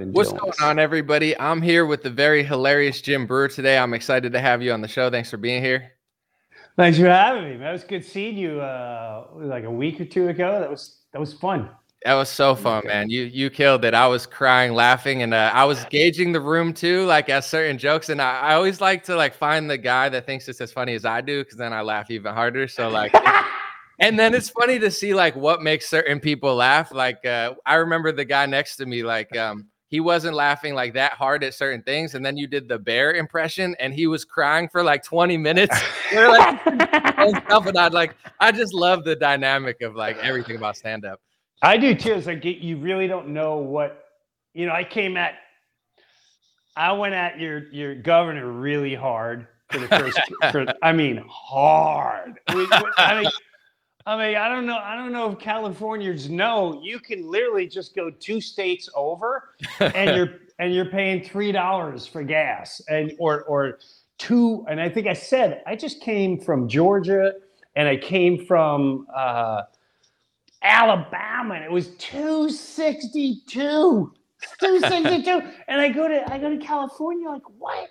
I've 0.00 0.08
What's 0.08 0.32
going 0.32 0.46
this. 0.46 0.60
on, 0.62 0.78
everybody? 0.78 1.38
I'm 1.38 1.62
here 1.62 1.86
with 1.86 2.02
the 2.02 2.10
very 2.10 2.42
hilarious 2.42 3.00
Jim 3.00 3.26
Breuer 3.26 3.48
today. 3.48 3.78
I'm 3.78 3.94
excited 3.94 4.32
to 4.32 4.40
have 4.40 4.62
you 4.62 4.72
on 4.72 4.80
the 4.80 4.88
show. 4.88 5.10
Thanks 5.10 5.30
for 5.30 5.36
being 5.36 5.62
here. 5.62 5.92
Thanks 6.76 6.98
for 6.98 7.06
having 7.06 7.44
me. 7.44 7.56
Man. 7.56 7.68
It 7.68 7.72
was 7.72 7.84
good 7.84 8.04
seeing 8.04 8.36
you 8.36 8.60
uh, 8.60 9.28
like 9.34 9.64
a 9.64 9.70
week 9.70 10.00
or 10.00 10.04
two 10.04 10.28
ago. 10.28 10.58
That 10.58 10.70
was 10.70 10.98
that 11.12 11.20
was 11.20 11.32
fun. 11.32 11.70
That 12.04 12.14
was 12.14 12.28
so 12.28 12.54
fun, 12.54 12.78
Okay. 12.78 12.88
man. 12.88 13.08
You 13.08 13.22
you 13.22 13.48
killed 13.48 13.84
it. 13.84 13.94
I 13.94 14.06
was 14.08 14.26
crying, 14.26 14.74
laughing, 14.74 15.22
and 15.22 15.32
uh, 15.32 15.50
I 15.54 15.64
was 15.64 15.84
gauging 15.86 16.32
the 16.32 16.40
room 16.40 16.74
too, 16.74 17.06
like 17.06 17.28
at 17.28 17.44
certain 17.44 17.78
jokes. 17.78 18.08
And 18.08 18.20
I, 18.20 18.40
I 18.40 18.54
always 18.54 18.80
like 18.80 19.04
to 19.04 19.16
like 19.16 19.34
find 19.34 19.70
the 19.70 19.78
guy 19.78 20.08
that 20.08 20.26
thinks 20.26 20.48
it's 20.48 20.60
as 20.60 20.72
funny 20.72 20.94
as 20.94 21.04
I 21.04 21.20
do, 21.20 21.42
because 21.44 21.56
then 21.56 21.72
I 21.72 21.80
laugh 21.82 22.10
even 22.10 22.34
harder. 22.34 22.66
So 22.68 22.88
like, 22.88 23.14
and 24.00 24.18
then 24.18 24.34
it's 24.34 24.50
funny 24.50 24.78
to 24.80 24.90
see 24.90 25.14
like 25.14 25.36
what 25.36 25.62
makes 25.62 25.88
certain 25.88 26.18
people 26.20 26.56
laugh. 26.56 26.92
Like 26.92 27.24
uh, 27.24 27.54
I 27.64 27.76
remember 27.76 28.10
the 28.12 28.24
guy 28.24 28.44
next 28.46 28.76
to 28.76 28.86
me, 28.86 29.02
like 29.02 29.34
um, 29.36 29.68
he 29.94 30.00
wasn't 30.00 30.34
laughing 30.34 30.74
like 30.74 30.92
that 30.94 31.12
hard 31.12 31.44
at 31.44 31.54
certain 31.54 31.80
things, 31.80 32.16
and 32.16 32.26
then 32.26 32.36
you 32.36 32.48
did 32.48 32.66
the 32.66 32.76
bear 32.76 33.12
impression, 33.12 33.76
and 33.78 33.94
he 33.94 34.08
was 34.08 34.24
crying 34.24 34.68
for 34.68 34.82
like 34.82 35.04
20 35.04 35.36
minutes. 35.36 35.80
We're 36.12 36.30
like, 36.30 36.66
and 36.66 37.36
stuff, 37.46 37.66
and 37.66 37.78
I'd 37.78 37.92
like, 37.92 38.16
I 38.40 38.50
just 38.50 38.74
love 38.74 39.04
the 39.04 39.14
dynamic 39.14 39.82
of 39.82 39.94
like 39.94 40.16
everything 40.16 40.56
about 40.56 40.76
stand 40.76 41.04
up. 41.04 41.20
I 41.62 41.76
do 41.76 41.94
too. 41.94 42.14
It's 42.14 42.26
like 42.26 42.44
you- 42.44 42.76
really 42.76 43.06
don't 43.06 43.28
know 43.28 43.58
what 43.58 44.06
you 44.52 44.66
know. 44.66 44.72
I 44.72 44.82
came 44.82 45.16
at, 45.16 45.34
I 46.76 46.90
went 46.90 47.14
at 47.14 47.38
your 47.38 47.68
your 47.68 47.94
governor 47.94 48.50
really 48.50 48.96
hard 48.96 49.46
for 49.70 49.78
the 49.78 49.86
first. 49.86 50.18
for, 50.50 50.66
I 50.82 50.90
mean, 50.90 51.24
hard. 51.28 52.40
I 52.48 53.22
mean, 53.22 53.30
I 54.06 54.16
mean, 54.16 54.36
I 54.36 54.48
don't 54.48 54.66
know. 54.66 54.76
I 54.78 54.96
don't 54.96 55.12
know 55.12 55.30
if 55.32 55.38
Californians 55.38 56.28
know 56.28 56.80
you 56.82 56.98
can 57.00 57.28
literally 57.30 57.66
just 57.66 57.94
go 57.96 58.10
two 58.10 58.40
states 58.40 58.88
over, 58.94 59.50
and 59.80 60.14
you're 60.16 60.32
and 60.58 60.74
you're 60.74 60.86
paying 60.90 61.24
three 61.24 61.52
dollars 61.52 62.06
for 62.06 62.22
gas, 62.22 62.80
and 62.88 63.12
or 63.18 63.42
or 63.44 63.78
two. 64.18 64.64
And 64.68 64.80
I 64.80 64.88
think 64.90 65.06
I 65.06 65.14
said 65.14 65.62
I 65.66 65.74
just 65.76 66.00
came 66.02 66.38
from 66.40 66.68
Georgia, 66.68 67.32
and 67.76 67.88
I 67.88 67.96
came 67.96 68.44
from. 68.46 69.06
uh 69.14 69.62
Alabama, 70.62 71.54
and 71.54 71.64
it 71.64 71.70
was 71.70 71.88
262. 71.98 74.12
262. 74.60 75.42
and 75.68 75.80
I 75.80 75.88
go 75.90 76.08
to 76.08 76.32
I 76.32 76.38
go 76.38 76.50
to 76.50 76.58
California, 76.58 77.28
like, 77.28 77.42
what? 77.58 77.88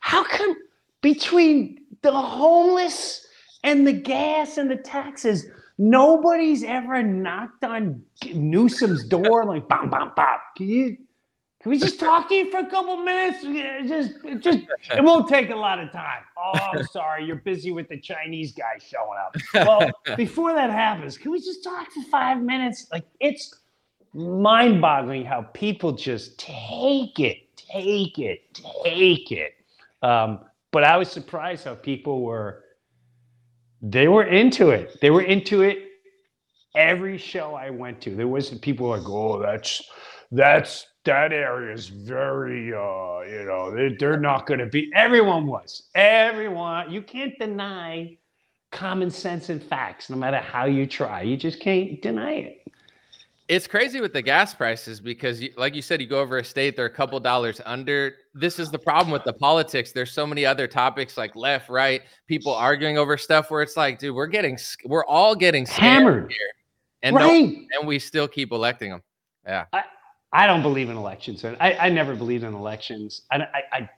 How 0.00 0.24
come 0.24 0.56
between 1.02 1.80
the 2.02 2.12
homeless 2.12 3.26
and 3.64 3.86
the 3.86 3.92
gas 3.92 4.58
and 4.58 4.70
the 4.70 4.76
taxes, 4.76 5.46
nobody's 5.80 6.62
ever 6.62 7.02
knocked 7.02 7.64
on 7.64 8.02
Newsom's 8.34 9.04
door 9.04 9.44
like 9.46 9.66
bam 9.66 9.88
bam 9.90 10.12
bam. 10.14 10.38
Can 10.56 10.68
you 10.68 10.96
can 11.62 11.70
we 11.70 11.78
just 11.78 12.00
talk 12.00 12.28
to 12.28 12.34
you 12.34 12.50
for 12.50 12.58
a 12.58 12.66
couple 12.66 12.96
minutes? 12.98 13.42
Just, 13.42 14.14
it 14.24 14.40
just, 14.40 14.60
it 14.96 15.04
won't 15.04 15.28
take 15.28 15.50
a 15.50 15.54
lot 15.54 15.78
of 15.78 15.92
time. 15.92 16.22
Oh, 16.38 16.58
I'm 16.58 16.84
sorry, 16.90 17.26
you're 17.26 17.36
busy 17.36 17.70
with 17.70 17.86
the 17.88 18.00
Chinese 18.00 18.52
guy 18.52 18.78
showing 18.78 19.18
up. 19.22 19.36
Well, 19.52 19.90
before 20.16 20.54
that 20.54 20.70
happens, 20.70 21.18
can 21.18 21.30
we 21.30 21.38
just 21.38 21.62
talk 21.62 21.90
for 21.90 22.02
five 22.04 22.40
minutes? 22.40 22.86
Like, 22.90 23.04
it's 23.20 23.54
mind-boggling 24.14 25.26
how 25.26 25.42
people 25.52 25.92
just 25.92 26.38
take 26.38 27.20
it, 27.20 27.54
take 27.56 28.18
it, 28.18 28.58
take 28.82 29.30
it. 29.30 29.52
Um, 30.02 30.40
but 30.70 30.84
I 30.84 30.96
was 30.96 31.10
surprised 31.10 31.66
how 31.66 31.74
people 31.74 32.22
were. 32.22 32.64
They 33.82 34.08
were 34.08 34.24
into 34.24 34.70
it. 34.70 35.00
They 35.00 35.10
were 35.10 35.22
into 35.22 35.62
it. 35.62 35.78
Every 36.76 37.18
show 37.18 37.54
I 37.54 37.70
went 37.70 38.00
to, 38.02 38.14
there 38.14 38.28
wasn't 38.28 38.62
people 38.62 38.88
like, 38.88 39.02
"Oh, 39.06 39.40
that's 39.40 39.82
that's 40.30 40.86
that 41.04 41.32
area 41.32 41.72
is 41.74 41.88
very 41.88 42.72
uh 42.74 43.20
you 43.22 43.44
know 43.46 43.72
they, 43.74 43.94
they're 43.98 44.20
not 44.20 44.46
going 44.46 44.60
to 44.60 44.66
be 44.66 44.90
everyone 44.94 45.46
was 45.46 45.88
everyone 45.94 46.90
you 46.90 47.02
can't 47.02 47.36
deny 47.38 48.16
common 48.70 49.10
sense 49.10 49.48
and 49.48 49.62
facts 49.62 50.10
no 50.10 50.16
matter 50.16 50.36
how 50.36 50.66
you 50.66 50.86
try 50.86 51.22
you 51.22 51.36
just 51.36 51.58
can't 51.60 52.02
deny 52.02 52.32
it 52.34 52.58
It's 53.48 53.66
crazy 53.66 54.00
with 54.00 54.12
the 54.12 54.22
gas 54.22 54.54
prices 54.54 55.00
because, 55.00 55.42
you, 55.42 55.50
like 55.56 55.74
you 55.74 55.82
said, 55.82 56.00
you 56.00 56.06
go 56.06 56.20
over 56.20 56.38
a 56.38 56.44
state, 56.44 56.76
they're 56.76 56.86
a 56.86 56.90
couple 56.90 57.18
dollars 57.18 57.60
under. 57.66 58.14
This 58.32 58.58
is 58.58 58.70
the 58.70 58.78
problem 58.78 59.12
with 59.12 59.24
the 59.24 59.32
politics. 59.32 59.92
There's 59.92 60.12
so 60.12 60.26
many 60.26 60.46
other 60.46 60.68
topics 60.68 61.16
like 61.16 61.34
left, 61.34 61.68
right, 61.68 62.02
people 62.28 62.54
arguing 62.54 62.96
over 62.96 63.16
stuff 63.16 63.50
where 63.50 63.62
it's 63.62 63.76
like, 63.76 63.98
dude, 63.98 64.14
we're 64.14 64.28
getting, 64.28 64.56
we're 64.84 65.04
all 65.06 65.34
getting 65.34 65.66
Hammered. 65.66 66.30
here, 66.30 66.50
and 67.02 67.16
right 67.16 67.56
and 67.78 67.88
we 67.88 67.98
still 67.98 68.28
keep 68.28 68.52
electing 68.52 68.90
them. 68.90 69.02
Yeah, 69.46 69.64
i 69.72 69.82
I 70.32 70.46
don't 70.46 70.62
believe 70.62 70.90
in 70.90 70.96
elections 70.96 71.42
and 71.42 71.56
I, 71.60 71.72
I 71.72 71.88
never 71.88 72.14
believed 72.14 72.44
in 72.44 72.54
elections 72.54 73.22
I, 73.32 73.38
I, 73.38 73.62
I, 73.72 73.90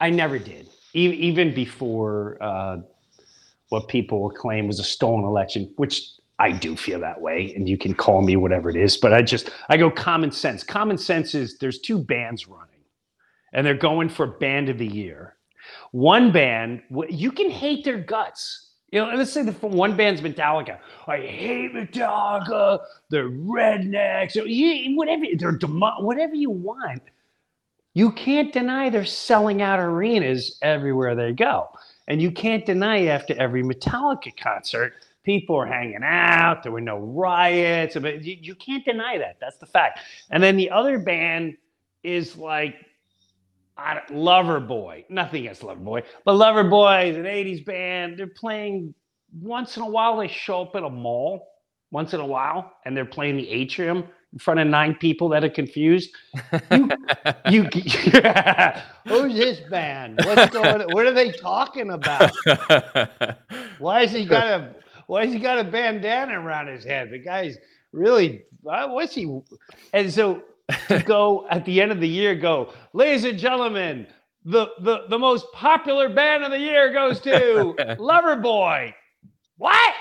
I 0.00 0.10
never 0.10 0.38
did 0.38 0.68
even, 0.94 1.18
even 1.18 1.54
before 1.54 2.38
uh, 2.40 2.78
what 3.68 3.86
people 3.88 4.22
will 4.22 4.30
claim 4.30 4.66
was 4.66 4.78
a 4.78 4.84
stolen 4.84 5.24
election 5.24 5.70
which 5.76 6.12
I 6.38 6.50
do 6.50 6.74
feel 6.74 6.98
that 7.00 7.20
way, 7.20 7.52
and 7.54 7.68
you 7.68 7.78
can 7.78 7.94
call 7.94 8.20
me 8.20 8.34
whatever 8.34 8.68
it 8.68 8.74
is, 8.74 8.96
but 8.96 9.12
I 9.12 9.22
just 9.22 9.50
I 9.68 9.76
go 9.76 9.90
common 9.90 10.32
sense. 10.32 10.64
Common 10.64 10.98
sense 10.98 11.36
is 11.36 11.56
there's 11.58 11.78
two 11.78 12.02
bands 12.02 12.48
running, 12.48 12.71
and 13.52 13.66
they're 13.66 13.74
going 13.74 14.08
for 14.08 14.26
band 14.26 14.68
of 14.68 14.78
the 14.78 14.86
year. 14.86 15.36
One 15.92 16.32
band, 16.32 16.82
you 17.08 17.32
can 17.32 17.50
hate 17.50 17.84
their 17.84 17.98
guts. 17.98 18.70
You 18.90 19.00
know, 19.00 19.14
let's 19.14 19.32
say 19.32 19.42
the 19.42 19.52
one 19.66 19.96
band's 19.96 20.20
Metallica. 20.20 20.78
I 21.06 21.18
hate 21.18 21.72
Metallica. 21.72 22.80
They're 23.08 23.30
rednecks. 23.30 24.36
or 24.36 24.96
Whatever 24.96 25.24
they're 25.34 25.68
whatever 26.04 26.34
you 26.34 26.50
want. 26.50 27.02
You 27.94 28.12
can't 28.12 28.52
deny 28.52 28.90
they're 28.90 29.04
selling 29.04 29.62
out 29.62 29.78
arenas 29.78 30.58
everywhere 30.62 31.14
they 31.14 31.32
go. 31.32 31.68
And 32.08 32.20
you 32.20 32.30
can't 32.30 32.66
deny 32.66 33.06
after 33.06 33.34
every 33.38 33.62
Metallica 33.62 34.36
concert, 34.36 34.94
people 35.24 35.56
are 35.56 35.66
hanging 35.66 36.02
out. 36.02 36.62
There 36.62 36.72
were 36.72 36.80
no 36.80 36.98
riots. 36.98 37.96
But 37.98 38.22
you, 38.24 38.36
you 38.40 38.54
can't 38.54 38.84
deny 38.84 39.18
that. 39.18 39.36
That's 39.40 39.58
the 39.58 39.66
fact. 39.66 40.00
And 40.30 40.42
then 40.42 40.56
the 40.56 40.70
other 40.70 40.98
band 40.98 41.56
is 42.02 42.36
like 42.36 42.76
I 43.76 43.94
don't, 43.94 44.08
Loverboy. 44.08 45.04
Nothing 45.08 45.42
against 45.42 45.62
Loverboy, 45.62 46.04
but 46.24 46.34
Lover 46.34 46.64
Boy 46.64 47.10
is 47.10 47.16
an 47.16 47.24
'80s 47.24 47.64
band. 47.64 48.18
They're 48.18 48.26
playing 48.26 48.94
once 49.40 49.76
in 49.76 49.82
a 49.82 49.88
while. 49.88 50.18
They 50.18 50.28
show 50.28 50.62
up 50.62 50.76
at 50.76 50.82
a 50.82 50.90
mall 50.90 51.48
once 51.90 52.14
in 52.14 52.20
a 52.20 52.26
while, 52.26 52.72
and 52.84 52.96
they're 52.96 53.04
playing 53.04 53.36
the 53.36 53.48
atrium 53.48 54.04
in 54.32 54.38
front 54.38 54.60
of 54.60 54.66
nine 54.66 54.94
people 54.94 55.28
that 55.30 55.44
are 55.44 55.50
confused. 55.50 56.10
You, 57.50 57.64
who's 59.08 59.34
this 59.34 59.60
band? 59.68 60.20
What's 60.24 60.52
going? 60.52 60.80
What 60.92 61.06
are 61.06 61.12
they 61.12 61.32
talking 61.32 61.90
about? 61.90 62.30
Why 63.78 64.02
has 64.02 64.12
he 64.12 64.24
got 64.24 64.46
a 64.46 64.74
Why 65.06 65.24
has 65.24 65.34
he 65.34 65.38
got 65.38 65.58
a 65.58 65.64
bandana 65.64 66.40
around 66.40 66.68
his 66.68 66.84
head? 66.84 67.10
The 67.10 67.18
guy's 67.18 67.58
really 67.92 68.44
uh, 68.66 68.88
what's 68.88 69.14
he? 69.14 69.40
And 69.92 70.12
so 70.12 70.42
to 70.88 71.02
go 71.04 71.46
at 71.50 71.64
the 71.64 71.80
end 71.80 71.92
of 71.92 72.00
the 72.00 72.08
year, 72.08 72.34
go, 72.34 72.72
ladies 72.92 73.24
and 73.24 73.38
gentlemen, 73.38 74.06
the 74.44 74.68
the 74.80 75.06
the 75.08 75.18
most 75.18 75.46
popular 75.52 76.08
band 76.08 76.44
of 76.44 76.50
the 76.50 76.58
year 76.58 76.92
goes 76.92 77.20
to 77.20 77.74
Loverboy. 77.98 78.92
What? 79.58 79.94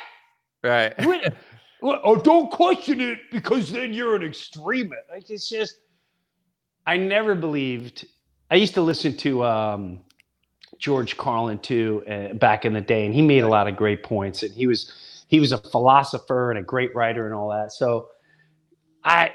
right. 0.63 0.93
What- 1.05 1.35
Oh, 1.83 2.15
don't 2.15 2.51
question 2.51 3.01
it 3.01 3.17
because 3.31 3.71
then 3.71 3.91
you're 3.91 4.15
an 4.15 4.21
extremist. 4.21 5.01
Like 5.09 5.27
it's 5.31 5.49
just, 5.49 5.77
I 6.85 6.95
never 6.97 7.33
believed. 7.33 8.05
I 8.51 8.55
used 8.55 8.75
to 8.75 8.81
listen 8.83 9.17
to 9.17 9.43
um, 9.43 10.01
George 10.77 11.17
Carlin 11.17 11.57
too 11.57 12.03
uh, 12.07 12.35
back 12.35 12.65
in 12.65 12.73
the 12.73 12.81
day, 12.81 13.07
and 13.07 13.15
he 13.15 13.23
made 13.23 13.43
a 13.43 13.47
lot 13.47 13.67
of 13.67 13.75
great 13.75 14.03
points. 14.03 14.43
And 14.43 14.53
he 14.53 14.67
was 14.67 14.91
he 15.27 15.39
was 15.39 15.53
a 15.53 15.57
philosopher 15.57 16.51
and 16.51 16.59
a 16.59 16.61
great 16.61 16.93
writer 16.93 17.25
and 17.25 17.33
all 17.33 17.49
that. 17.49 17.71
So, 17.71 18.09
I, 19.03 19.31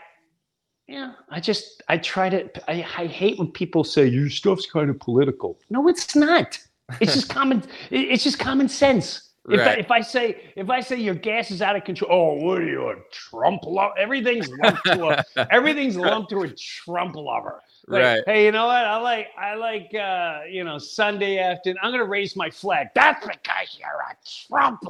yeah, 0.89 1.13
I 1.31 1.41
just 1.41 1.83
I 1.89 1.99
try 1.99 2.29
to. 2.29 2.71
I, 2.71 2.75
I 2.97 3.07
hate 3.07 3.39
when 3.39 3.51
people 3.51 3.83
say 3.83 4.07
your 4.07 4.31
stuff's 4.31 4.67
kind 4.67 4.89
of 4.89 4.99
political. 5.01 5.59
No, 5.69 5.89
it's 5.89 6.15
not. 6.15 6.59
It's 7.01 7.15
just 7.15 7.29
common. 7.35 7.63
It's 7.91 8.23
just 8.23 8.39
common 8.39 8.69
sense. 8.69 9.26
If, 9.49 9.61
I, 9.61 9.73
if 9.75 9.91
I 9.91 10.01
say 10.01 10.53
if 10.57 10.71
I 10.71 10.81
say 10.81 10.97
your 10.97 11.15
gas 11.15 11.51
is 11.51 11.63
out 11.63 11.77
of 11.77 11.85
control, 11.85 12.11
oh, 12.11 12.45
what 12.45 12.59
are 12.59 12.67
you 12.67 12.89
a 12.89 12.97
Trump 13.13 13.63
lover? 13.65 13.95
Everything's 13.97 14.49
lumped 14.49 14.85
to 14.87 15.09
a 15.09 15.25
everything's 15.53 15.97
lumped 15.97 16.31
to 16.31 16.43
a 16.43 16.49
Trump 16.49 17.15
lover. 17.15 17.63
Like, 17.87 18.03
Right. 18.03 18.23
Hey, 18.27 18.45
you 18.47 18.53
know 18.53 18.67
what? 18.67 18.85
I 18.85 18.97
like 18.97 19.29
I 19.39 19.55
like 19.55 19.95
uh, 19.95 20.41
you 20.51 20.65
know 20.65 20.79
Sunday 20.79 21.39
afternoon. 21.39 21.79
I'm 21.83 21.93
gonna 21.93 22.05
raise 22.05 22.35
my 22.35 22.51
flag. 22.51 22.89
That's 22.97 23.25
because 23.25 23.79
you're 23.79 23.89
a 23.89 24.17
Trump 24.49 24.81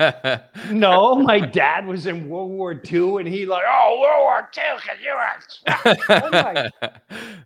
lover. 0.00 0.44
No, 0.70 1.14
my 1.14 1.38
dad 1.38 1.86
was 1.86 2.06
in 2.06 2.28
World 2.28 2.50
War 2.50 2.72
II, 2.72 3.18
and 3.18 3.28
he 3.28 3.46
like, 3.46 3.62
oh, 3.66 4.00
World 4.00 4.22
War 4.22 4.50
II, 4.56 4.62
because 4.76 4.98
you're 5.02 5.16
a 5.16 5.92
Trump. 6.00 6.00
Oh 6.08 6.30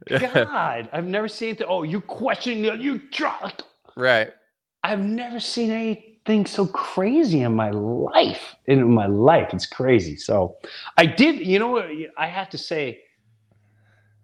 my 0.09 0.19
God, 0.45 0.89
I've 0.93 1.05
never 1.05 1.29
seen 1.29 1.51
it. 1.51 1.63
Oh, 1.69 1.83
you 1.83 2.01
questioning 2.01 2.63
the 2.63 2.75
you 2.75 2.99
Trump. 3.11 3.63
right. 3.97 4.33
I've 4.83 5.01
never 5.01 5.41
seen 5.41 5.71
anything 5.71 6.47
so 6.47 6.67
crazy 6.67 7.43
in 7.43 7.55
my 7.55 7.71
life. 7.71 8.55
In 8.67 8.93
my 8.93 9.07
life, 9.07 9.53
it's 9.53 9.67
crazy. 9.67 10.17
So 10.17 10.57
I 10.97 11.07
did, 11.07 11.41
you 11.41 11.59
know 11.59 11.69
what? 11.69 11.87
I 12.17 12.27
have 12.27 12.49
to 12.51 12.59
say, 12.59 13.01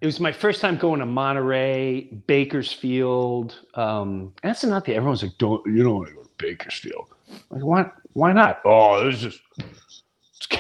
it 0.01 0.07
was 0.07 0.21
my 0.21 0.33
first 0.33 0.61
time 0.61 0.77
going 0.77 1.01
to 1.01 1.07
Monterey, 1.07 2.03
Bakersfield. 2.27 3.61
Um, 3.75 4.35
that's 4.43 4.63
another 4.63 4.85
thing. 4.85 4.97
Everyone's 4.97 5.23
like, 5.23 5.39
"Don't 5.39 5.65
you 5.67 5.83
don't 5.83 5.97
want 5.97 6.09
to 6.09 6.15
go 6.15 6.23
to 6.23 6.29
Bakersfield?" 6.37 7.09
Like, 7.49 7.65
why? 7.65 7.91
Why 8.13 8.35
not? 8.35 8.61
Oh, 8.67 9.01
there's 9.03 9.23
just 9.23 9.41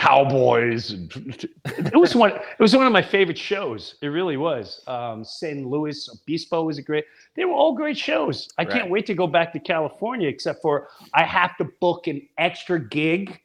cowboys. 0.04 0.90
And 0.90 1.50
it 1.64 1.96
was 1.96 2.14
one. 2.14 2.32
It 2.32 2.58
was 2.60 2.76
one 2.76 2.86
of 2.86 2.92
my 2.92 3.02
favorite 3.02 3.38
shows. 3.38 3.96
It 4.02 4.08
really 4.08 4.36
was. 4.36 4.82
Um, 4.86 5.24
San 5.24 5.68
Luis 5.68 6.08
Obispo 6.08 6.64
was 6.64 6.78
a 6.78 6.82
great. 6.82 7.04
They 7.36 7.44
were 7.44 7.52
all 7.54 7.74
great 7.74 7.96
shows. 7.96 8.48
I 8.58 8.62
Right. 8.62 8.72
can't 8.72 8.90
wait 8.90 9.06
to 9.06 9.14
go 9.14 9.26
back 9.26 9.52
to 9.54 9.58
California. 9.60 10.28
Except 10.28 10.60
for 10.62 10.88
I 11.14 11.24
have 11.24 11.56
to 11.58 11.64
book 11.80 12.06
an 12.06 12.26
extra 12.38 12.78
gig 12.80 13.40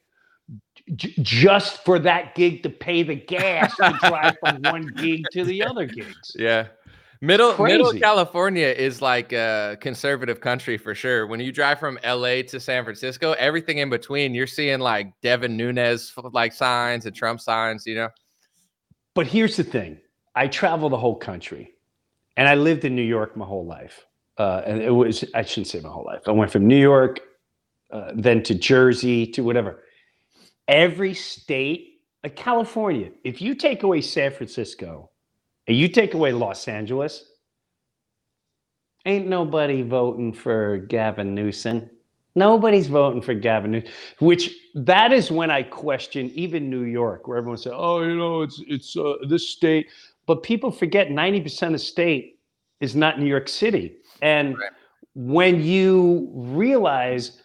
j- 0.96 1.14
just 1.22 1.84
for 1.84 1.98
that 2.00 2.34
gig 2.34 2.62
to 2.64 2.70
pay 2.70 3.02
the 3.02 3.14
gas 3.14 3.74
to 3.76 3.96
drive 4.08 4.36
from 4.40 4.62
one 4.62 4.86
gig 4.96 5.24
to 5.32 5.44
the 5.44 5.62
other 5.64 5.86
gigs. 5.86 6.32
Yeah. 6.38 6.66
Middle 7.22 7.56
Middle 7.62 7.92
California 7.92 8.66
is 8.66 9.02
like 9.02 9.32
a 9.32 9.76
conservative 9.80 10.40
country 10.40 10.78
for 10.78 10.94
sure. 10.94 11.26
When 11.26 11.38
you 11.38 11.52
drive 11.52 11.78
from 11.78 11.98
LA 12.02 12.42
to 12.48 12.58
San 12.58 12.82
Francisco, 12.82 13.32
everything 13.32 13.78
in 13.78 13.90
between, 13.90 14.34
you're 14.34 14.46
seeing 14.46 14.80
like 14.80 15.12
Devin 15.20 15.54
Nunes 15.54 16.14
like 16.32 16.54
signs 16.54 17.04
and 17.04 17.14
Trump 17.14 17.40
signs, 17.40 17.86
you 17.86 17.94
know. 17.94 18.08
But 19.14 19.26
here's 19.26 19.56
the 19.56 19.64
thing 19.64 19.98
I 20.34 20.48
travel 20.48 20.88
the 20.88 20.96
whole 20.96 21.16
country 21.16 21.74
and 22.36 22.48
I 22.48 22.54
lived 22.54 22.86
in 22.86 22.96
New 22.96 23.02
York 23.02 23.36
my 23.36 23.44
whole 23.44 23.66
life. 23.66 24.06
Uh, 24.38 24.62
and 24.64 24.80
it 24.80 24.90
was, 24.90 25.22
I 25.34 25.42
shouldn't 25.42 25.66
say 25.66 25.80
my 25.80 25.90
whole 25.90 26.06
life. 26.06 26.22
I 26.26 26.30
went 26.30 26.50
from 26.50 26.66
New 26.66 26.80
York, 26.80 27.20
uh, 27.92 28.12
then 28.14 28.42
to 28.44 28.54
Jersey, 28.54 29.26
to 29.26 29.42
whatever. 29.42 29.82
Every 30.66 31.12
state, 31.12 32.00
like 32.24 32.36
California, 32.36 33.10
if 33.24 33.42
you 33.42 33.54
take 33.54 33.82
away 33.82 34.00
San 34.00 34.32
Francisco 34.32 35.09
and 35.66 35.76
you 35.76 35.88
take 35.88 36.14
away 36.14 36.32
Los 36.32 36.68
Angeles, 36.68 37.24
ain't 39.06 39.26
nobody 39.26 39.82
voting 39.82 40.32
for 40.32 40.78
Gavin 40.78 41.34
Newsom. 41.34 41.88
Nobody's 42.36 42.86
voting 42.86 43.22
for 43.22 43.34
Gavin 43.34 43.72
Newsom, 43.72 43.90
which 44.20 44.54
that 44.74 45.12
is 45.12 45.30
when 45.30 45.50
I 45.50 45.62
question 45.62 46.30
even 46.34 46.70
New 46.70 46.84
York, 46.84 47.26
where 47.26 47.38
everyone 47.38 47.58
says, 47.58 47.72
"Oh, 47.74 48.02
you 48.02 48.14
know, 48.16 48.42
it's 48.42 48.62
it's 48.68 48.96
uh, 48.96 49.14
this 49.28 49.48
state," 49.48 49.88
but 50.26 50.42
people 50.42 50.70
forget 50.70 51.10
ninety 51.10 51.40
percent 51.40 51.74
of 51.74 51.80
the 51.80 51.84
state 51.84 52.38
is 52.80 52.94
not 52.94 53.18
New 53.18 53.26
York 53.26 53.48
City, 53.48 53.96
and 54.22 54.56
Right. 54.56 54.70
when 55.14 55.62
you 55.62 56.30
realize 56.32 57.42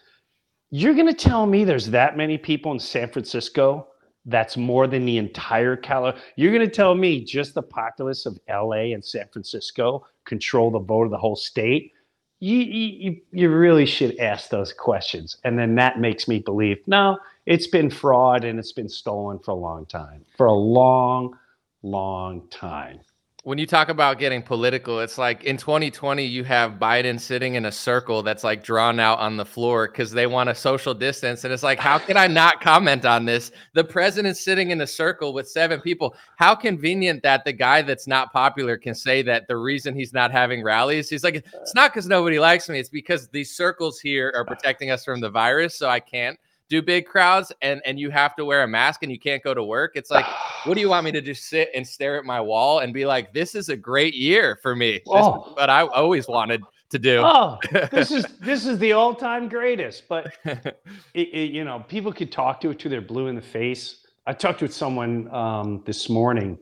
you're 0.70 0.94
going 0.94 1.06
to 1.06 1.14
tell 1.14 1.46
me 1.46 1.64
there's 1.64 1.86
that 1.90 2.16
many 2.16 2.38
people 2.38 2.72
in 2.72 2.78
San 2.78 3.08
Francisco, 3.10 3.88
that's 4.26 4.56
more 4.56 4.86
than 4.86 5.04
the 5.06 5.18
entire 5.18 5.76
Cali. 5.76 6.12
You're 6.36 6.52
going 6.52 6.68
to 6.68 6.74
tell 6.74 6.94
me 6.94 7.24
just 7.24 7.54
the 7.54 7.62
populace 7.62 8.26
of 8.26 8.38
LA 8.48 8.92
and 8.92 9.04
San 9.04 9.26
Francisco 9.32 10.06
control 10.24 10.70
the 10.70 10.80
vote 10.80 11.04
of 11.04 11.10
the 11.10 11.18
whole 11.18 11.36
state? 11.36 11.92
You, 12.40 12.58
you- 12.58 13.20
you 13.32 13.50
really 13.50 13.86
should 13.86 14.18
ask 14.18 14.50
those 14.50 14.72
questions. 14.72 15.38
And 15.44 15.58
then 15.58 15.74
that 15.76 16.00
makes 16.00 16.28
me 16.28 16.38
believe 16.40 16.78
no, 16.86 17.18
it's 17.46 17.66
been 17.68 17.88
fraud 17.90 18.44
and 18.44 18.58
it's 18.58 18.72
been 18.72 18.88
stolen 18.88 19.38
for 19.38 19.52
a 19.52 19.54
long 19.54 19.86
time, 19.86 20.24
for 20.36 20.46
a 20.46 20.52
long, 20.52 21.38
long 21.82 22.46
time. 22.50 23.00
When 23.46 23.58
you 23.58 23.66
talk 23.68 23.90
about 23.90 24.18
getting 24.18 24.42
political, 24.42 24.98
it's 24.98 25.18
like 25.18 25.44
in 25.44 25.56
2020, 25.56 26.24
you 26.24 26.42
have 26.42 26.80
Biden 26.80 27.20
sitting 27.20 27.54
in 27.54 27.66
a 27.66 27.70
circle 27.70 28.24
that's 28.24 28.42
like 28.42 28.64
drawn 28.64 28.98
out 28.98 29.20
on 29.20 29.36
the 29.36 29.44
floor 29.44 29.86
because 29.86 30.10
they 30.10 30.26
want 30.26 30.48
a 30.48 30.54
social 30.56 30.92
distance. 30.94 31.44
And 31.44 31.52
it's 31.52 31.62
like, 31.62 31.78
how 31.78 31.96
can 31.96 32.16
I 32.16 32.26
not 32.26 32.60
comment 32.60 33.04
on 33.04 33.24
this? 33.24 33.52
The 33.72 33.84
president's 33.84 34.40
sitting 34.40 34.72
in 34.72 34.80
a 34.80 34.86
circle 34.86 35.32
with 35.32 35.48
seven 35.48 35.80
people. 35.80 36.16
How 36.34 36.56
convenient 36.56 37.22
that 37.22 37.44
the 37.44 37.52
guy 37.52 37.82
that's 37.82 38.08
not 38.08 38.32
popular 38.32 38.76
can 38.76 38.96
say 38.96 39.22
that 39.22 39.46
the 39.46 39.56
reason 39.56 39.94
he's 39.94 40.12
not 40.12 40.32
having 40.32 40.64
rallies, 40.64 41.08
he's 41.08 41.22
like, 41.22 41.36
it's 41.36 41.74
not 41.76 41.92
because 41.92 42.08
nobody 42.08 42.40
likes 42.40 42.68
me. 42.68 42.80
It's 42.80 42.88
because 42.88 43.28
these 43.28 43.56
circles 43.56 44.00
here 44.00 44.32
are 44.34 44.44
protecting 44.44 44.90
us 44.90 45.04
from 45.04 45.20
the 45.20 45.30
virus. 45.30 45.78
So 45.78 45.88
I 45.88 46.00
can't 46.00 46.36
do 46.68 46.82
big 46.82 47.06
crowds 47.06 47.52
and, 47.62 47.80
and 47.84 47.98
you 47.98 48.10
have 48.10 48.34
to 48.36 48.44
wear 48.44 48.62
a 48.62 48.68
mask 48.68 49.02
and 49.02 49.12
you 49.12 49.18
can't 49.18 49.42
go 49.42 49.54
to 49.54 49.62
work. 49.62 49.92
It's 49.94 50.10
like, 50.10 50.26
what 50.64 50.74
do 50.74 50.80
you 50.80 50.88
want 50.88 51.04
me 51.04 51.12
to 51.12 51.20
just 51.22 51.44
sit 51.44 51.70
and 51.74 51.86
stare 51.86 52.18
at 52.18 52.24
my 52.24 52.40
wall 52.40 52.80
and 52.80 52.92
be 52.92 53.06
like, 53.06 53.32
this 53.32 53.54
is 53.54 53.68
a 53.68 53.76
great 53.76 54.14
year 54.14 54.58
for 54.62 54.74
me? 54.74 55.00
Oh. 55.06 55.52
what 55.54 55.70
I 55.70 55.86
always 55.86 56.28
wanted 56.28 56.62
to 56.90 56.98
do. 56.98 57.22
Oh, 57.24 57.58
this 57.90 58.10
is 58.10 58.24
this 58.40 58.66
is 58.66 58.78
the 58.78 58.92
all-time 58.92 59.48
greatest. 59.48 60.08
But 60.08 60.34
it, 60.44 60.78
it, 61.14 61.50
you 61.52 61.64
know, 61.64 61.80
people 61.88 62.12
could 62.12 62.32
talk 62.32 62.60
to 62.62 62.70
it 62.70 62.78
till 62.78 62.90
they're 62.90 63.00
blue 63.00 63.28
in 63.28 63.36
the 63.36 63.42
face. 63.42 64.06
I 64.26 64.32
talked 64.32 64.60
with 64.60 64.74
someone 64.74 65.32
um, 65.32 65.82
this 65.86 66.08
morning, 66.08 66.58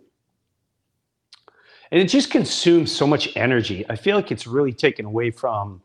and 1.90 2.00
it 2.00 2.08
just 2.08 2.30
consumes 2.30 2.92
so 2.92 3.06
much 3.06 3.34
energy. 3.36 3.84
I 3.88 3.96
feel 3.96 4.16
like 4.16 4.30
it's 4.30 4.46
really 4.46 4.72
taken 4.72 5.06
away 5.06 5.30
from 5.30 5.80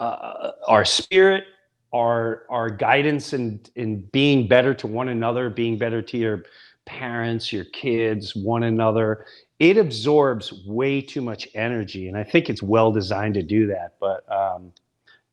uh, 0.00 0.52
our 0.66 0.84
spirit, 0.84 1.44
our 1.92 2.44
our 2.48 2.70
guidance, 2.70 3.32
and 3.32 3.70
in 3.76 4.02
being 4.12 4.48
better 4.48 4.74
to 4.74 4.86
one 4.86 5.08
another, 5.08 5.50
being 5.50 5.78
better 5.78 6.02
to 6.02 6.18
your 6.18 6.44
parents, 6.84 7.52
your 7.52 7.64
kids, 7.66 8.34
one 8.34 8.64
another. 8.64 9.26
It 9.58 9.76
absorbs 9.76 10.52
way 10.66 11.00
too 11.00 11.20
much 11.20 11.48
energy, 11.54 12.08
and 12.08 12.16
I 12.16 12.24
think 12.24 12.50
it's 12.50 12.62
well 12.62 12.90
designed 12.90 13.34
to 13.34 13.42
do 13.42 13.66
that. 13.68 13.94
But 14.00 14.30
um, 14.32 14.72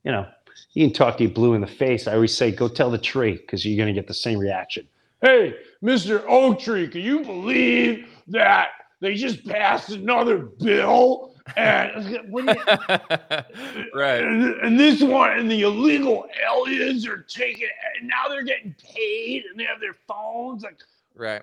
you 0.03 0.11
know, 0.11 0.27
you 0.73 0.85
can 0.85 0.93
talk 0.93 1.17
to 1.17 1.23
you 1.23 1.29
blue 1.29 1.53
in 1.53 1.61
the 1.61 1.67
face. 1.67 2.07
I 2.07 2.13
always 2.13 2.35
say, 2.35 2.51
go 2.51 2.67
tell 2.67 2.91
the 2.91 2.97
tree 2.97 3.33
because 3.33 3.65
you're 3.65 3.77
going 3.77 3.93
to 3.93 3.99
get 3.99 4.07
the 4.07 4.13
same 4.13 4.39
reaction. 4.39 4.87
Hey, 5.21 5.55
Mr. 5.83 6.23
Oak 6.27 6.59
Tree, 6.59 6.87
can 6.87 7.01
you 7.01 7.25
believe 7.25 8.07
that 8.27 8.69
they 9.01 9.15
just 9.15 9.45
passed 9.45 9.89
another 9.89 10.37
bill? 10.37 11.33
And, 11.55 12.31
what 12.31 12.43
you- 12.45 13.87
right. 13.93 14.23
and, 14.23 14.53
and 14.61 14.79
this 14.79 15.01
one, 15.01 15.37
and 15.39 15.49
the 15.49 15.61
illegal 15.61 16.25
aliens 16.49 17.07
are 17.07 17.19
taking, 17.29 17.67
and 17.99 18.07
now 18.07 18.27
they're 18.29 18.43
getting 18.43 18.75
paid, 18.83 19.43
and 19.49 19.59
they 19.59 19.63
have 19.65 19.79
their 19.79 19.95
phones. 20.07 20.63
Like, 20.63 20.77
Right. 21.15 21.41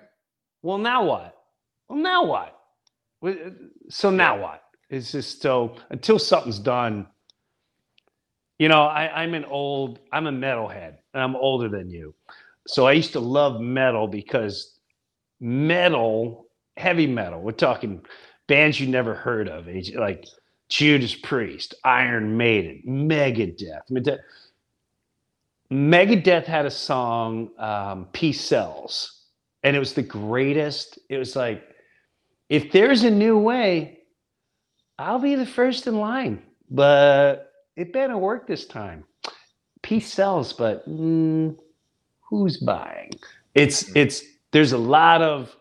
well, 0.61 0.77
now 0.77 1.03
what? 1.05 1.37
Well, 1.89 1.99
now 1.99 2.25
what? 2.25 2.59
Uh, 3.25 3.49
So 3.89 4.09
now 4.09 4.39
what? 4.41 4.63
It's 4.89 5.11
just 5.11 5.41
so 5.41 5.75
until 5.89 6.17
something's 6.19 6.59
done. 6.59 7.07
You 8.59 8.69
know, 8.69 8.83
I, 8.83 9.21
I'm 9.23 9.33
an 9.35 9.45
old, 9.45 9.99
I'm 10.11 10.25
a 10.27 10.31
metalhead, 10.31 10.95
and 11.13 11.21
I'm 11.23 11.35
older 11.35 11.69
than 11.69 11.89
you. 11.91 12.15
So 12.67 12.85
I 12.87 12.93
used 12.93 13.13
to 13.13 13.19
love 13.19 13.61
metal 13.61 14.07
because 14.07 14.79
metal, 15.39 16.47
heavy 16.75 17.07
metal. 17.07 17.39
We're 17.41 17.51
talking 17.51 18.03
bands 18.47 18.79
you 18.79 18.87
never 18.87 19.13
heard 19.13 19.49
of, 19.49 19.67
like 19.95 20.25
Judas 20.69 21.15
Priest, 21.15 21.75
Iron 21.83 22.37
Maiden, 22.37 22.81
Megadeth. 22.85 23.89
Mede- 23.89 24.19
Megadeth 25.71 26.45
had 26.45 26.65
a 26.65 26.71
song, 26.71 27.49
um, 27.57 28.07
"Peace 28.13 28.41
Sells," 28.41 29.25
and 29.63 29.75
it 29.75 29.79
was 29.79 29.93
the 29.93 30.01
greatest. 30.03 30.99
It 31.09 31.17
was 31.17 31.35
like, 31.35 31.63
if 32.49 32.71
there's 32.71 33.03
a 33.03 33.11
new 33.11 33.37
way, 33.37 33.99
I'll 34.97 35.19
be 35.19 35.35
the 35.35 35.45
first 35.45 35.87
in 35.87 35.99
line, 35.99 36.41
but 36.69 37.51
it 37.75 37.91
better 37.91 38.17
work 38.17 38.47
this 38.47 38.65
time. 38.65 39.03
Peace 39.81 40.11
sells, 40.11 40.53
but 40.53 40.87
mm, 40.89 41.55
who's 42.21 42.57
buying? 42.57 43.11
It's 43.53 43.93
it's 43.95 44.23
there's 44.51 44.71
a 44.71 44.77
lot 44.77 45.21
of 45.21 45.55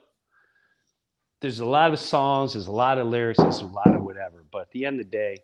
there's 1.46 1.60
a 1.60 1.64
lot 1.64 1.92
of 1.92 2.00
songs, 2.00 2.54
there's 2.54 2.66
a 2.66 2.72
lot 2.72 2.98
of 2.98 3.06
lyrics, 3.06 3.38
there's 3.38 3.60
a 3.60 3.66
lot 3.66 3.94
of 3.94 4.02
whatever. 4.02 4.42
But 4.50 4.62
at 4.62 4.70
the 4.72 4.84
end 4.84 4.98
of 4.98 5.06
the 5.06 5.10
day, 5.12 5.38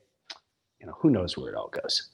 you 0.80 0.86
know, 0.88 0.94
who 0.98 1.10
knows 1.10 1.38
where 1.38 1.52
it 1.52 1.54
all 1.54 1.68
goes. 1.68 2.10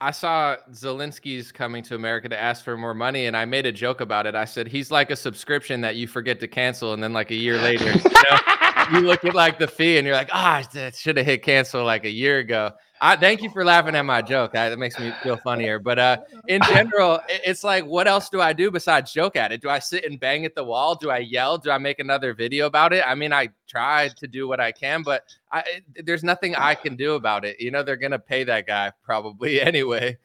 I 0.00 0.10
saw 0.10 0.56
Zelensky's 0.72 1.52
coming 1.52 1.82
to 1.82 1.94
America 1.94 2.30
to 2.30 2.40
ask 2.40 2.64
for 2.64 2.78
more 2.78 2.94
money, 2.94 3.26
and 3.26 3.36
I 3.36 3.44
made 3.44 3.66
a 3.66 3.72
joke 3.72 4.00
about 4.00 4.26
it. 4.26 4.34
I 4.34 4.46
said 4.46 4.68
he's 4.68 4.90
like 4.90 5.10
a 5.10 5.16
subscription 5.16 5.82
that 5.82 5.96
you 5.96 6.06
forget 6.06 6.40
to 6.40 6.48
cancel, 6.48 6.94
and 6.94 7.02
then 7.02 7.12
like 7.12 7.30
a 7.30 7.34
year 7.34 7.58
later, 7.58 7.92
you, 7.92 8.00
know, 8.00 8.98
you 8.98 9.00
look 9.00 9.22
at 9.26 9.34
like 9.34 9.58
the 9.58 9.68
fee, 9.68 9.98
and 9.98 10.06
you're 10.06 10.16
like, 10.16 10.30
ah, 10.32 10.66
that 10.72 10.96
should 10.96 11.18
have 11.18 11.26
hit 11.26 11.42
cancel 11.42 11.84
like 11.84 12.06
a 12.06 12.10
year 12.10 12.38
ago. 12.38 12.72
I 13.02 13.16
thank 13.16 13.42
you 13.42 13.48
for 13.48 13.64
laughing 13.64 13.94
at 13.94 14.04
my 14.04 14.20
joke. 14.20 14.52
That, 14.52 14.78
makes 14.78 14.98
me 14.98 15.10
feel 15.22 15.38
funnier. 15.38 15.78
But 15.78 15.98
uh, 15.98 16.18
in 16.48 16.60
general, 16.68 17.20
it's 17.28 17.64
like, 17.64 17.86
what 17.86 18.06
else 18.06 18.28
do 18.28 18.42
I 18.42 18.52
do 18.52 18.70
besides 18.70 19.10
joke 19.10 19.36
at 19.36 19.52
it? 19.52 19.62
Do 19.62 19.70
I 19.70 19.78
sit 19.78 20.04
and 20.04 20.20
bang 20.20 20.44
at 20.44 20.54
the 20.54 20.62
wall? 20.62 20.94
Do 20.94 21.10
I 21.10 21.18
yell? 21.18 21.56
Do 21.56 21.70
I 21.70 21.78
make 21.78 21.98
another 21.98 22.34
video 22.34 22.66
about 22.66 22.92
it? 22.92 23.02
I 23.06 23.14
mean, 23.14 23.32
I 23.32 23.48
try 23.66 24.08
to 24.08 24.28
do 24.28 24.46
what 24.46 24.60
I 24.60 24.70
can, 24.70 25.02
but 25.02 25.24
I, 25.50 25.64
there's 26.04 26.22
nothing 26.22 26.54
I 26.54 26.74
can 26.74 26.94
do 26.94 27.14
about 27.14 27.46
it. 27.46 27.58
You 27.58 27.70
know, 27.70 27.82
they're 27.82 27.96
gonna 27.96 28.18
pay 28.18 28.44
that 28.44 28.66
guy 28.66 28.92
probably 29.02 29.60
anyway. 29.62 30.18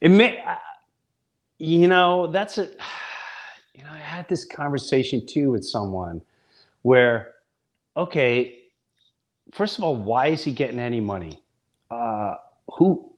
It 0.00 0.10
may, 0.10 0.42
you 1.58 1.86
know, 1.86 2.26
that's 2.26 2.58
a, 2.58 2.70
you 3.74 3.84
know, 3.84 3.90
I 3.92 3.98
had 3.98 4.28
this 4.28 4.44
conversation 4.44 5.24
too 5.24 5.52
with 5.52 5.64
someone 5.64 6.22
where, 6.82 7.34
okay, 7.96 8.58
first 9.52 9.78
of 9.78 9.84
all, 9.84 9.94
why 9.94 10.28
is 10.28 10.42
he 10.42 10.52
getting 10.52 10.80
any 10.80 11.00
money? 11.00 11.40
Uh, 11.90 12.34
who, 12.74 13.12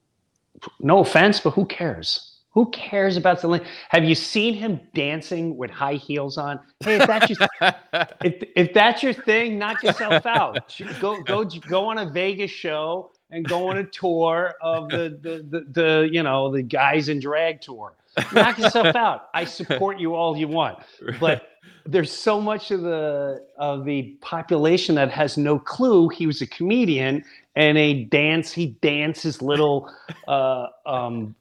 no 0.81 0.99
offense, 0.99 1.41
but 1.41 1.51
who 1.51 1.67
cares? 1.67 2.31
Who 2.53 2.69
cares 2.71 3.17
about 3.17 3.41
Zelensky? 3.41 3.67
Have 3.91 4.05
you 4.05 4.17
seen 4.17 4.55
him 4.55 4.81
dancing 4.93 5.57
with 5.57 5.71
high 5.71 5.95
heels 5.95 6.37
on? 6.37 6.59
Hey, 6.81 6.97
if 6.97 7.07
that's 7.07 7.31
your 7.31 7.49
if, 8.23 8.49
if 8.57 8.75
that's 8.75 9.03
your 9.05 9.13
thing, 9.13 9.57
knock 9.57 9.83
yourself 9.85 10.27
out. 10.27 10.75
Go 11.01 11.23
go 11.23 11.45
go 11.45 11.89
on 11.89 11.99
a 11.99 12.11
Vegas 12.11 12.51
show 12.51 13.13
and 13.31 13.47
go 13.47 13.69
on 13.69 13.79
a 13.79 13.85
tour 13.85 14.57
of 14.63 14.89
the 14.89 15.17
the, 15.23 15.47
the, 15.49 15.67
the 15.71 16.09
you 16.11 16.25
know 16.25 16.51
the 16.51 16.63
guys 16.63 17.09
in 17.09 17.21
drag 17.21 17.61
tour. 17.61 17.95
Knock 18.33 18.59
yourself 18.59 18.97
out. 18.97 19.29
I 19.33 19.45
support 19.45 20.01
you 20.01 20.17
all 20.17 20.37
you 20.37 20.49
want, 20.49 20.81
but 21.21 21.51
there's 21.87 22.11
so 22.13 22.41
much 22.41 22.73
of 22.73 22.83
the 22.83 23.47
of 23.59 23.85
the 23.85 24.17
population 24.21 24.97
that 24.97 25.11
has 25.11 25.37
no 25.37 25.59
clue 25.59 26.09
he 26.09 26.27
was 26.27 26.43
a 26.43 26.47
comedian 26.47 27.25
and 27.57 27.77
a 27.79 28.05
dance. 28.05 28.53
He 28.53 28.79
dances 28.83 29.43
little 29.43 29.91
uh, 30.29 30.67
um, 30.87 31.35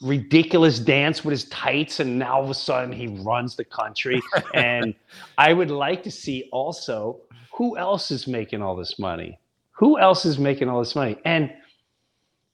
ridiculous 0.00 0.78
dance 0.78 1.24
with 1.24 1.32
his 1.32 1.44
tights 1.46 2.00
and 2.00 2.18
now 2.18 2.36
all 2.36 2.44
of 2.44 2.50
a 2.50 2.54
sudden 2.54 2.92
he 2.92 3.08
runs 3.08 3.56
the 3.56 3.64
country 3.64 4.20
and 4.54 4.94
i 5.36 5.52
would 5.52 5.70
like 5.70 6.02
to 6.02 6.10
see 6.10 6.48
also 6.52 7.20
who 7.52 7.76
else 7.76 8.10
is 8.10 8.26
making 8.26 8.62
all 8.62 8.76
this 8.76 8.98
money 8.98 9.38
who 9.72 9.98
else 9.98 10.24
is 10.24 10.38
making 10.38 10.68
all 10.68 10.78
this 10.78 10.94
money 10.94 11.18
and 11.24 11.52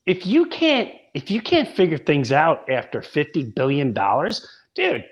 if 0.07 0.27
you 0.27 0.47
can't 0.47 0.91
if 1.13 1.31
you 1.31 1.41
can't 1.41 1.69
figure 1.69 1.99
things 1.99 2.33
out 2.33 2.69
after 2.71 3.03
50 3.03 3.53
billion 3.55 3.93
dollars 3.93 4.47
dude 4.75 5.05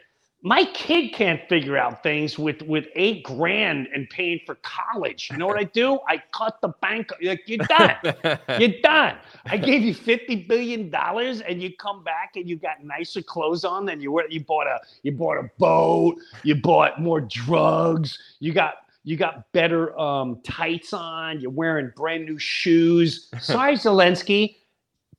my 0.44 0.64
kid 0.74 1.12
can't 1.14 1.40
figure 1.48 1.76
out 1.76 2.02
things 2.02 2.36
with 2.36 2.62
with 2.62 2.86
eight 2.96 3.22
grand 3.22 3.86
and 3.94 4.10
paying 4.10 4.40
for 4.44 4.56
college. 4.56 5.28
You 5.30 5.36
know 5.36 5.46
what 5.46 5.56
I 5.58 5.64
do? 5.64 6.00
I 6.08 6.20
cut 6.32 6.60
the 6.60 6.70
bank. 6.80 7.10
Like 7.22 7.42
you're 7.46 7.64
done. 7.66 7.96
you're 8.58 8.80
done. 8.82 9.16
I 9.46 9.56
gave 9.56 9.82
you 9.82 9.94
fifty 9.94 10.34
billion 10.34 10.90
dollars, 10.90 11.42
and 11.42 11.62
you 11.62 11.74
come 11.76 12.02
back 12.02 12.32
and 12.34 12.48
you 12.48 12.56
got 12.56 12.84
nicer 12.84 13.22
clothes 13.22 13.64
on 13.64 13.86
than 13.86 14.00
you 14.00 14.10
were. 14.10 14.26
You 14.28 14.40
bought 14.40 14.66
a 14.66 14.80
you 15.04 15.12
bought 15.12 15.38
a 15.38 15.48
boat. 15.58 16.16
You 16.42 16.56
bought 16.56 17.00
more 17.00 17.20
drugs. 17.20 18.18
You 18.40 18.52
got 18.52 18.74
you 19.04 19.16
got 19.16 19.50
better 19.52 19.96
um, 19.96 20.40
tights 20.42 20.92
on. 20.92 21.40
You're 21.40 21.52
wearing 21.52 21.92
brand 21.94 22.26
new 22.26 22.38
shoes. 22.38 23.28
Sorry, 23.38 23.74
Zelensky. 23.76 24.56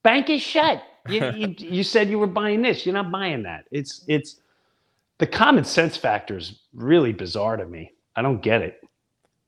Bank 0.02 0.28
is 0.28 0.42
shut. 0.42 0.82
You, 1.08 1.30
you, 1.34 1.54
you 1.56 1.82
said 1.82 2.10
you 2.10 2.18
were 2.18 2.26
buying 2.26 2.60
this. 2.60 2.84
You're 2.84 2.94
not 2.94 3.10
buying 3.10 3.42
that. 3.44 3.64
It's 3.70 4.04
it's 4.06 4.36
the 5.18 5.26
common 5.26 5.64
sense 5.64 5.96
factor 5.96 6.36
is 6.36 6.62
really 6.72 7.12
bizarre 7.12 7.56
to 7.56 7.66
me. 7.66 7.92
I 8.16 8.22
don't 8.22 8.42
get 8.42 8.62
it. 8.62 8.80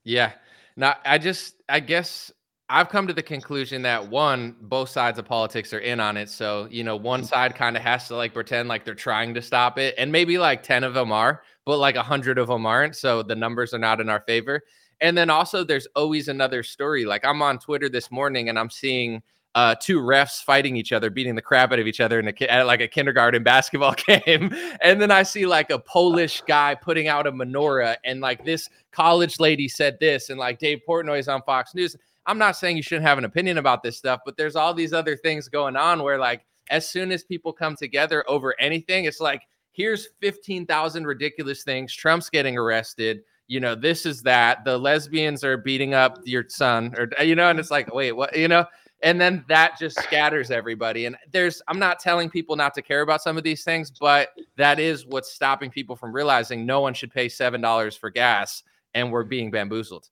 Yeah. 0.04 0.32
Now, 0.76 0.96
I 1.04 1.18
just, 1.18 1.54
I 1.68 1.80
guess 1.80 2.30
I've 2.68 2.88
come 2.88 3.06
to 3.06 3.12
the 3.12 3.22
conclusion 3.22 3.82
that 3.82 4.08
one, 4.08 4.56
both 4.60 4.88
sides 4.88 5.18
of 5.18 5.24
politics 5.24 5.72
are 5.72 5.78
in 5.78 6.00
on 6.00 6.16
it. 6.16 6.28
So, 6.28 6.66
you 6.70 6.84
know, 6.84 6.96
one 6.96 7.22
mm. 7.22 7.26
side 7.26 7.54
kind 7.54 7.76
of 7.76 7.82
has 7.82 8.08
to 8.08 8.16
like 8.16 8.34
pretend 8.34 8.68
like 8.68 8.84
they're 8.84 8.94
trying 8.94 9.34
to 9.34 9.42
stop 9.42 9.78
it. 9.78 9.94
And 9.98 10.10
maybe 10.10 10.38
like 10.38 10.62
10 10.62 10.84
of 10.84 10.94
them 10.94 11.12
are, 11.12 11.42
but 11.64 11.78
like 11.78 11.94
a 11.94 11.98
100 11.98 12.38
of 12.38 12.48
them 12.48 12.66
aren't. 12.66 12.96
So 12.96 13.22
the 13.22 13.36
numbers 13.36 13.72
are 13.72 13.78
not 13.78 14.00
in 14.00 14.08
our 14.08 14.20
favor. 14.26 14.62
And 15.00 15.16
then 15.16 15.30
also, 15.30 15.62
there's 15.62 15.86
always 15.94 16.28
another 16.28 16.62
story. 16.62 17.04
Like 17.04 17.24
I'm 17.24 17.42
on 17.42 17.58
Twitter 17.58 17.88
this 17.88 18.10
morning 18.10 18.48
and 18.48 18.58
I'm 18.58 18.70
seeing, 18.70 19.22
uh, 19.56 19.74
two 19.74 20.00
refs 20.00 20.44
fighting 20.44 20.76
each 20.76 20.92
other, 20.92 21.08
beating 21.08 21.34
the 21.34 21.40
crap 21.40 21.72
out 21.72 21.78
of 21.78 21.86
each 21.86 21.98
other 21.98 22.20
in 22.20 22.28
a 22.28 22.44
at 22.44 22.66
like 22.66 22.82
a 22.82 22.86
kindergarten 22.86 23.42
basketball 23.42 23.94
game, 24.06 24.54
and 24.82 25.00
then 25.00 25.10
I 25.10 25.22
see 25.22 25.46
like 25.46 25.70
a 25.70 25.78
Polish 25.78 26.42
guy 26.46 26.74
putting 26.74 27.08
out 27.08 27.26
a 27.26 27.32
menorah, 27.32 27.96
and 28.04 28.20
like 28.20 28.44
this 28.44 28.68
college 28.92 29.40
lady 29.40 29.66
said 29.66 29.96
this, 29.98 30.28
and 30.28 30.38
like 30.38 30.58
Dave 30.58 30.82
Portnoy's 30.86 31.26
on 31.26 31.40
Fox 31.42 31.74
News. 31.74 31.96
I'm 32.26 32.38
not 32.38 32.56
saying 32.56 32.76
you 32.76 32.82
shouldn't 32.82 33.06
have 33.06 33.18
an 33.18 33.24
opinion 33.24 33.56
about 33.56 33.82
this 33.82 33.96
stuff, 33.96 34.20
but 34.26 34.36
there's 34.36 34.56
all 34.56 34.74
these 34.74 34.92
other 34.92 35.16
things 35.16 35.48
going 35.48 35.74
on 35.74 36.02
where 36.02 36.18
like 36.18 36.44
as 36.68 36.90
soon 36.90 37.10
as 37.10 37.24
people 37.24 37.52
come 37.52 37.76
together 37.76 38.28
over 38.28 38.54
anything, 38.60 39.06
it's 39.06 39.20
like 39.20 39.42
here's 39.72 40.08
15,000 40.20 41.06
ridiculous 41.06 41.62
things. 41.62 41.94
Trump's 41.94 42.28
getting 42.28 42.58
arrested. 42.58 43.22
You 43.46 43.60
know, 43.60 43.74
this 43.74 44.04
is 44.04 44.22
that. 44.22 44.64
The 44.64 44.76
lesbians 44.76 45.44
are 45.44 45.56
beating 45.56 45.94
up 45.94 46.18
your 46.24 46.44
son, 46.48 46.94
or 46.98 47.08
you 47.22 47.36
know, 47.36 47.48
and 47.48 47.58
it's 47.58 47.70
like, 47.70 47.94
wait, 47.94 48.12
what? 48.12 48.36
You 48.36 48.48
know, 48.48 48.66
and 49.02 49.20
then 49.20 49.44
that 49.48 49.78
just 49.78 50.00
scatters 50.00 50.50
everybody. 50.50 51.06
And 51.06 51.16
there's 51.32 51.62
i'm 51.68 51.78
not 51.78 52.00
telling 52.00 52.30
people 52.30 52.56
not 52.56 52.74
to 52.74 52.82
care 52.82 53.02
about 53.02 53.22
some 53.22 53.36
of 53.36 53.44
these 53.44 53.64
things 53.64 53.90
but 53.90 54.30
that 54.56 54.78
is 54.78 55.06
what's 55.06 55.32
stopping 55.32 55.70
people 55.70 55.96
from 55.96 56.12
realizing 56.12 56.64
no 56.66 56.80
one 56.80 56.94
should 56.94 57.12
pay 57.12 57.28
seven 57.28 57.60
dollars 57.60 57.96
for 57.96 58.10
gas 58.10 58.62
and 58.94 59.12
we're 59.12 59.24
being 59.24 59.50
bamboozled. 59.50 60.08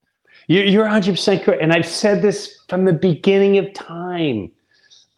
You're 0.48 0.86
100% 0.86 1.44
correct. 1.44 1.62
And 1.62 1.72
i've 1.72 1.86
said 1.86 2.22
this 2.22 2.60
from 2.68 2.84
the 2.84 2.92
beginning 2.92 3.58
of 3.58 3.72
time. 3.72 4.50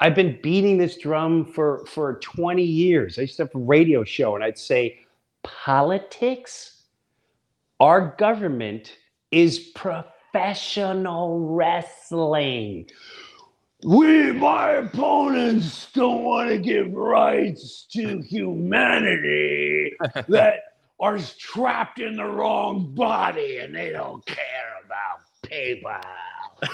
I've 0.00 0.14
been 0.14 0.38
beating 0.42 0.76
this 0.76 0.98
drum 0.98 1.44
for 1.44 1.84
for 1.86 2.18
20 2.20 2.62
years. 2.62 3.18
I 3.18 3.22
used 3.22 3.36
to 3.38 3.44
have 3.44 3.54
a 3.54 3.58
radio 3.58 4.04
show 4.04 4.34
and 4.34 4.44
i'd 4.44 4.58
say 4.58 5.00
politics? 5.46 6.82
Our 7.80 8.14
government 8.18 8.96
is 9.30 9.58
professional 9.58 11.54
wrestling 11.54 12.88
we, 13.84 14.32
my 14.32 14.72
opponents, 14.72 15.88
don't 15.92 16.24
want 16.24 16.48
to 16.48 16.58
give 16.58 16.92
rights 16.92 17.86
to 17.92 18.20
humanity 18.20 19.92
that 20.28 20.60
are 20.98 21.18
trapped 21.38 22.00
in 22.00 22.16
the 22.16 22.24
wrong 22.24 22.94
body 22.94 23.58
and 23.58 23.74
they 23.74 23.90
don't 23.90 24.24
care 24.24 24.80
about 24.84 25.20
people. 25.42 25.90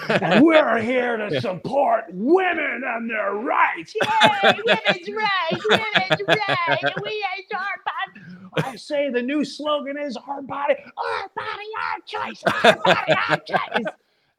and 0.09 0.43
we're 0.43 0.79
here 0.79 1.17
to 1.17 1.41
support 1.41 2.05
women 2.11 2.81
and 2.85 3.09
their 3.09 3.33
rights. 3.33 3.93
Yay, 4.01 4.53
women's 4.65 5.09
rights, 5.09 5.65
women's 5.69 6.21
rights. 6.27 6.95
We 7.03 7.25
ain't 7.37 7.53
our 7.53 7.79
body. 7.85 8.33
I 8.63 8.75
say 8.75 9.09
the 9.09 9.21
new 9.21 9.43
slogan 9.43 9.97
is 9.97 10.15
our 10.27 10.41
body, 10.41 10.75
our 10.97 11.31
body, 11.35 11.69
our 11.81 11.99
choice, 12.05 12.43
our 12.63 12.75
body, 12.77 13.13
our 13.29 13.37
choice. 13.39 13.85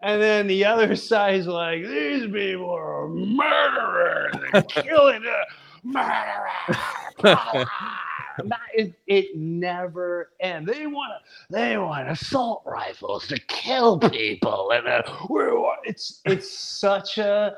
And 0.04 0.20
then 0.20 0.46
the 0.46 0.66
other 0.66 0.94
side's 1.10 1.46
like, 1.46 1.82
these 1.82 2.26
people 2.26 2.70
are 2.70 3.08
murderers 3.08 4.34
They're 4.52 4.62
killing 4.84 5.22
the 5.22 5.46
murderers. 5.82 6.76
it, 8.74 8.92
it 9.06 9.34
never 9.34 10.32
ends. 10.40 10.70
They 10.70 10.86
want 10.86 11.12
to, 11.12 11.54
they 11.54 11.78
want 11.78 12.10
assault 12.10 12.62
rifles 12.66 13.26
to 13.28 13.40
kill 13.48 13.98
people, 13.98 14.72
and 14.72 14.86
uh, 14.86 15.02
we're, 15.30 15.54
it's 15.84 16.20
it's 16.26 16.50
such 16.52 17.16
a, 17.16 17.56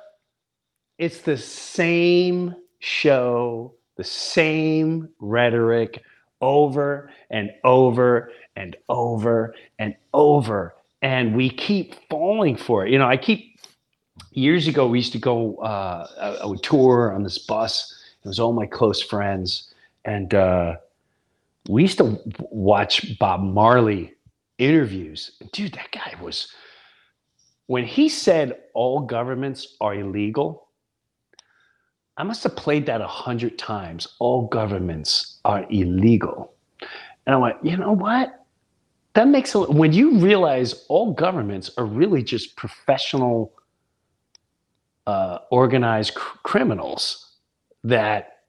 it's 0.98 1.22
the 1.22 1.36
same 1.36 2.54
show, 2.78 3.74
the 3.96 4.04
same 4.04 5.08
rhetoric, 5.18 6.02
over 6.40 7.10
and 7.30 7.50
over 7.64 8.30
and 8.54 8.76
over 8.88 9.54
and 9.78 9.96
over 10.14 10.75
and 11.02 11.36
we 11.36 11.50
keep 11.50 11.94
falling 12.08 12.56
for 12.56 12.86
it. 12.86 12.92
You 12.92 12.98
know, 12.98 13.06
I 13.06 13.16
keep 13.16 13.58
years 14.32 14.66
ago 14.66 14.86
we 14.86 14.98
used 14.98 15.12
to 15.12 15.18
go 15.18 15.56
uh, 15.56 16.36
I, 16.42 16.46
would 16.46 16.62
tour 16.62 17.12
on 17.12 17.22
this 17.22 17.38
bus. 17.38 17.92
It 18.24 18.28
was 18.28 18.40
all 18.40 18.52
my 18.52 18.66
close 18.66 19.02
friends, 19.02 19.72
and 20.04 20.34
uh, 20.34 20.76
we 21.68 21.82
used 21.82 21.98
to 21.98 22.18
watch 22.50 23.18
Bob 23.18 23.42
Marley 23.42 24.14
interviews. 24.58 25.32
Dude, 25.52 25.74
that 25.74 25.92
guy 25.92 26.14
was 26.20 26.48
when 27.66 27.84
he 27.84 28.08
said 28.08 28.58
all 28.74 29.00
governments 29.00 29.76
are 29.80 29.94
illegal. 29.94 30.68
I 32.16 32.22
must 32.22 32.42
have 32.44 32.56
played 32.56 32.86
that 32.86 33.00
a 33.00 33.06
hundred 33.06 33.58
times. 33.58 34.08
All 34.18 34.46
governments 34.46 35.38
are 35.44 35.66
illegal. 35.68 36.54
And 37.26 37.34
I 37.34 37.38
went, 37.38 37.56
you 37.62 37.76
know 37.76 37.92
what? 37.92 38.45
That 39.16 39.28
makes 39.28 39.54
a 39.54 39.60
when 39.60 39.94
you 39.94 40.18
realize 40.18 40.84
all 40.88 41.14
governments 41.14 41.70
are 41.78 41.86
really 41.86 42.22
just 42.22 42.54
professional 42.54 43.54
uh, 45.06 45.38
organized 45.50 46.14
cr- 46.14 46.38
criminals 46.42 47.36
that 47.82 48.40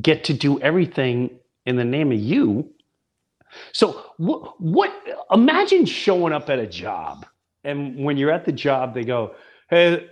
get 0.00 0.22
to 0.24 0.32
do 0.32 0.60
everything 0.60 1.28
in 1.66 1.74
the 1.74 1.84
name 1.84 2.12
of 2.12 2.20
you. 2.20 2.70
So 3.72 4.12
what, 4.18 4.60
what 4.60 4.92
imagine 5.32 5.84
showing 5.86 6.32
up 6.32 6.48
at 6.50 6.60
a 6.60 6.68
job 6.68 7.26
and 7.64 7.96
when 8.04 8.16
you're 8.16 8.30
at 8.30 8.44
the 8.44 8.52
job 8.52 8.94
they 8.94 9.04
go 9.04 9.34
hey 9.70 10.08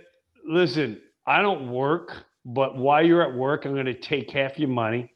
listen 0.47 0.99
i 1.25 1.41
don't 1.41 1.71
work 1.71 2.25
but 2.45 2.77
while 2.77 3.05
you're 3.05 3.21
at 3.21 3.33
work 3.33 3.65
i'm 3.65 3.73
going 3.73 3.85
to 3.85 3.93
take 3.93 4.31
half 4.31 4.57
your 4.59 4.69
money 4.69 5.11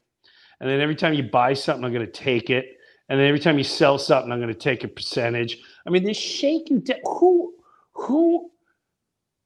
and 0.60 0.68
then 0.68 0.80
every 0.80 0.94
time 0.94 1.14
you 1.14 1.22
buy 1.22 1.54
something 1.54 1.84
i'm 1.84 1.92
going 1.92 2.04
to 2.04 2.12
take 2.12 2.50
it 2.50 2.75
and 3.08 3.20
then 3.20 3.26
every 3.26 3.40
time 3.40 3.58
you 3.58 3.64
sell 3.64 3.98
something, 3.98 4.32
I'm 4.32 4.40
going 4.40 4.52
to 4.52 4.58
take 4.58 4.84
a 4.84 4.88
percentage. 4.88 5.58
I 5.86 5.90
mean, 5.90 6.04
they 6.04 6.12
shake 6.12 6.70
you 6.70 6.80
down. 6.80 6.98
Who, 7.04 7.54
who 7.92 8.50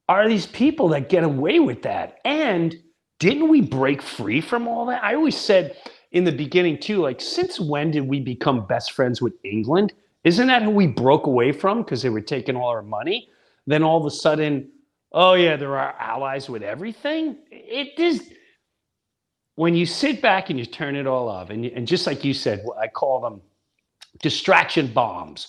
are 0.08 0.28
these 0.28 0.46
people 0.46 0.88
that 0.88 1.08
get 1.08 1.24
away 1.24 1.60
with 1.60 1.82
that? 1.82 2.18
And 2.24 2.74
didn't 3.18 3.48
we 3.48 3.60
break 3.60 4.00
free 4.00 4.40
from 4.40 4.66
all 4.66 4.86
that? 4.86 5.04
I 5.04 5.14
always 5.14 5.36
said 5.36 5.76
in 6.12 6.24
the 6.24 6.32
beginning 6.32 6.78
too, 6.78 7.02
like, 7.02 7.20
since 7.20 7.60
when 7.60 7.90
did 7.90 8.08
we 8.08 8.18
become 8.18 8.66
best 8.66 8.92
friends 8.92 9.20
with 9.20 9.34
England? 9.44 9.92
Isn't 10.24 10.48
that 10.48 10.62
who 10.62 10.70
we 10.70 10.86
broke 10.86 11.26
away 11.26 11.52
from 11.52 11.82
because 11.82 12.02
they 12.02 12.08
were 12.08 12.20
taking 12.20 12.56
all 12.56 12.68
our 12.68 12.82
money? 12.82 13.28
Then 13.66 13.82
all 13.82 13.98
of 13.98 14.06
a 14.06 14.10
sudden, 14.10 14.70
oh 15.12 15.34
yeah, 15.34 15.56
they're 15.56 15.76
our 15.76 15.94
allies 15.98 16.48
with 16.48 16.62
everything. 16.62 17.36
It 17.50 17.98
is 17.98 18.32
when 19.54 19.74
you 19.74 19.84
sit 19.84 20.22
back 20.22 20.48
and 20.48 20.58
you 20.58 20.64
turn 20.64 20.96
it 20.96 21.06
all 21.06 21.28
off, 21.28 21.50
and, 21.50 21.66
and 21.66 21.86
just 21.86 22.06
like 22.06 22.24
you 22.24 22.32
said, 22.32 22.64
I 22.80 22.88
call 22.88 23.20
them 23.20 23.42
distraction 24.18 24.88
bombs. 24.88 25.48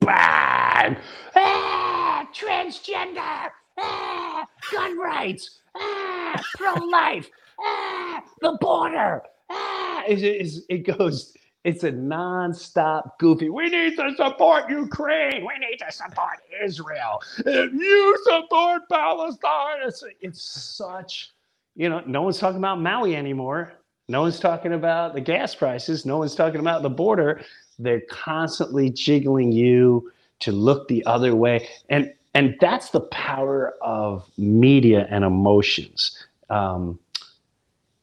Bang! 0.00 0.96
Ah, 1.34 2.28
transgender! 2.32 3.50
Ah, 3.78 4.46
gun 4.72 4.98
rights! 4.98 5.60
Ah, 5.74 6.42
pro-life! 6.56 7.28
Ah, 7.60 8.22
the 8.40 8.56
border! 8.60 9.22
Ah, 9.50 10.04
it, 10.06 10.22
it, 10.22 10.52
it 10.68 10.96
goes. 10.96 11.34
It's 11.64 11.82
a 11.82 11.90
non-stop 11.90 13.18
goofy. 13.18 13.50
We 13.50 13.68
need 13.68 13.96
to 13.96 14.14
support 14.16 14.70
Ukraine. 14.70 15.44
We 15.44 15.58
need 15.58 15.78
to 15.78 15.90
support 15.90 16.38
Israel. 16.62 17.20
If 17.38 17.72
you 17.72 18.16
support 18.22 18.82
Palestine, 18.88 19.78
it's, 19.84 20.04
it's 20.20 20.42
such. 20.42 21.32
You 21.74 21.88
know, 21.88 22.02
no 22.06 22.22
one's 22.22 22.38
talking 22.38 22.58
about 22.58 22.80
Maui 22.80 23.16
anymore. 23.16 23.72
No 24.08 24.22
one's 24.22 24.38
talking 24.38 24.72
about 24.72 25.14
the 25.14 25.20
gas 25.20 25.54
prices. 25.54 26.06
No 26.06 26.18
one's 26.18 26.36
talking 26.36 26.60
about 26.60 26.82
the 26.82 26.90
border. 26.90 27.42
They're 27.78 28.02
constantly 28.08 28.88
jiggling 28.90 29.50
you 29.50 30.12
to 30.40 30.52
look 30.52 30.86
the 30.86 31.04
other 31.06 31.34
way, 31.34 31.68
and 31.88 32.12
and 32.34 32.56
that's 32.60 32.90
the 32.90 33.00
power 33.00 33.74
of 33.80 34.28
media 34.38 35.08
and 35.10 35.24
emotions. 35.24 36.24
Um, 36.50 36.98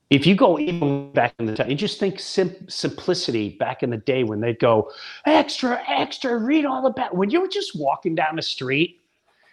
if 0.10 0.28
you 0.28 0.36
go 0.36 0.60
even 0.60 1.12
back 1.14 1.34
in 1.40 1.46
the 1.46 1.56
time, 1.56 1.70
you 1.70 1.76
just 1.76 2.00
think 2.00 2.20
sim- 2.20 2.68
simplicity 2.68 3.50
back 3.50 3.82
in 3.82 3.90
the 3.90 3.98
day 3.98 4.24
when 4.24 4.42
they'd 4.42 4.60
go 4.60 4.92
extra, 5.26 5.82
extra, 5.88 6.38
read 6.38 6.66
all 6.66 6.86
about 6.86 7.16
when 7.16 7.30
you 7.30 7.42
were 7.42 7.48
just 7.48 7.76
walking 7.76 8.14
down 8.14 8.36
the 8.36 8.42
street 8.42 9.02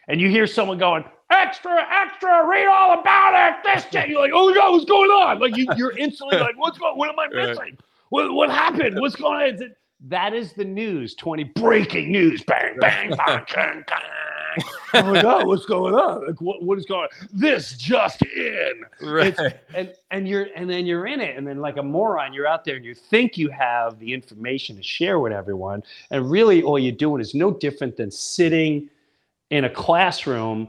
and 0.08 0.20
you 0.20 0.28
hear 0.28 0.46
someone 0.46 0.76
going 0.76 1.04
extra, 1.30 1.86
extra, 1.90 2.46
read 2.46 2.66
all 2.66 2.98
about 3.00 3.54
it. 3.54 3.64
This 3.64 3.84
day, 3.86 4.06
you're 4.08 4.20
like, 4.20 4.32
oh 4.34 4.50
my 4.50 4.54
god, 4.54 4.72
what's 4.72 4.84
going 4.84 5.10
on? 5.10 5.38
Like 5.38 5.56
you, 5.56 5.66
you're 5.76 5.96
instantly 5.96 6.38
like, 6.38 6.58
what's 6.58 6.78
going? 6.78 6.96
What 6.96 7.08
am 7.10 7.18
I 7.18 7.28
missing? 7.46 7.78
What, 8.10 8.32
what 8.32 8.50
happened? 8.50 9.00
What's 9.00 9.16
going 9.16 9.60
on? 9.60 9.74
That 10.08 10.32
is 10.32 10.52
the 10.52 10.64
news. 10.64 11.14
Twenty 11.14 11.44
breaking 11.44 12.10
news. 12.10 12.42
Bang, 12.42 12.76
bang, 12.80 13.10
bang, 13.26 13.44
bang, 13.54 13.84
bang 13.86 14.02
oh 14.94 15.02
my 15.02 15.22
god, 15.22 15.46
what's 15.46 15.66
going 15.66 15.94
on? 15.94 16.26
Like 16.26 16.40
what, 16.40 16.62
what 16.62 16.78
is 16.78 16.86
going 16.86 17.02
on? 17.02 17.28
This 17.32 17.72
just 17.76 18.22
in. 18.22 18.84
Right. 19.00 19.34
It's, 19.38 19.56
and 19.74 19.92
and 20.10 20.28
you're 20.28 20.48
and 20.54 20.68
then 20.68 20.86
you're 20.86 21.06
in 21.06 21.20
it, 21.20 21.36
and 21.36 21.46
then 21.46 21.58
like 21.58 21.76
a 21.76 21.82
moron, 21.82 22.32
you're 22.32 22.46
out 22.46 22.64
there 22.64 22.76
and 22.76 22.84
you 22.84 22.94
think 22.94 23.36
you 23.36 23.48
have 23.50 23.98
the 23.98 24.12
information 24.12 24.76
to 24.76 24.82
share 24.82 25.18
with 25.18 25.32
everyone, 25.32 25.82
and 26.10 26.30
really 26.30 26.62
all 26.62 26.78
you're 26.78 26.92
doing 26.92 27.20
is 27.20 27.34
no 27.34 27.50
different 27.50 27.96
than 27.96 28.10
sitting 28.10 28.88
in 29.50 29.64
a 29.64 29.70
classroom 29.70 30.68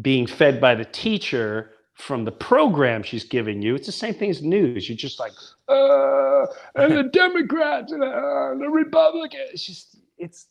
being 0.00 0.26
fed 0.26 0.60
by 0.60 0.74
the 0.74 0.84
teacher 0.84 1.70
from 1.94 2.24
the 2.24 2.32
program 2.32 3.02
she's 3.02 3.24
giving 3.24 3.60
you. 3.60 3.74
It's 3.74 3.86
the 3.86 3.92
same 3.92 4.14
thing 4.14 4.30
as 4.30 4.42
news. 4.42 4.88
You're 4.88 4.96
just 4.96 5.18
like, 5.18 5.32
uh, 5.68 6.46
and 6.76 6.96
the 6.96 7.02
Democrats 7.12 7.92
and 7.92 8.02
uh, 8.02 8.54
the 8.58 8.68
Republicans. 8.70 9.50
It's 9.52 9.66
just 9.66 9.96
it's 10.16 10.46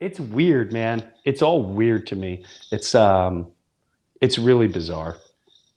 it's 0.00 0.20
weird, 0.20 0.72
man. 0.72 1.10
It's 1.24 1.40
all 1.42 1.62
weird 1.62 2.06
to 2.08 2.16
me. 2.16 2.44
It's 2.70 2.94
um, 2.94 3.48
it's 4.20 4.38
really 4.38 4.68
bizarre. 4.68 5.16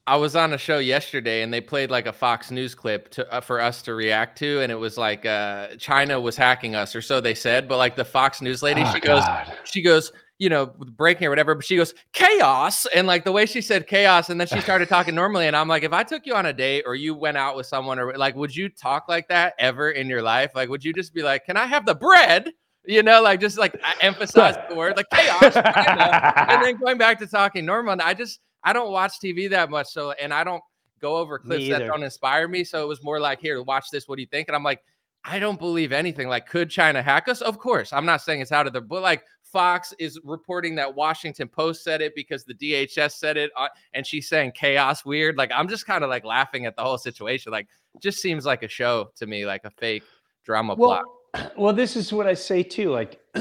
I 0.08 0.16
was 0.16 0.36
on 0.36 0.54
a 0.54 0.58
show 0.58 0.80
yesterday 0.80 1.44
and 1.44 1.54
they 1.54 1.62
played 1.62 1.92
like 1.92 2.08
a 2.08 2.14
Fox 2.14 2.50
News 2.50 2.74
clip 2.74 3.12
to, 3.12 3.32
uh, 3.32 3.42
for 3.42 3.62
us 3.62 3.84
to 3.84 3.94
react 3.94 4.40
to, 4.40 4.60
and 4.62 4.72
it 4.72 4.76
was 4.76 4.98
like 4.98 5.24
uh, 5.24 5.68
China 5.78 6.20
was 6.20 6.36
hacking 6.36 6.74
us, 6.74 6.96
or 6.96 7.02
so 7.02 7.22
they 7.22 7.36
said. 7.36 7.68
But 7.68 7.78
like 7.78 7.96
the 7.96 8.04
Fox 8.06 8.42
News 8.42 8.64
lady, 8.64 8.82
Oh, 8.84 8.92
she 8.92 9.00
goes, 9.00 9.24
she 9.66 9.82
goes, 9.84 10.12
you 10.40 10.50
know, 10.50 10.68
breaking 10.68 11.28
or 11.28 11.30
whatever, 11.30 11.54
but 11.54 11.66
she 11.66 11.76
goes 11.76 11.94
chaos, 12.14 12.86
and 12.88 13.06
like 13.06 13.26
the 13.26 13.32
way 13.32 13.46
she 13.46 13.62
said 13.62 13.86
chaos, 13.88 14.30
and 14.30 14.40
then 14.40 14.48
she 14.48 14.60
started 14.62 14.88
talking 14.90 15.14
normally, 15.14 15.48
and 15.48 15.56
I'm 15.56 15.68
like, 15.68 15.84
if 15.84 15.94
I 15.94 16.04
took 16.04 16.26
you 16.26 16.34
on 16.34 16.46
a 16.46 16.54
date 16.54 16.84
or 16.88 16.96
you 16.96 17.14
went 17.14 17.38
out 17.38 17.56
with 17.58 17.66
someone, 17.66 18.00
or 18.00 18.18
like, 18.18 18.36
would 18.36 18.56
you 18.56 18.70
talk 18.70 19.10
like 19.10 19.28
that 19.28 19.54
ever 19.60 19.92
in 19.92 20.08
your 20.08 20.22
life? 20.22 20.52
Like, 20.56 20.70
would 20.70 20.84
you 20.84 20.94
just 20.94 21.14
be 21.14 21.22
like, 21.22 21.46
can 21.46 21.58
I 21.58 21.66
have 21.66 21.86
the 21.86 21.94
bread? 21.94 22.52
You 22.86 23.04
know, 23.04 23.22
like 23.22 23.42
just 23.42 23.58
like 23.58 23.78
I- 23.84 23.96
emphasize 24.02 24.56
the 24.70 24.76
word 24.76 24.96
like 24.96 25.08
chaos, 25.12 25.56
and 25.56 26.64
then 26.64 26.78
going 26.78 26.98
back 26.98 27.20
to 27.20 27.28
talking 27.28 27.66
normal. 27.66 27.92
And 27.92 28.02
I 28.02 28.14
just 28.14 28.40
I 28.64 28.72
don't 28.72 28.92
watch 28.92 29.20
TV 29.24 29.50
that 29.50 29.70
much, 29.70 29.88
so 29.88 30.12
and 30.12 30.34
I 30.34 30.46
don't 30.46 30.64
go 31.02 31.18
over 31.18 31.38
clips 31.38 31.68
that 31.70 31.86
don't 31.86 32.04
inspire 32.04 32.48
me. 32.48 32.64
So 32.64 32.82
it 32.82 32.88
was 32.88 33.04
more 33.04 33.20
like, 33.20 33.40
here, 33.40 33.62
watch 33.62 33.90
this. 33.92 34.08
What 34.08 34.16
do 34.16 34.22
you 34.22 34.28
think? 34.28 34.48
And 34.48 34.56
I'm 34.56 34.64
like, 34.64 34.82
I 35.24 35.40
don't 35.40 35.60
believe 35.60 35.92
anything. 35.92 36.28
Like, 36.28 36.48
could 36.48 36.70
China 36.70 37.02
hack 37.02 37.28
us? 37.28 37.42
Of 37.42 37.60
course. 37.60 37.92
I'm 37.94 38.06
not 38.06 38.22
saying 38.22 38.42
it's 38.42 38.52
out 38.52 38.68
of 38.68 38.74
the 38.74 38.82
but 38.82 39.02
like 39.02 39.24
Fox 39.52 39.94
is 40.00 40.20
reporting 40.24 40.76
that 40.76 40.94
Washington 40.94 41.48
Post 41.48 41.84
said 41.84 42.02
it 42.02 42.14
because 42.16 42.44
the 42.44 42.54
DHS 42.54 43.14
said 43.14 43.38
it, 43.38 43.52
uh, 43.58 43.68
and 43.94 44.06
she's 44.06 44.28
saying 44.30 44.52
chaos 44.56 45.04
weird. 45.06 45.38
Like, 45.38 45.52
I'm 45.54 45.68
just 45.68 45.86
kind 45.86 46.04
of 46.04 46.10
like 46.10 46.24
laughing 46.24 46.66
at 46.66 46.76
the 46.76 46.84
whole 46.84 46.98
situation. 46.98 47.52
Like, 47.52 47.68
just 48.00 48.20
seems 48.20 48.46
like 48.46 48.64
a 48.64 48.68
show 48.68 49.12
to 49.18 49.26
me, 49.26 49.46
like 49.46 49.66
a 49.66 49.72
fake 49.72 50.04
drama 50.46 50.76
plot. 50.76 51.04
Well, 51.34 51.52
well, 51.58 51.74
this 51.74 51.96
is 51.96 52.14
what 52.14 52.28
I 52.28 52.34
say 52.34 52.64
too. 52.64 52.92
Like, 52.92 53.20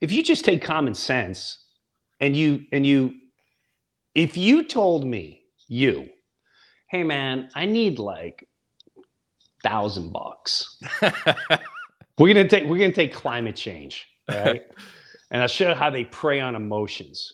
if 0.00 0.12
you 0.12 0.22
just 0.22 0.44
take 0.44 0.62
common 0.62 0.94
sense 0.94 1.64
and 2.20 2.36
you 2.36 2.64
and 2.72 2.86
you, 2.86 3.14
if 4.14 4.36
you 4.36 4.64
told 4.64 5.06
me 5.06 5.42
you, 5.66 6.08
hey 6.90 7.04
man, 7.04 7.48
I 7.54 7.66
need 7.66 7.98
like 7.98 8.46
thousand 9.62 10.12
bucks. 10.12 10.78
We're 12.18 12.34
gonna 12.34 12.48
take 12.48 12.64
we're 12.64 12.78
gonna 12.78 12.92
take 12.92 13.12
climate 13.12 13.56
change, 13.56 14.08
right? 14.28 14.62
and 15.30 15.42
I'll 15.42 15.48
show 15.48 15.68
you 15.68 15.74
how 15.74 15.90
they 15.90 16.04
prey 16.04 16.40
on 16.40 16.54
emotions. 16.54 17.32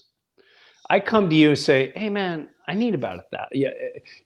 I 0.90 1.00
come 1.00 1.30
to 1.30 1.36
you 1.36 1.50
and 1.50 1.58
say, 1.58 1.92
"Hey, 1.96 2.10
man, 2.10 2.48
I 2.68 2.74
need 2.74 2.94
about 2.94 3.18
a 3.18 3.22
thousand. 3.22 3.48
Yeah, 3.52 3.70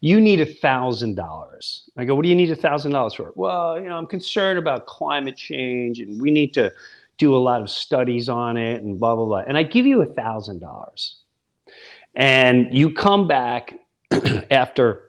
you 0.01 0.21
need 0.21 0.41
a 0.41 0.47
thousand 0.47 1.15
dollars." 1.15 1.89
I 1.97 2.05
go, 2.05 2.15
"What 2.15 2.23
do 2.23 2.29
you 2.29 2.35
need 2.35 2.51
a 2.51 2.57
thousand 2.57 2.93
dollars 2.93 3.15
for?" 3.15 3.33
Well, 3.37 3.81
you 3.81 3.89
know, 3.89 3.97
I'm 3.97 4.07
concerned 4.07 4.59
about 4.59 4.87
climate 4.87 5.37
change, 5.37 6.01
and 6.01 6.21
we 6.21 6.31
need 6.31 6.53
to 6.55 6.73
do 7.19 7.37
a 7.37 7.39
lot 7.39 7.61
of 7.61 7.71
studies 7.71 8.29
on 8.29 8.57
it, 8.57 8.83
and 8.83 8.99
blah 8.99 9.15
blah 9.15 9.27
blah. 9.27 9.45
And 9.47 9.57
I 9.57 9.63
give 9.63 9.87
you 9.87 10.03
a 10.03 10.07
thousand 10.07 10.59
dollars, 10.61 11.19
and 12.17 12.77
you 12.77 12.93
come 12.93 13.29
back 13.29 13.75
after 14.51 15.08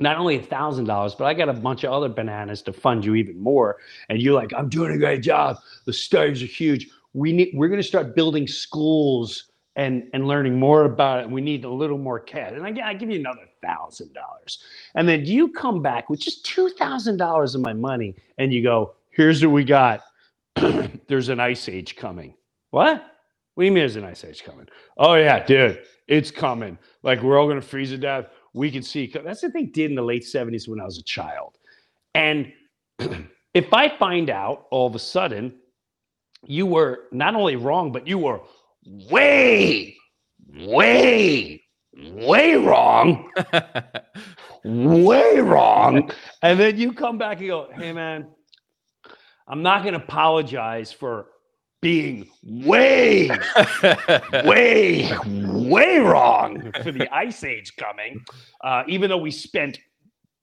not 0.00 0.18
only 0.18 0.36
a 0.36 0.42
thousand 0.42 0.84
dollars, 0.84 1.14
but 1.14 1.24
I 1.24 1.34
got 1.34 1.48
a 1.48 1.52
bunch 1.52 1.84
of 1.84 1.92
other 1.92 2.08
bananas 2.08 2.62
to 2.62 2.72
fund 2.72 3.04
you 3.04 3.14
even 3.14 3.38
more. 3.38 3.76
And 4.08 4.20
you're 4.20 4.34
like, 4.34 4.52
I'm 4.54 4.68
doing 4.68 4.92
a 4.92 4.98
great 4.98 5.22
job. 5.22 5.58
The 5.84 5.92
studies 5.92 6.42
are 6.42 6.46
huge. 6.46 6.88
We 7.14 7.32
need 7.32 7.52
we're 7.54 7.68
gonna 7.68 7.82
start 7.82 8.14
building 8.14 8.46
schools 8.46 9.50
and 9.76 10.08
and 10.12 10.26
learning 10.26 10.58
more 10.58 10.84
about 10.84 11.20
it. 11.20 11.30
We 11.30 11.40
need 11.40 11.64
a 11.64 11.70
little 11.70 11.98
more 11.98 12.20
cash. 12.20 12.52
And 12.52 12.64
I, 12.64 12.88
I 12.88 12.94
give 12.94 13.10
you 13.10 13.18
another 13.18 13.48
thousand 13.62 14.12
dollars. 14.12 14.58
And 14.94 15.08
then 15.08 15.24
you 15.24 15.48
come 15.48 15.82
back 15.82 16.10
with 16.10 16.20
just 16.20 16.44
two 16.44 16.68
thousand 16.70 17.16
dollars 17.16 17.54
of 17.54 17.62
my 17.62 17.72
money, 17.72 18.14
and 18.38 18.52
you 18.52 18.62
go, 18.62 18.94
here's 19.10 19.42
what 19.44 19.52
we 19.52 19.64
got. 19.64 20.02
There's 21.08 21.28
an 21.28 21.40
ice 21.40 21.68
age 21.68 21.96
coming. 21.96 22.34
What? 22.70 23.12
What 23.54 23.62
do 23.62 23.66
you 23.66 23.72
mean 23.72 23.82
there's 23.84 23.96
an 23.96 24.04
ice 24.04 24.22
age 24.22 24.44
coming? 24.44 24.66
Oh 24.98 25.14
yeah, 25.14 25.42
dude, 25.42 25.82
it's 26.08 26.30
coming. 26.30 26.76
Like 27.02 27.22
we're 27.22 27.38
all 27.38 27.48
gonna 27.48 27.62
freeze 27.62 27.88
to 27.88 27.96
death. 27.96 28.26
We 28.56 28.70
can 28.70 28.82
see. 28.82 29.06
That's 29.06 29.42
what 29.42 29.52
they 29.52 29.64
did 29.64 29.90
in 29.90 29.96
the 29.96 30.02
late 30.02 30.22
70s 30.22 30.66
when 30.66 30.80
I 30.80 30.84
was 30.84 30.96
a 30.98 31.02
child. 31.02 31.58
And 32.14 32.50
if 33.54 33.72
I 33.74 33.94
find 33.98 34.30
out 34.30 34.66
all 34.70 34.86
of 34.86 34.94
a 34.94 34.98
sudden 34.98 35.54
you 36.46 36.64
were 36.64 37.04
not 37.12 37.34
only 37.34 37.56
wrong, 37.56 37.92
but 37.92 38.06
you 38.06 38.16
were 38.16 38.40
way, 39.10 39.94
way, 40.54 41.62
way 41.94 42.54
wrong, 42.54 43.30
way 44.64 45.38
wrong. 45.40 46.10
And 46.40 46.58
then 46.58 46.78
you 46.78 46.94
come 46.94 47.18
back 47.18 47.40
and 47.40 47.48
go, 47.48 47.68
hey, 47.76 47.92
man, 47.92 48.26
I'm 49.46 49.62
not 49.62 49.82
going 49.82 49.92
to 49.92 50.02
apologize 50.02 50.92
for 50.92 51.26
being 51.86 52.28
way, 52.42 53.30
way, 54.44 55.08
way 55.24 55.98
wrong 56.00 56.72
for 56.82 56.90
the 56.90 57.08
ice 57.14 57.44
age 57.44 57.76
coming. 57.76 58.24
Uh, 58.60 58.82
even 58.88 59.08
though 59.08 59.16
we 59.16 59.30
spent 59.30 59.78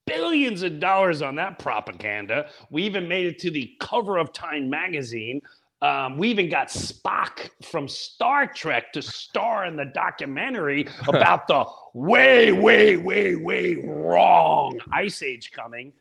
billions 0.08 0.64
of 0.64 0.80
dollars 0.80 1.22
on 1.22 1.36
that 1.36 1.60
propaganda, 1.60 2.50
we 2.70 2.84
even 2.84 3.10
made 3.10 3.26
it 3.26 3.40
to 3.40 3.52
the 3.52 3.74
cover 3.82 4.18
of 4.18 4.32
Time 4.32 4.70
magazine. 4.70 5.42
Um, 5.82 6.18
we 6.18 6.30
even 6.30 6.50
got 6.50 6.70
Spock 6.70 7.50
from 7.62 7.90
Star 7.90 8.48
Trek 8.48 8.94
to 8.94 9.02
star 9.02 9.66
in 9.66 9.76
the 9.76 9.92
documentary 9.94 10.88
about 11.10 11.50
the 11.50 11.66
way, 11.94 12.54
way, 12.54 12.96
way, 12.96 13.36
way 13.36 13.76
wrong 13.86 14.80
ice 14.94 15.22
age 15.22 15.52
coming. 15.52 15.92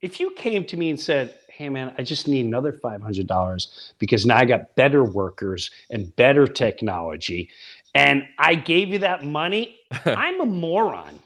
If 0.00 0.20
you 0.20 0.30
came 0.36 0.64
to 0.66 0.76
me 0.76 0.90
and 0.90 1.00
said, 1.00 1.34
Hey, 1.56 1.70
man, 1.70 1.94
I 1.96 2.02
just 2.02 2.28
need 2.28 2.44
another 2.44 2.70
$500 2.70 3.92
because 3.98 4.26
now 4.26 4.36
I 4.36 4.44
got 4.44 4.76
better 4.76 5.02
workers 5.04 5.70
and 5.88 6.14
better 6.16 6.46
technology, 6.46 7.48
and 7.94 8.24
I 8.38 8.56
gave 8.56 8.88
you 8.88 8.98
that 8.98 9.24
money, 9.24 9.80
I'm 10.04 10.38
a 10.42 10.44
moron 10.44 11.18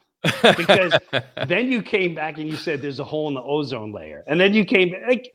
because 0.57 0.97
then 1.43 1.67
you 1.73 1.83
came 1.83 2.15
back 2.15 2.39
and 2.39 2.49
you 2.49 2.57
said 2.57 2.81
there's 2.81 3.01
a 3.01 3.05
hole 3.05 3.27
in 3.27 3.35
the 3.35 3.43
ozone 3.43 3.91
layer, 3.91 4.23
and 4.29 4.41
then 4.41 4.55
you 4.55 4.65
came 4.65 4.95
like, 5.09 5.35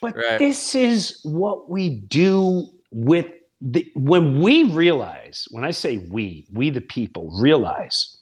but 0.00 0.14
Right. 0.16 0.38
this 0.38 0.74
is 0.74 1.20
what 1.22 1.68
we 1.68 1.90
do 1.90 2.66
with 2.92 3.26
the 3.60 3.92
when 3.94 4.40
we 4.40 4.64
realize 4.72 5.46
when 5.50 5.64
I 5.64 5.70
say 5.70 5.98
we, 5.98 6.46
we 6.50 6.70
the 6.70 6.80
people 6.80 7.30
realize 7.38 8.16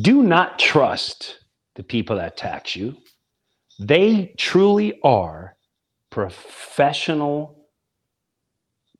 do 0.00 0.22
not 0.22 0.58
trust 0.58 1.38
the 1.74 1.82
people 1.82 2.16
that 2.16 2.38
tax 2.38 2.74
you. 2.74 2.96
They 3.78 4.34
truly 4.38 4.98
are 5.02 5.56
professional 6.10 7.66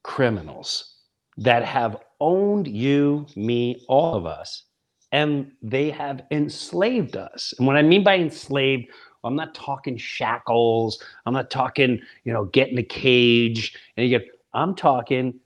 criminals 0.03 0.95
that 1.39 1.65
have 1.65 1.97
owned 2.21 2.69
you, 2.69 3.27
me, 3.37 3.85
all 3.89 4.15
of 4.15 4.27
us, 4.27 4.65
and 5.13 5.53
they 5.63 5.91
have 5.91 6.23
enslaved 6.31 7.17
us. 7.17 7.55
And 7.59 7.67
what 7.67 7.77
I 7.77 7.83
mean 7.83 8.05
by 8.05 8.17
enslaved, 8.17 8.89
I'm 9.25 9.37
not 9.37 9.55
talking 9.55 9.97
shackles. 9.97 11.03
I'm 11.25 11.35
not 11.35 11.51
talking, 11.51 12.01
you 12.25 12.33
know, 12.33 12.45
get 12.47 12.69
in 12.69 12.79
a 12.79 12.83
cage 12.83 13.77
and 13.97 14.09
you 14.09 14.19
get, 14.19 14.29
I'm 14.55 14.75
talking 14.75 15.41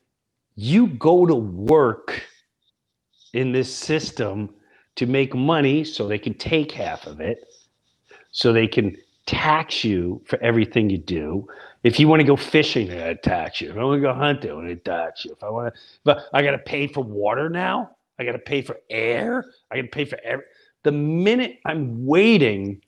you 0.57 0.88
go 0.88 1.25
to 1.25 1.35
work 1.35 2.23
in 3.33 3.53
this 3.53 3.75
system 3.75 4.51
to 4.97 5.07
make 5.07 5.35
money 5.35 5.85
so 5.85 6.07
they 6.07 6.19
can 6.19 6.35
take 6.35 6.73
half 6.73 7.07
of 7.07 7.21
it, 7.21 7.47
so 8.33 8.53
they 8.53 8.66
can 8.66 8.97
tax 9.31 9.85
you 9.85 10.21
for 10.27 10.40
everything 10.43 10.90
you 10.90 10.99
do. 10.99 11.47
If 11.85 12.01
you 12.01 12.09
want 12.09 12.19
to 12.19 12.27
go 12.27 12.35
fishing, 12.35 12.88
they 12.88 13.16
tax 13.23 13.61
you. 13.61 13.71
If 13.71 13.77
I 13.77 13.85
want 13.85 13.99
to 13.99 14.09
go 14.09 14.12
hunting, 14.12 14.66
they 14.66 14.75
tax 14.75 15.25
you. 15.25 15.31
If 15.31 15.45
I 15.45 15.49
want 15.49 15.73
to, 15.73 15.81
but 16.03 16.25
I 16.35 16.43
gotta 16.43 16.59
pay 16.59 16.88
for 16.88 17.05
water 17.05 17.49
now. 17.49 17.93
I 18.19 18.25
gotta 18.25 18.40
pay 18.40 18.61
for 18.61 18.81
air. 18.90 19.45
I 19.71 19.77
gotta 19.77 19.88
pay 19.88 20.05
for 20.05 20.19
every. 20.25 20.45
The 20.83 20.90
minute 20.90 21.61
I'm 21.64 22.05
waiting 22.05 22.83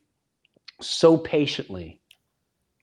so 0.81 1.17
patiently 1.17 2.01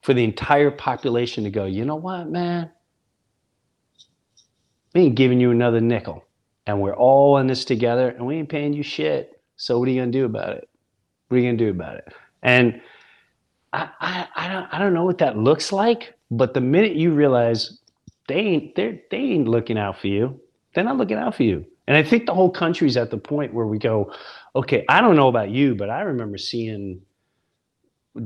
for 0.04 0.14
the 0.14 0.24
entire 0.24 0.72
population 0.72 1.44
to 1.44 1.50
go, 1.50 1.66
you 1.66 1.84
know 1.84 1.98
what, 1.98 2.30
man? 2.30 2.72
We 4.96 5.02
ain't 5.02 5.16
giving 5.16 5.42
you 5.42 5.52
another 5.52 5.82
nickel. 5.82 6.24
And 6.66 6.80
we're 6.80 6.96
all 6.96 7.40
in 7.40 7.48
this 7.48 7.66
together 7.66 8.10
and 8.10 8.26
we 8.26 8.38
ain't 8.38 8.48
paying 8.48 8.72
you 8.72 8.84
shit. 8.84 9.42
So 9.58 9.78
what 9.78 9.90
are 9.90 9.92
you 9.92 10.00
gonna 10.00 10.12
do 10.12 10.24
about 10.24 10.56
it? 10.56 10.70
What 11.28 11.36
are 11.36 11.40
you 11.42 11.48
gonna 11.48 11.58
do 11.58 11.72
about 11.72 11.98
it? 11.98 12.14
And 12.42 12.82
I, 13.74 13.90
I, 14.00 14.28
I 14.36 14.48
don't 14.48 14.74
I 14.74 14.80
don't 14.80 14.94
know 14.94 15.06
what 15.06 15.20
that 15.20 15.38
looks 15.38 15.72
like, 15.72 16.14
but 16.32 16.54
the 16.54 16.62
minute 16.62 16.96
you 16.96 17.14
realize 17.14 17.80
they 18.28 18.36
ain't 18.40 18.76
they're 18.76 19.00
they 19.12 19.18
ain't 19.18 19.48
looking 19.48 19.78
out 19.78 20.00
for 20.00 20.08
you, 20.08 20.40
they're 20.74 20.84
not 20.84 20.98
looking 20.98 21.18
out 21.18 21.36
for 21.36 21.44
you. 21.44 21.66
And 21.88 21.98
I 21.98 22.04
think 22.04 22.26
the 22.26 22.34
whole 22.34 22.52
country's 22.52 22.98
at 22.98 23.10
the 23.10 23.18
point 23.18 23.54
where 23.54 23.66
we 23.66 23.80
go, 23.80 24.14
okay, 24.56 24.86
I 24.90 25.02
don't 25.02 25.16
know 25.16 25.28
about 25.28 25.50
you, 25.50 25.74
but 25.74 25.90
I 25.90 26.02
remember 26.02 26.38
seeing 26.38 27.02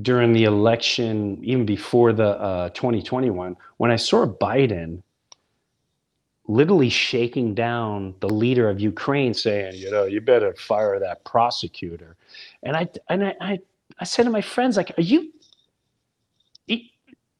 during 0.02 0.34
the 0.34 0.46
election, 0.46 1.40
even 1.44 1.66
before 1.66 2.14
the 2.14 2.40
uh, 2.40 2.70
2021, 2.70 3.56
when 3.78 3.92
I 3.92 3.96
saw 3.96 4.26
Biden 4.26 5.02
literally 6.48 6.90
shaking 6.90 7.54
down 7.54 8.16
the 8.20 8.30
leader 8.30 8.70
of 8.70 8.80
Ukraine, 8.80 9.34
saying, 9.34 9.76
you 9.76 9.92
know, 9.92 10.04
you 10.04 10.20
better 10.20 10.54
fire 10.56 11.00
that 11.00 11.24
prosecutor. 11.24 12.18
And 12.64 12.76
I 12.76 12.88
and 13.10 13.26
I 13.26 13.36
I, 13.40 13.60
I 14.00 14.04
said 14.04 14.24
to 14.24 14.30
my 14.30 14.42
friends, 14.42 14.78
like, 14.78 14.92
are 14.98 15.02
you 15.02 15.33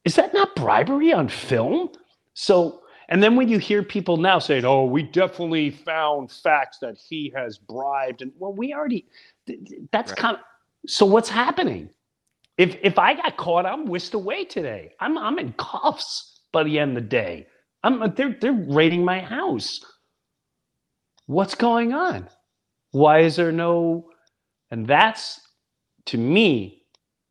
is 0.06 0.16
that 0.16 0.34
not 0.34 0.56
bribery 0.56 1.14
on 1.14 1.28
film? 1.28 1.90
So 2.34 2.82
and 3.10 3.22
then 3.22 3.36
when 3.36 3.48
you 3.50 3.60
hear 3.60 3.84
people 3.84 4.18
now 4.18 4.40
saying, 4.40 4.66
"Oh, 4.66 4.86
we 4.86 5.04
definitely 5.04 5.70
found 5.70 6.32
facts 6.32 6.80
that 6.80 6.98
he 6.98 7.32
has 7.36 7.58
bribed," 7.58 8.22
and 8.22 8.32
well, 8.38 8.54
we 8.54 8.74
already 8.74 9.06
that's 9.92 10.12
right. 10.12 10.18
kind 10.18 10.38
of 10.38 10.44
so 10.88 11.06
what's 11.06 11.30
happening? 11.30 11.90
If 12.58 12.78
if 12.84 13.00
I 13.00 13.14
got 13.16 13.38
caught, 13.38 13.66
I'm 13.66 13.86
whisked 13.86 14.14
away 14.14 14.46
today. 14.46 14.94
I'm 15.00 15.18
I'm 15.18 15.40
in 15.40 15.54
cuffs 15.54 16.42
by 16.52 16.64
the 16.64 16.80
end 16.80 16.98
of 16.98 17.04
the 17.04 17.10
day. 17.10 17.48
I'm 17.84 18.02
uh, 18.02 18.08
they're 18.08 18.38
they're 18.40 18.54
raiding 18.54 19.04
my 19.04 19.20
house. 19.20 19.80
What's 21.26 21.56
going 21.56 21.94
on? 21.94 22.30
Why 22.92 23.20
is 23.20 23.36
there 23.36 23.52
no 23.52 24.10
and 24.72 24.88
that's 24.88 25.40
to 26.08 26.18
me 26.18 26.83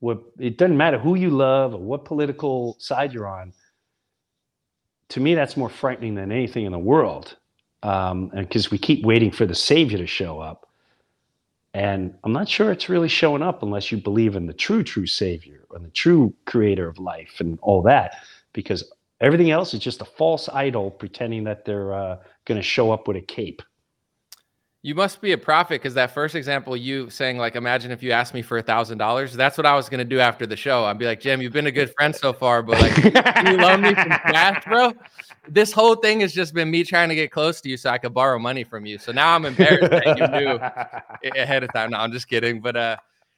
what 0.03 0.23
it 0.39 0.59
doesn't 0.59 0.77
matter 0.77 0.99
who 0.99 1.15
you 1.15 1.31
love 1.31 1.75
or 1.75 1.81
what 1.81 2.05
political 2.05 2.77
side 2.79 3.13
you're 3.13 3.29
on. 3.29 3.53
To 5.11 5.21
me, 5.21 5.35
that's 5.35 5.57
more 5.57 5.69
frightening 5.69 6.15
than 6.15 6.33
anything 6.33 6.65
in 6.65 6.73
the 6.73 6.79
world. 6.79 7.37
Um, 7.83 8.29
because 8.29 8.71
we 8.71 8.79
keep 8.79 9.05
waiting 9.05 9.33
for 9.33 9.45
the 9.45 9.55
savior 9.55 9.99
to 9.99 10.07
show 10.07 10.39
up. 10.39 10.69
And 11.75 12.15
I'm 12.23 12.33
not 12.33 12.49
sure 12.49 12.71
it's 12.71 12.89
really 12.89 13.09
showing 13.09 13.43
up 13.43 13.63
unless 13.63 13.91
you 13.91 13.99
believe 13.99 14.37
in 14.37 14.47
the 14.47 14.53
true, 14.53 14.85
true 14.85 15.07
savior 15.07 15.65
and 15.75 15.85
the 15.85 15.91
true 15.91 16.33
creator 16.45 16.87
of 16.87 16.99
life 16.99 17.41
and 17.41 17.59
all 17.63 17.83
that. 17.83 18.17
Because 18.53 18.85
Everything 19.23 19.53
else 19.53 19.73
is 19.73 19.79
just 19.79 20.01
a 20.01 20.05
false 20.05 20.49
idol 20.49 20.91
pretending 20.91 21.45
that 21.45 21.65
they're 21.65 21.95
uh, 21.95 22.19
going 22.45 22.59
to 22.61 22.63
show 22.63 22.91
up 22.91 23.07
with 23.07 23.17
a 23.17 23.21
cape. 23.21 23.63
You 24.85 24.97
must 24.97 25.21
be 25.21 25.31
a 25.31 25.39
prophet 25.39 25.81
because 25.81 25.95
that 25.95 26.13
first 26.13 26.35
example, 26.35 26.77
you 26.77 27.09
saying 27.09 27.39
like, 27.39 27.55
imagine 27.55 27.93
if 27.93 28.03
you 28.03 28.11
asked 28.11 28.35
me 28.35 28.43
for 28.43 28.59
a 28.59 28.63
thousand 28.63 28.99
dollars. 28.99 29.33
That's 29.33 29.57
what 29.57 29.65
I 29.65 29.77
was 29.77 29.89
gonna 29.89 30.05
do 30.05 30.19
after 30.19 30.45
the 30.45 30.57
show. 30.57 30.85
I'd 30.85 30.99
be 30.99 31.07
like, 31.07 31.21
Jim, 31.21 31.41
you've 31.41 31.53
been 31.53 31.69
a 31.69 31.73
good 31.73 31.95
friend 31.95 32.15
so 32.15 32.33
far, 32.33 32.65
but 32.65 32.81
like, 32.81 32.97
you 33.47 33.59
loan 33.59 33.83
me 33.83 33.95
some 33.95 34.09
cash, 34.09 34.65
bro. 34.65 34.93
This 35.49 35.71
whole 35.71 35.95
thing 35.95 36.21
has 36.21 36.33
just 36.33 36.53
been 36.53 36.69
me 36.69 36.83
trying 36.83 37.09
to 37.11 37.15
get 37.15 37.31
close 37.31 37.61
to 37.61 37.69
you 37.69 37.77
so 37.77 37.91
I 37.91 37.99
could 37.99 38.13
borrow 38.13 38.41
money 38.41 38.65
from 38.65 38.85
you. 38.85 38.99
So 38.99 39.13
now 39.13 39.37
I'm 39.37 39.45
embarrassed 39.45 39.91
that 39.91 40.19
you 40.19 40.27
knew 40.27 41.41
ahead 41.41 41.63
of 41.63 41.73
time. 41.73 41.91
No, 41.91 41.99
I'm 41.99 42.11
just 42.11 42.29
kidding, 42.29 42.61
but 42.61 42.75
uh, 42.75 42.97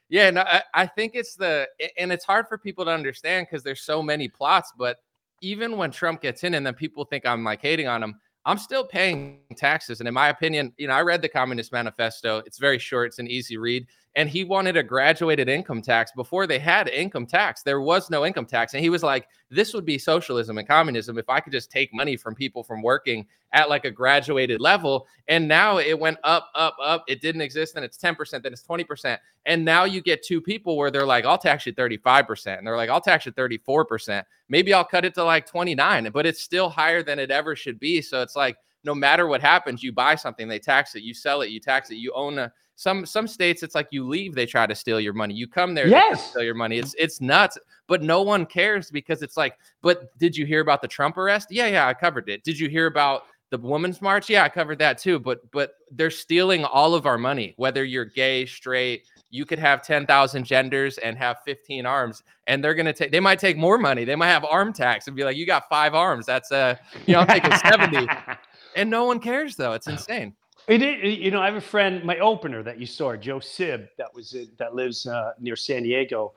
yeah, 0.08 0.30
no, 0.30 0.42
I, 0.42 0.62
I 0.72 0.86
think 0.86 1.12
it's 1.14 1.34
the 1.34 1.68
and 1.98 2.10
it's 2.10 2.24
hard 2.24 2.48
for 2.48 2.56
people 2.56 2.86
to 2.86 2.90
understand 2.90 3.48
because 3.50 3.62
there's 3.62 3.82
so 3.82 4.02
many 4.02 4.28
plots, 4.28 4.72
but 4.78 4.96
even 5.42 5.76
when 5.76 5.90
Trump 5.90 6.22
gets 6.22 6.42
in 6.42 6.54
and 6.54 6.66
then 6.66 6.72
people 6.72 7.04
think 7.04 7.26
I'm 7.26 7.44
like 7.44 7.60
hating 7.60 7.86
on 7.86 8.02
him, 8.02 8.18
I'm 8.46 8.58
still 8.58 8.84
paying 8.84 9.40
taxes. 9.56 10.00
And 10.00 10.08
in 10.08 10.14
my 10.14 10.28
opinion, 10.28 10.72
you 10.76 10.86
know, 10.86 10.94
I 10.94 11.00
read 11.00 11.22
the 11.22 11.28
Communist 11.28 11.72
Manifesto. 11.72 12.42
It's 12.46 12.58
very 12.58 12.78
short, 12.78 13.08
it's 13.08 13.18
an 13.18 13.28
easy 13.28 13.56
read 13.56 13.86
and 14.16 14.28
he 14.28 14.44
wanted 14.44 14.76
a 14.76 14.82
graduated 14.82 15.48
income 15.48 15.82
tax 15.82 16.12
before 16.14 16.46
they 16.46 16.58
had 16.58 16.88
income 16.88 17.26
tax. 17.26 17.62
There 17.62 17.80
was 17.80 18.10
no 18.10 18.24
income 18.24 18.46
tax. 18.46 18.72
And 18.72 18.82
he 18.82 18.90
was 18.90 19.02
like, 19.02 19.26
this 19.50 19.74
would 19.74 19.84
be 19.84 19.98
socialism 19.98 20.56
and 20.56 20.68
communism 20.68 21.18
if 21.18 21.28
I 21.28 21.40
could 21.40 21.52
just 21.52 21.70
take 21.70 21.92
money 21.92 22.16
from 22.16 22.34
people 22.34 22.62
from 22.62 22.80
working 22.80 23.26
at 23.52 23.68
like 23.68 23.84
a 23.84 23.90
graduated 23.90 24.60
level. 24.60 25.08
And 25.26 25.48
now 25.48 25.78
it 25.78 25.98
went 25.98 26.18
up, 26.22 26.48
up, 26.54 26.76
up. 26.80 27.04
It 27.08 27.22
didn't 27.22 27.40
exist. 27.40 27.74
Then 27.74 27.82
it's 27.82 27.98
10%, 27.98 28.42
then 28.42 28.52
it's 28.52 28.62
20%. 28.62 29.18
And 29.46 29.64
now 29.64 29.82
you 29.82 30.00
get 30.00 30.22
two 30.22 30.40
people 30.40 30.76
where 30.76 30.92
they're 30.92 31.06
like, 31.06 31.24
I'll 31.24 31.38
tax 31.38 31.66
you 31.66 31.72
35%. 31.72 32.58
And 32.58 32.66
they're 32.66 32.76
like, 32.76 32.90
I'll 32.90 33.00
tax 33.00 33.26
you 33.26 33.32
34%. 33.32 34.22
Maybe 34.48 34.72
I'll 34.72 34.84
cut 34.84 35.04
it 35.04 35.14
to 35.14 35.24
like 35.24 35.46
29, 35.46 36.10
but 36.12 36.24
it's 36.24 36.40
still 36.40 36.68
higher 36.68 37.02
than 37.02 37.18
it 37.18 37.32
ever 37.32 37.56
should 37.56 37.80
be. 37.80 38.00
So 38.00 38.22
it's 38.22 38.36
like, 38.36 38.56
no 38.84 38.94
matter 38.94 39.26
what 39.26 39.40
happens, 39.40 39.82
you 39.82 39.92
buy 39.92 40.14
something, 40.14 40.46
they 40.46 40.58
tax 40.58 40.94
it, 40.94 41.02
you 41.02 41.14
sell 41.14 41.40
it, 41.40 41.48
you 41.48 41.58
tax 41.58 41.90
it, 41.90 41.96
you 41.96 42.12
own 42.14 42.38
a 42.38 42.52
some 42.76 43.06
some 43.06 43.26
states 43.26 43.62
it's 43.62 43.74
like 43.74 43.88
you 43.90 44.06
leave 44.06 44.34
they 44.34 44.46
try 44.46 44.66
to 44.66 44.74
steal 44.74 45.00
your 45.00 45.12
money. 45.12 45.34
You 45.34 45.46
come 45.46 45.74
there 45.74 45.86
yes. 45.86 46.30
steal 46.30 46.42
your 46.42 46.54
money. 46.54 46.78
It's 46.78 46.94
it's 46.98 47.20
nuts 47.20 47.58
but 47.86 48.02
no 48.02 48.22
one 48.22 48.46
cares 48.46 48.90
because 48.90 49.22
it's 49.22 49.36
like 49.36 49.58
but 49.82 50.16
did 50.18 50.36
you 50.36 50.46
hear 50.46 50.60
about 50.60 50.82
the 50.82 50.88
trump 50.88 51.16
arrest? 51.16 51.48
Yeah 51.50 51.66
yeah 51.66 51.86
i 51.86 51.94
covered 51.94 52.28
it. 52.28 52.44
Did 52.44 52.58
you 52.58 52.68
hear 52.68 52.86
about 52.86 53.24
the 53.50 53.58
women's 53.58 54.02
march? 54.02 54.28
Yeah 54.28 54.44
i 54.44 54.48
covered 54.48 54.78
that 54.78 54.98
too 54.98 55.18
but 55.18 55.48
but 55.50 55.74
they're 55.92 56.10
stealing 56.10 56.64
all 56.64 56.94
of 56.94 57.06
our 57.06 57.18
money 57.18 57.54
whether 57.56 57.84
you're 57.84 58.04
gay 58.04 58.46
straight 58.46 59.04
you 59.34 59.44
could 59.44 59.58
have 59.58 59.82
10,000 59.82 60.44
genders 60.44 60.98
and 60.98 61.18
have 61.18 61.38
15 61.44 61.86
arms 61.86 62.22
and 62.46 62.62
they're 62.62 62.74
going 62.74 62.86
to 62.86 62.92
take 62.92 63.10
they 63.10 63.20
might 63.20 63.40
take 63.40 63.56
more 63.56 63.78
money 63.78 64.04
they 64.04 64.14
might 64.14 64.28
have 64.28 64.44
arm 64.44 64.72
tax 64.72 65.08
and 65.08 65.16
be 65.16 65.24
like 65.24 65.36
you 65.36 65.44
got 65.44 65.68
five 65.68 65.92
arms 65.94 66.24
that's 66.24 66.52
a 66.52 66.78
you 67.06 67.14
know 67.14 67.20
i'm 67.20 67.26
taking 67.26 67.52
70 67.56 68.06
and 68.76 68.88
no 68.88 69.04
one 69.04 69.18
cares 69.18 69.56
though 69.56 69.72
it's 69.72 69.88
insane 69.88 70.34
you 70.68 71.30
know, 71.30 71.40
I 71.40 71.46
have 71.46 71.56
a 71.56 71.60
friend, 71.60 72.04
my 72.04 72.18
opener 72.18 72.62
that 72.62 72.80
you 72.80 72.86
saw, 72.86 73.14
Joe 73.16 73.40
Sib, 73.40 73.88
that 73.98 74.14
was 74.14 74.34
in, 74.34 74.48
that 74.58 74.74
lives 74.74 75.06
uh, 75.06 75.32
near 75.38 75.56
San 75.56 75.82
Diego, 75.82 76.32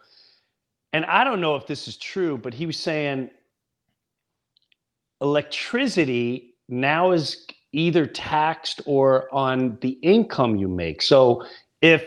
and 0.93 1.05
I 1.05 1.23
don't 1.23 1.41
know 1.41 1.55
if 1.55 1.67
this 1.67 1.87
is 1.87 1.97
true, 1.97 2.37
but 2.37 2.53
he 2.53 2.65
was 2.65 2.77
saying 2.77 3.29
electricity 5.21 6.55
now 6.69 7.11
is 7.11 7.45
either 7.71 8.05
taxed 8.05 8.81
or 8.85 9.33
on 9.33 9.77
the 9.81 9.91
income 10.01 10.55
you 10.55 10.67
make. 10.67 11.01
So 11.01 11.45
if, 11.81 12.05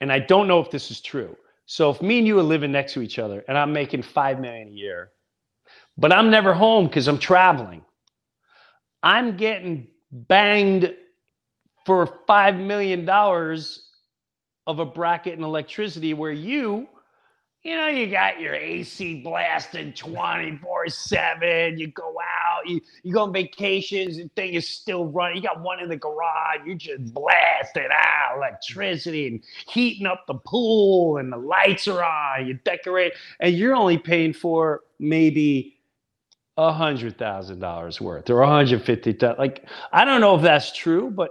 and 0.00 0.12
I 0.12 0.18
don't 0.18 0.48
know 0.48 0.60
if 0.60 0.70
this 0.70 0.90
is 0.90 1.00
true. 1.00 1.36
So 1.66 1.90
if 1.90 2.00
me 2.00 2.18
and 2.18 2.26
you 2.26 2.38
are 2.38 2.42
living 2.42 2.72
next 2.72 2.94
to 2.94 3.02
each 3.02 3.18
other, 3.18 3.44
and 3.48 3.58
I'm 3.58 3.72
making 3.72 4.02
five 4.02 4.40
million 4.40 4.68
a 4.68 4.72
year, 4.72 5.10
but 5.96 6.12
I'm 6.12 6.30
never 6.30 6.54
home 6.54 6.86
because 6.86 7.08
I'm 7.08 7.18
traveling, 7.18 7.84
I'm 9.02 9.36
getting 9.36 9.88
banged 10.12 10.94
for 11.86 12.06
$5 12.28 12.60
million 12.64 13.08
of 14.66 14.78
a 14.78 14.84
bracket 14.84 15.38
in 15.38 15.42
electricity 15.44 16.12
where 16.14 16.32
you, 16.32 16.86
you 17.62 17.76
know, 17.76 17.88
you 17.88 18.10
got 18.10 18.40
your 18.40 18.54
AC 18.54 19.22
blasted 19.22 19.96
24 19.96 20.88
7. 20.88 21.78
You 21.78 21.88
go 21.88 22.14
out, 22.20 22.68
you, 22.68 22.80
you 23.02 23.12
go 23.14 23.22
on 23.22 23.32
vacations, 23.32 24.16
the 24.16 24.30
thing 24.36 24.54
is 24.54 24.68
still 24.68 25.06
running. 25.06 25.36
You 25.36 25.42
got 25.42 25.60
one 25.60 25.80
in 25.80 25.88
the 25.88 25.96
garage, 25.96 26.60
you 26.66 26.74
just 26.76 27.12
blasting 27.12 27.88
out 27.92 28.36
electricity 28.36 29.26
and 29.26 29.42
heating 29.66 30.06
up 30.06 30.24
the 30.26 30.34
pool, 30.34 31.16
and 31.16 31.32
the 31.32 31.36
lights 31.36 31.88
are 31.88 32.04
on. 32.04 32.46
You 32.46 32.54
decorate, 32.64 33.14
and 33.40 33.54
you're 33.54 33.74
only 33.74 33.98
paying 33.98 34.32
for 34.34 34.82
maybe 34.98 35.77
a 36.58 36.72
hundred 36.72 37.16
thousand 37.16 37.60
dollars 37.60 38.00
worth 38.00 38.28
or 38.28 38.42
a 38.42 38.48
hundred 38.48 38.82
fifty. 38.82 39.16
Like 39.38 39.66
I 39.92 40.04
don't 40.04 40.20
know 40.20 40.34
if 40.36 40.42
that's 40.42 40.76
true, 40.76 41.10
but 41.10 41.30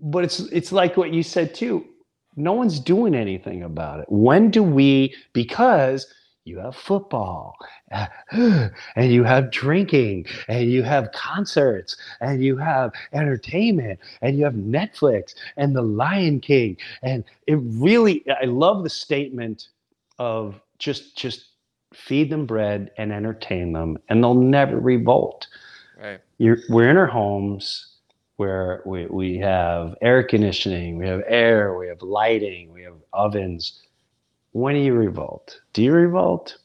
but 0.00 0.24
it's 0.24 0.40
it's 0.40 0.72
like 0.72 0.96
what 0.96 1.14
you 1.14 1.22
said 1.22 1.54
too. 1.54 1.86
No 2.34 2.52
one's 2.52 2.80
doing 2.80 3.14
anything 3.14 3.62
about 3.62 4.00
it. 4.00 4.06
When 4.08 4.50
do 4.50 4.62
we? 4.62 5.14
Because 5.32 6.12
you 6.44 6.58
have 6.58 6.76
football 6.76 7.56
and 8.30 8.72
you 9.12 9.24
have 9.24 9.50
drinking 9.50 10.26
and 10.48 10.70
you 10.70 10.82
have 10.82 11.10
concerts 11.12 11.96
and 12.20 12.42
you 12.42 12.56
have 12.56 12.92
entertainment 13.12 13.98
and 14.22 14.38
you 14.38 14.44
have 14.44 14.54
Netflix 14.54 15.34
and 15.56 15.74
the 15.74 15.82
Lion 15.82 16.40
King 16.40 16.76
and 17.02 17.24
it 17.48 17.58
really 17.62 18.24
I 18.40 18.44
love 18.44 18.84
the 18.84 18.90
statement 18.90 19.68
of 20.20 20.60
just 20.78 21.16
just 21.16 21.55
feed 21.96 22.30
them 22.30 22.46
bread 22.46 22.90
and 22.98 23.12
entertain 23.12 23.72
them 23.72 23.98
and 24.08 24.22
they'll 24.22 24.34
never 24.34 24.78
revolt. 24.78 25.46
Right. 26.00 26.20
You're, 26.38 26.58
we're 26.68 26.90
in 26.90 26.96
our 26.96 27.06
homes 27.06 27.94
where 28.36 28.82
we, 28.84 29.06
we 29.06 29.38
have 29.38 29.94
air 30.02 30.22
conditioning, 30.22 30.98
we 30.98 31.06
have 31.08 31.22
air, 31.26 31.76
we 31.78 31.88
have 31.88 32.02
lighting, 32.02 32.72
we 32.72 32.82
have 32.82 32.96
ovens 33.12 33.82
when 34.56 34.74
do 34.74 34.80
you 34.80 34.94
revolt? 34.94 35.60
Do 35.74 35.82
you 35.82 35.92
revolt? 35.92 36.56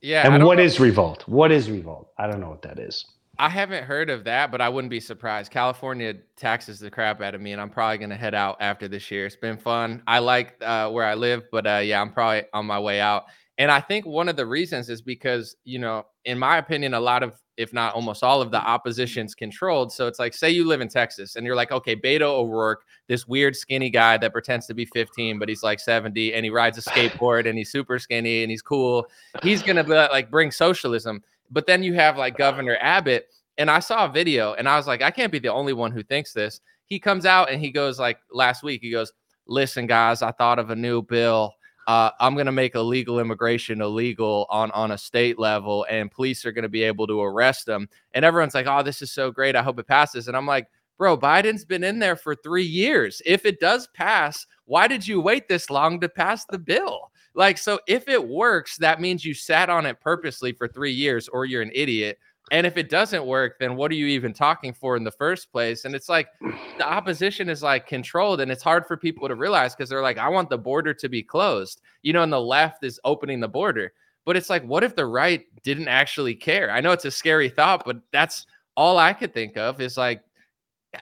Yeah. 0.00 0.24
And 0.24 0.44
what 0.44 0.58
know. 0.58 0.62
is 0.62 0.78
revolt? 0.78 1.26
What 1.26 1.50
is 1.50 1.68
revolt? 1.68 2.12
I 2.16 2.28
don't 2.28 2.38
know 2.38 2.48
what 2.48 2.62
that 2.62 2.78
is. 2.78 3.04
I 3.42 3.48
haven't 3.48 3.82
heard 3.82 4.08
of 4.08 4.22
that, 4.22 4.52
but 4.52 4.60
I 4.60 4.68
wouldn't 4.68 4.88
be 4.88 5.00
surprised. 5.00 5.50
California 5.50 6.14
taxes 6.36 6.78
the 6.78 6.92
crap 6.92 7.20
out 7.20 7.34
of 7.34 7.40
me, 7.40 7.50
and 7.50 7.60
I'm 7.60 7.70
probably 7.70 8.06
to 8.06 8.14
head 8.14 8.36
out 8.36 8.56
after 8.60 8.86
this 8.86 9.10
year. 9.10 9.26
It's 9.26 9.34
been 9.34 9.58
fun. 9.58 10.00
I 10.06 10.20
like 10.20 10.54
uh, 10.62 10.88
where 10.90 11.04
I 11.04 11.14
live, 11.14 11.42
but 11.50 11.66
uh, 11.66 11.78
yeah, 11.78 12.00
I'm 12.00 12.12
probably 12.12 12.44
on 12.52 12.66
my 12.66 12.78
way 12.78 13.00
out. 13.00 13.24
And 13.58 13.68
I 13.68 13.80
think 13.80 14.06
one 14.06 14.28
of 14.28 14.36
the 14.36 14.46
reasons 14.46 14.88
is 14.88 15.02
because, 15.02 15.56
you 15.64 15.80
know, 15.80 16.06
in 16.24 16.38
my 16.38 16.58
opinion, 16.58 16.94
a 16.94 17.00
lot 17.00 17.24
of 17.24 17.34
if 17.56 17.72
not 17.72 17.94
almost 17.94 18.22
all 18.22 18.40
of 18.40 18.50
the 18.50 18.60
opposition's 18.60 19.34
controlled. 19.34 19.92
So 19.92 20.06
it's 20.06 20.18
like, 20.18 20.32
say 20.34 20.50
you 20.50 20.66
live 20.66 20.80
in 20.80 20.88
Texas 20.88 21.36
and 21.36 21.44
you're 21.44 21.56
like, 21.56 21.70
okay, 21.70 21.94
Beto 21.94 22.22
O'Rourke, 22.22 22.84
this 23.08 23.28
weird 23.28 23.54
skinny 23.54 23.90
guy 23.90 24.16
that 24.16 24.32
pretends 24.32 24.66
to 24.68 24.74
be 24.74 24.86
15, 24.86 25.38
but 25.38 25.48
he's 25.48 25.62
like 25.62 25.78
70 25.78 26.32
and 26.32 26.44
he 26.44 26.50
rides 26.50 26.78
a 26.78 26.82
skateboard 26.82 27.46
and 27.46 27.58
he's 27.58 27.70
super 27.70 27.98
skinny 27.98 28.42
and 28.42 28.50
he's 28.50 28.62
cool. 28.62 29.06
He's 29.42 29.62
going 29.62 29.84
to 29.84 30.08
like 30.10 30.30
bring 30.30 30.50
socialism. 30.50 31.22
But 31.52 31.66
then 31.66 31.82
you 31.82 31.94
have 31.94 32.16
like 32.16 32.36
Governor 32.36 32.76
Abbott. 32.80 33.26
And 33.58 33.70
I 33.70 33.78
saw 33.78 34.06
a 34.06 34.12
video 34.12 34.54
and 34.54 34.68
I 34.68 34.76
was 34.76 34.86
like, 34.86 35.02
I 35.02 35.10
can't 35.10 35.30
be 35.30 35.38
the 35.38 35.52
only 35.52 35.74
one 35.74 35.92
who 35.92 36.02
thinks 36.02 36.32
this. 36.32 36.60
He 36.86 36.98
comes 36.98 37.26
out 37.26 37.50
and 37.50 37.60
he 37.60 37.70
goes 37.70 37.98
like 38.00 38.18
last 38.32 38.62
week, 38.62 38.80
he 38.82 38.90
goes, 38.90 39.12
listen, 39.46 39.86
guys, 39.86 40.22
I 40.22 40.32
thought 40.32 40.58
of 40.58 40.70
a 40.70 40.76
new 40.76 41.02
bill 41.02 41.54
uh, 41.86 42.10
I'm 42.20 42.34
going 42.34 42.46
to 42.46 42.52
make 42.52 42.74
illegal 42.74 43.18
immigration 43.18 43.80
illegal 43.80 44.46
on 44.50 44.70
on 44.70 44.92
a 44.92 44.98
state 44.98 45.38
level, 45.38 45.86
and 45.90 46.10
police 46.10 46.44
are 46.44 46.52
going 46.52 46.62
to 46.62 46.68
be 46.68 46.82
able 46.84 47.06
to 47.08 47.20
arrest 47.20 47.66
them. 47.66 47.88
And 48.12 48.24
everyone's 48.24 48.54
like, 48.54 48.66
"Oh, 48.66 48.82
this 48.82 49.02
is 49.02 49.12
so 49.12 49.30
great! 49.30 49.56
I 49.56 49.62
hope 49.62 49.78
it 49.78 49.88
passes." 49.88 50.28
And 50.28 50.36
I'm 50.36 50.46
like, 50.46 50.68
"Bro, 50.96 51.18
Biden's 51.18 51.64
been 51.64 51.82
in 51.84 51.98
there 51.98 52.16
for 52.16 52.34
three 52.34 52.64
years. 52.64 53.20
If 53.26 53.44
it 53.44 53.58
does 53.58 53.88
pass, 53.94 54.46
why 54.66 54.86
did 54.86 55.06
you 55.06 55.20
wait 55.20 55.48
this 55.48 55.70
long 55.70 56.00
to 56.00 56.08
pass 56.08 56.44
the 56.44 56.58
bill?" 56.58 57.10
Like, 57.34 57.58
so 57.58 57.80
if 57.86 58.08
it 58.08 58.28
works, 58.28 58.76
that 58.78 59.00
means 59.00 59.24
you 59.24 59.34
sat 59.34 59.70
on 59.70 59.86
it 59.86 60.00
purposely 60.00 60.52
for 60.52 60.68
three 60.68 60.92
years, 60.92 61.28
or 61.28 61.44
you're 61.44 61.62
an 61.62 61.72
idiot. 61.74 62.18
And 62.50 62.66
if 62.66 62.76
it 62.76 62.90
doesn't 62.90 63.24
work, 63.24 63.58
then 63.58 63.76
what 63.76 63.90
are 63.90 63.94
you 63.94 64.06
even 64.06 64.34
talking 64.34 64.74
for 64.74 64.96
in 64.96 65.04
the 65.04 65.12
first 65.12 65.50
place? 65.50 65.84
And 65.84 65.94
it's 65.94 66.08
like 66.08 66.28
the 66.78 66.86
opposition 66.86 67.48
is 67.48 67.62
like 67.62 67.86
controlled, 67.86 68.40
and 68.40 68.50
it's 68.50 68.62
hard 68.62 68.86
for 68.86 68.96
people 68.96 69.28
to 69.28 69.34
realize 69.34 69.74
because 69.74 69.88
they're 69.88 70.02
like, 70.02 70.18
I 70.18 70.28
want 70.28 70.50
the 70.50 70.58
border 70.58 70.92
to 70.94 71.08
be 71.08 71.22
closed, 71.22 71.80
you 72.02 72.12
know, 72.12 72.22
and 72.22 72.32
the 72.32 72.40
left 72.40 72.84
is 72.84 73.00
opening 73.04 73.40
the 73.40 73.48
border. 73.48 73.92
But 74.24 74.36
it's 74.36 74.50
like, 74.50 74.64
what 74.64 74.84
if 74.84 74.94
the 74.94 75.06
right 75.06 75.46
didn't 75.62 75.88
actually 75.88 76.34
care? 76.34 76.70
I 76.70 76.80
know 76.80 76.92
it's 76.92 77.04
a 77.04 77.10
scary 77.10 77.48
thought, 77.48 77.84
but 77.84 78.00
that's 78.12 78.46
all 78.76 78.98
I 78.98 79.12
could 79.12 79.34
think 79.34 79.56
of 79.56 79.80
is 79.80 79.96
like, 79.96 80.22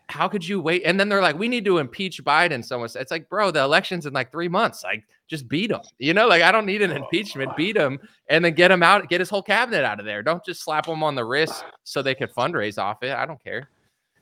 how 0.08 0.28
could 0.28 0.46
you 0.46 0.60
wait? 0.60 0.82
And 0.84 0.98
then 0.98 1.08
they're 1.08 1.22
like, 1.22 1.38
we 1.38 1.48
need 1.48 1.64
to 1.64 1.78
impeach 1.78 2.22
Biden. 2.24 2.64
Someone 2.64 2.88
said, 2.88 3.02
it's 3.02 3.10
like, 3.10 3.28
bro, 3.28 3.50
the 3.50 3.62
election's 3.62 4.06
in 4.06 4.12
like 4.12 4.30
three 4.30 4.48
months. 4.48 4.84
Like, 4.84 5.04
just 5.28 5.48
beat 5.48 5.70
him. 5.70 5.80
You 5.98 6.14
know, 6.14 6.26
like 6.26 6.42
I 6.42 6.52
don't 6.52 6.66
need 6.66 6.82
an 6.82 6.90
impeachment. 6.90 7.56
Beat 7.56 7.76
him 7.76 7.98
and 8.28 8.44
then 8.44 8.54
get 8.54 8.70
him 8.70 8.82
out, 8.82 9.08
get 9.08 9.20
his 9.20 9.30
whole 9.30 9.42
cabinet 9.42 9.84
out 9.84 10.00
of 10.00 10.06
there. 10.06 10.22
Don't 10.22 10.44
just 10.44 10.62
slap 10.62 10.86
him 10.86 11.02
on 11.02 11.14
the 11.14 11.24
wrist 11.24 11.64
so 11.84 12.02
they 12.02 12.14
can 12.14 12.28
fundraise 12.28 12.78
off 12.78 13.02
it. 13.02 13.12
I 13.12 13.26
don't 13.26 13.42
care. 13.42 13.68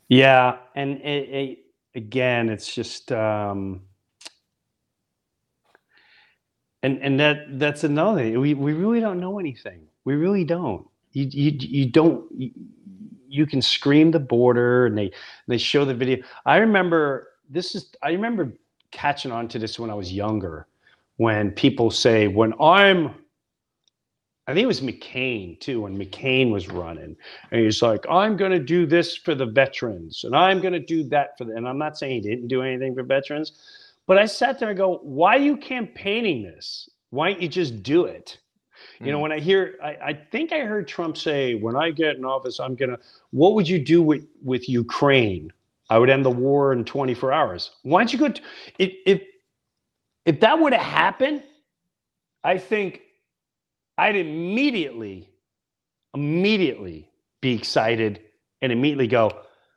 Yeah. 0.08 0.58
And 0.74 0.98
it, 0.98 1.28
it, 1.28 1.58
again, 1.94 2.48
it's 2.48 2.74
just, 2.74 3.10
um, 3.12 3.82
and 6.82 6.98
and 7.02 7.18
that 7.18 7.58
that's 7.58 7.84
another 7.84 8.20
thing. 8.20 8.40
We 8.40 8.54
we 8.54 8.72
really 8.72 9.00
don't 9.00 9.20
know 9.20 9.38
anything. 9.38 9.88
We 10.04 10.14
really 10.14 10.44
don't. 10.44 10.86
You 11.12 11.24
you 11.24 11.56
you 11.58 11.86
don't. 11.86 12.24
You, 12.32 12.50
you 13.28 13.46
can 13.46 13.62
scream 13.62 14.10
the 14.10 14.20
border 14.20 14.86
and 14.86 14.96
they 14.96 15.12
they 15.46 15.58
show 15.58 15.84
the 15.84 15.94
video. 15.94 16.24
I 16.46 16.56
remember 16.56 17.28
this 17.48 17.74
is 17.74 17.92
I 18.02 18.10
remember 18.10 18.52
catching 18.90 19.32
on 19.32 19.48
to 19.48 19.58
this 19.58 19.78
when 19.78 19.90
I 19.90 19.94
was 19.94 20.12
younger 20.12 20.66
when 21.16 21.50
people 21.50 21.90
say 21.90 22.26
when 22.26 22.54
I'm 22.60 23.14
I 24.46 24.54
think 24.54 24.64
it 24.64 24.66
was 24.66 24.80
McCain 24.80 25.60
too 25.60 25.82
when 25.82 25.98
McCain 25.98 26.50
was 26.50 26.68
running 26.68 27.16
and 27.50 27.60
he's 27.60 27.82
like 27.82 28.06
I'm 28.10 28.36
going 28.36 28.52
to 28.52 28.58
do 28.58 28.86
this 28.86 29.16
for 29.16 29.34
the 29.34 29.46
veterans 29.46 30.24
and 30.24 30.34
I'm 30.34 30.60
going 30.60 30.72
to 30.72 30.80
do 30.80 31.04
that 31.04 31.36
for 31.36 31.44
the 31.44 31.54
and 31.54 31.68
I'm 31.68 31.78
not 31.78 31.98
saying 31.98 32.14
he 32.14 32.20
didn't 32.20 32.48
do 32.48 32.62
anything 32.62 32.94
for 32.94 33.02
veterans 33.02 33.52
but 34.06 34.16
I 34.16 34.24
sat 34.24 34.58
there 34.58 34.70
and 34.70 34.78
go 34.78 35.00
why 35.02 35.36
are 35.36 35.40
you 35.40 35.56
campaigning 35.56 36.42
this 36.42 36.88
why 37.10 37.32
don't 37.32 37.42
you 37.42 37.48
just 37.48 37.82
do 37.82 38.06
it 38.06 38.38
you 39.00 39.12
know, 39.12 39.18
hmm. 39.18 39.22
when 39.22 39.32
I 39.32 39.38
hear, 39.40 39.76
I, 39.82 39.88
I, 40.02 40.12
think 40.12 40.52
I 40.52 40.60
heard 40.60 40.88
Trump 40.88 41.16
say, 41.16 41.54
when 41.54 41.76
I 41.76 41.90
get 41.90 42.16
in 42.16 42.24
office, 42.24 42.58
I'm 42.58 42.74
going 42.74 42.90
to, 42.90 42.98
what 43.30 43.54
would 43.54 43.68
you 43.68 43.78
do 43.78 44.02
with, 44.02 44.26
with 44.42 44.68
Ukraine? 44.68 45.52
I 45.90 45.98
would 45.98 46.10
end 46.10 46.24
the 46.24 46.30
war 46.30 46.72
in 46.72 46.84
24 46.84 47.32
hours. 47.32 47.70
Why 47.82 48.00
don't 48.00 48.12
you 48.12 48.18
go, 48.18 48.28
to, 48.28 48.42
if, 48.78 48.92
if, 49.06 49.22
if 50.26 50.40
that 50.40 50.58
would 50.58 50.72
have 50.72 50.82
happened, 50.82 51.42
I 52.44 52.58
think 52.58 53.02
I'd 53.96 54.16
immediately, 54.16 55.28
immediately 56.14 57.08
be 57.40 57.54
excited 57.54 58.20
and 58.60 58.72
immediately 58.72 59.06
go, 59.06 59.30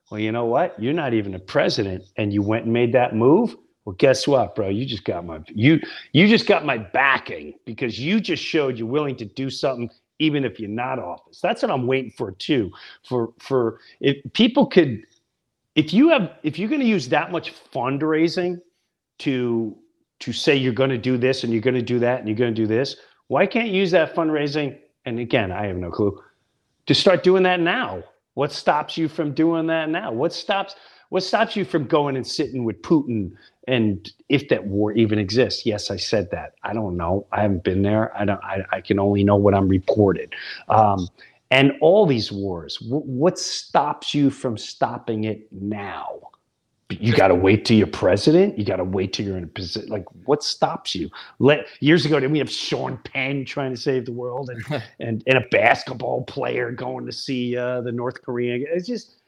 well, 0.10 0.20
you 0.20 0.32
know 0.32 0.46
what? 0.46 0.82
You're 0.82 0.94
not 0.94 1.14
even 1.14 1.36
a 1.36 1.40
president 1.40 2.04
and 2.18 2.34
you 2.34 2.42
went 2.42 2.66
and 2.66 2.74
made 2.74 2.94
that 2.94 3.16
move. 3.16 3.56
Well, 3.86 3.96
guess 3.98 4.28
what, 4.28 4.56
bro? 4.56 4.70
You 4.70 4.86
just 4.86 5.06
got 5.06 5.26
my 5.26 5.40
you 5.48 5.80
you 6.14 6.28
just 6.28 6.46
got 6.46 6.66
my 6.66 6.78
backing 6.78 7.56
because 7.66 8.00
you 8.00 8.20
just 8.20 8.44
showed 8.44 8.78
you're 8.78 8.88
willing 8.88 9.16
to 9.18 9.26
do 9.26 9.50
something 9.50 9.90
even 10.20 10.46
if 10.46 10.60
you're 10.60 10.70
not 10.70 11.00
office. 11.00 11.42
That's 11.42 11.64
what 11.64 11.72
I'm 11.72 11.88
waiting 11.88 12.12
for 12.12 12.32
too. 12.32 12.72
For 13.08 13.34
for 13.40 13.80
if 14.00 14.18
people 14.34 14.68
could 14.68 15.04
if 15.76 15.94
you 15.94 16.10
have 16.10 16.34
if 16.44 16.60
you're 16.60 16.70
going 16.70 16.82
to 16.82 16.88
use 16.88 17.10
that 17.10 17.32
much 17.32 17.54
fundraising 17.74 18.62
to 19.20 19.76
to 20.20 20.32
say 20.32 20.56
you're 20.56 20.74
going 20.74 20.92
to 20.92 20.98
do 21.00 21.18
this 21.18 21.44
and 21.44 21.52
you're 21.52 21.62
going 21.62 21.74
to 21.74 21.82
do 21.82 21.98
that 22.00 22.20
and 22.20 22.28
you're 22.28 22.38
going 22.38 22.54
to 22.54 22.62
do 22.62 22.68
this, 22.68 22.98
why 23.28 23.48
can't 23.48 23.70
you 23.70 23.80
use 23.80 23.92
that 23.92 24.14
fundraising? 24.14 24.78
And 25.06 25.20
again, 25.20 25.52
I 25.52 25.66
have 25.66 25.78
no 25.78 25.90
clue. 25.90 26.22
To 26.86 26.94
start 26.94 27.24
doing 27.24 27.44
that 27.44 27.60
now. 27.60 28.04
What 28.36 28.52
stops 28.52 28.96
you 28.96 29.10
from 29.10 29.34
doing 29.34 29.68
that 29.68 29.90
now? 29.90 30.12
What 30.12 30.34
stops 30.34 30.76
what 31.12 31.24
stops 31.24 31.58
you 31.58 31.66
from 31.66 31.88
going 31.88 32.16
and 32.16 32.26
sitting 32.26 32.64
with 32.64 32.82
Putin 32.84 33.34
and 33.68 34.10
if 34.30 34.48
that 34.48 34.66
war 34.66 34.94
even 34.94 35.20
exists? 35.20 35.66
Yes 35.66 35.92
i 35.92 35.98
said 35.98 36.32
that. 36.32 36.54
I 36.64 36.72
don't 36.72 36.96
know. 36.96 37.28
I 37.34 37.42
haven't 37.42 37.66
been 37.66 37.82
there. 37.82 38.18
I 38.18 38.24
don't 38.24 38.42
i, 38.44 38.64
I 38.72 38.80
can 38.80 38.98
only 38.98 39.24
know 39.24 39.36
what 39.36 39.54
i'm 39.54 39.68
reported. 39.68 40.34
Um, 40.70 41.10
and 41.52 41.74
all 41.82 42.06
these 42.06 42.32
wars 42.32 42.78
w- 42.78 43.04
what 43.04 43.38
stops 43.38 44.14
you 44.14 44.30
from 44.30 44.58
stopping 44.58 45.26
it 45.26 45.52
now? 45.52 46.18
You 46.90 47.14
got 47.14 47.28
to 47.28 47.36
wait 47.36 47.66
till 47.66 47.76
you're 47.78 47.88
president? 47.88 48.58
You 48.58 48.64
got 48.64 48.78
to 48.78 48.86
wait 48.86 49.12
till 49.12 49.26
you're 49.26 49.38
in 49.38 49.44
a 49.44 49.48
position 49.48 49.90
like 49.90 50.06
what 50.24 50.44
stops 50.44 50.96
you? 50.96 51.10
Let, 51.40 51.66
years 51.82 52.06
ago 52.06 52.22
did 52.22 52.32
we 52.32 52.40
have 52.40 52.50
sean 52.50 52.98
penn 53.04 53.44
trying 53.44 53.76
to 53.76 53.80
save 53.80 54.06
the 54.06 54.14
world 54.14 54.50
and 54.50 54.82
and, 55.02 55.24
and 55.28 55.38
a 55.38 55.46
basketball 55.52 56.24
player 56.24 56.72
going 56.72 57.06
to 57.06 57.12
see 57.12 57.58
uh, 57.58 57.82
the 57.82 57.92
north 57.92 58.22
korean 58.22 58.66
it's 58.70 58.88
just 58.88 59.21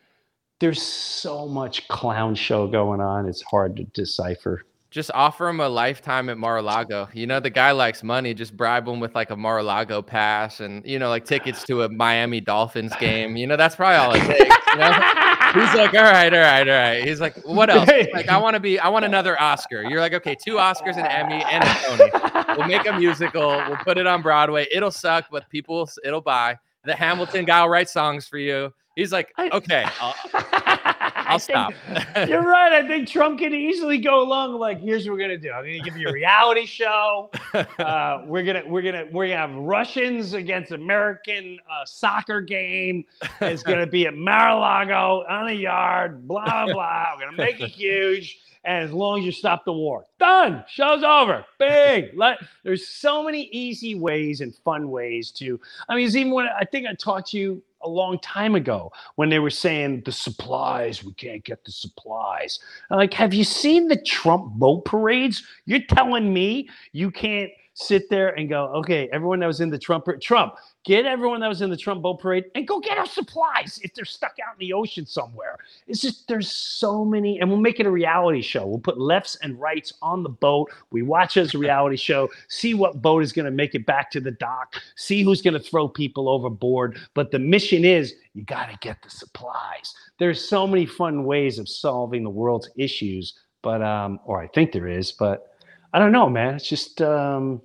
there's 0.63 0.81
so 0.81 1.45
much 1.45 1.85
clown 1.89 2.33
show 2.33 2.67
going 2.67 3.01
on. 3.01 3.27
It's 3.27 3.41
hard 3.41 3.75
to 3.75 3.83
decipher. 3.83 4.63
Just 4.91 5.11
offer 5.13 5.49
him 5.49 5.59
a 5.59 5.67
lifetime 5.67 6.29
at 6.29 6.37
Mar-a-Lago. 6.37 7.09
You 7.13 7.27
know, 7.27 7.41
the 7.41 7.49
guy 7.49 7.71
likes 7.71 8.01
money. 8.01 8.33
Just 8.33 8.55
bribe 8.55 8.87
him 8.87 9.01
with 9.01 9.13
like 9.13 9.29
a 9.29 9.35
Mar-a-Lago 9.35 10.01
pass 10.01 10.61
and, 10.61 10.81
you 10.85 10.99
know, 10.99 11.09
like 11.09 11.25
tickets 11.25 11.65
to 11.65 11.81
a 11.81 11.89
Miami 11.89 12.39
Dolphins 12.39 12.93
game. 12.95 13.35
You 13.35 13.45
know, 13.45 13.57
that's 13.57 13.75
probably 13.75 13.97
all 13.97 14.13
it 14.13 14.25
takes. 14.25 14.55
You 14.67 14.79
know? 14.79 14.91
He's 15.53 15.75
like, 15.75 15.93
all 15.93 16.03
right, 16.03 16.33
all 16.33 16.39
right, 16.39 16.69
all 16.69 16.75
right. 16.75 17.03
He's 17.03 17.19
like, 17.19 17.35
what 17.43 17.69
else? 17.69 17.89
like, 18.13 18.29
I 18.29 18.37
want 18.37 18.53
to 18.53 18.61
be, 18.61 18.79
I 18.79 18.87
want 18.87 19.03
another 19.03 19.39
Oscar. 19.41 19.83
You're 19.83 19.99
like, 19.99 20.13
okay, 20.13 20.33
two 20.33 20.53
Oscars, 20.53 20.95
an 20.95 21.05
Emmy, 21.05 21.43
and 21.43 21.61
a 21.61 21.75
Tony. 21.83 22.57
We'll 22.57 22.67
make 22.69 22.87
a 22.87 22.97
musical. 22.97 23.49
We'll 23.67 23.75
put 23.83 23.97
it 23.97 24.07
on 24.07 24.21
Broadway. 24.21 24.65
It'll 24.71 24.91
suck, 24.91 25.25
but 25.29 25.49
people, 25.49 25.89
it'll 26.05 26.21
buy. 26.21 26.57
The 26.85 26.95
Hamilton 26.95 27.43
guy 27.43 27.61
will 27.63 27.69
write 27.69 27.89
songs 27.89 28.27
for 28.29 28.37
you. 28.37 28.73
He's 28.95 29.11
like, 29.11 29.33
okay, 29.39 29.85
I'll, 29.99 30.15
I'll 30.33 31.35
I 31.35 31.37
think 31.37 31.41
stop. 31.41 31.73
you're 32.27 32.43
right. 32.43 32.73
I 32.73 32.87
think 32.87 33.07
Trump 33.07 33.39
can 33.39 33.53
easily 33.53 33.97
go 33.97 34.21
along 34.21 34.53
like, 34.59 34.79
here's 34.79 35.05
what 35.05 35.13
we're 35.13 35.19
gonna 35.19 35.37
do. 35.37 35.51
I'm 35.51 35.63
gonna 35.63 35.79
give 35.79 35.97
you 35.97 36.09
a 36.09 36.13
reality 36.13 36.65
show. 36.65 37.29
Uh, 37.79 38.23
we're 38.25 38.43
gonna 38.43 38.63
we're 38.67 38.81
gonna 38.81 39.05
we're 39.11 39.27
gonna 39.27 39.37
have 39.39 39.53
Russians 39.53 40.33
against 40.33 40.71
American 40.71 41.59
uh, 41.69 41.85
soccer 41.85 42.41
game. 42.41 43.05
It's 43.41 43.63
gonna 43.63 43.87
be 43.87 44.07
at 44.07 44.15
Mar-a-Lago 44.15 45.23
on 45.29 45.49
a 45.49 45.53
yard. 45.53 46.27
Blah 46.27 46.65
blah. 46.65 47.13
We're 47.15 47.25
gonna 47.25 47.37
make 47.37 47.61
it 47.61 47.69
huge. 47.69 48.39
And 48.63 48.83
as 48.85 48.91
long 48.91 49.19
as 49.19 49.25
you 49.25 49.31
stop 49.31 49.65
the 49.65 49.73
war, 49.73 50.05
done. 50.19 50.63
Show's 50.67 51.03
over. 51.03 51.45
Big. 51.59 52.11
Let, 52.15 52.39
there's 52.63 52.87
so 52.87 53.23
many 53.23 53.43
easy 53.51 53.95
ways 53.95 54.41
and 54.41 54.55
fun 54.55 54.89
ways 54.89 55.31
to. 55.31 55.59
I 55.89 55.95
mean, 55.95 56.05
it's 56.05 56.15
even 56.15 56.31
when 56.31 56.47
I 56.47 56.63
think 56.63 56.87
I 56.87 56.93
taught 56.93 57.33
you 57.33 57.61
a 57.83 57.89
long 57.89 58.19
time 58.19 58.55
ago 58.55 58.91
when 59.15 59.29
they 59.29 59.39
were 59.39 59.49
saying 59.49 60.03
the 60.05 60.11
supplies, 60.11 61.03
we 61.03 61.13
can't 61.13 61.43
get 61.43 61.63
the 61.65 61.71
supplies. 61.71 62.59
Like, 62.89 63.13
have 63.13 63.33
you 63.33 63.43
seen 63.43 63.87
the 63.87 64.01
Trump 64.01 64.53
boat 64.53 64.85
parades? 64.85 65.43
You're 65.65 65.85
telling 65.87 66.33
me 66.33 66.69
you 66.91 67.11
can't 67.11 67.51
sit 67.73 68.09
there 68.09 68.29
and 68.29 68.49
go, 68.49 68.65
okay, 68.67 69.09
everyone 69.11 69.39
that 69.39 69.47
was 69.47 69.61
in 69.61 69.69
the 69.69 69.79
Trump, 69.79 70.07
Trump, 70.21 70.55
get 70.85 71.05
everyone 71.05 71.39
that 71.39 71.47
was 71.47 71.61
in 71.61 71.69
the 71.69 71.77
Trump 71.77 72.01
boat 72.01 72.19
parade 72.19 72.45
and 72.55 72.67
go 72.67 72.79
get 72.79 72.97
our 72.97 73.05
supplies 73.05 73.79
if 73.83 73.93
they're 73.93 74.05
stuck 74.05 74.35
out 74.45 74.53
in 74.53 74.59
the 74.59 74.73
ocean 74.73 75.05
somewhere. 75.05 75.57
It's 75.87 76.01
just, 76.01 76.27
there's 76.27 76.51
so 76.51 77.03
many, 77.03 77.39
and 77.39 77.49
we'll 77.49 77.59
make 77.59 77.79
it 77.79 77.85
a 77.85 77.91
reality 77.91 78.41
show. 78.41 78.65
We'll 78.65 78.79
put 78.79 78.99
lefts 78.99 79.37
and 79.41 79.59
rights 79.59 79.93
on 80.01 80.23
the 80.23 80.29
boat. 80.29 80.71
We 80.91 81.01
watch 81.01 81.37
as 81.37 81.55
a 81.55 81.57
reality 81.57 81.97
show, 81.97 82.29
see 82.47 82.73
what 82.73 83.01
boat 83.01 83.23
is 83.23 83.33
going 83.33 83.45
to 83.45 83.51
make 83.51 83.75
it 83.75 83.85
back 83.85 84.11
to 84.11 84.19
the 84.19 84.31
dock, 84.31 84.75
see 84.95 85.23
who's 85.23 85.41
going 85.41 85.55
to 85.55 85.59
throw 85.59 85.87
people 85.87 86.29
overboard. 86.29 86.99
But 87.13 87.31
the 87.31 87.39
mission 87.39 87.85
is 87.85 88.15
you 88.33 88.43
got 88.43 88.69
to 88.69 88.77
get 88.81 89.01
the 89.01 89.09
supplies. 89.09 89.95
There's 90.19 90.47
so 90.47 90.67
many 90.67 90.85
fun 90.85 91.23
ways 91.23 91.57
of 91.59 91.67
solving 91.67 92.23
the 92.23 92.29
world's 92.29 92.69
issues, 92.75 93.33
but, 93.61 93.81
um, 93.81 94.19
or 94.25 94.41
I 94.41 94.47
think 94.47 94.73
there 94.73 94.87
is, 94.87 95.11
but 95.11 95.52
I 95.93 95.99
don't 95.99 96.11
know, 96.11 96.29
man. 96.29 96.55
It's 96.55 96.67
just, 96.67 97.01
um, 97.01 97.61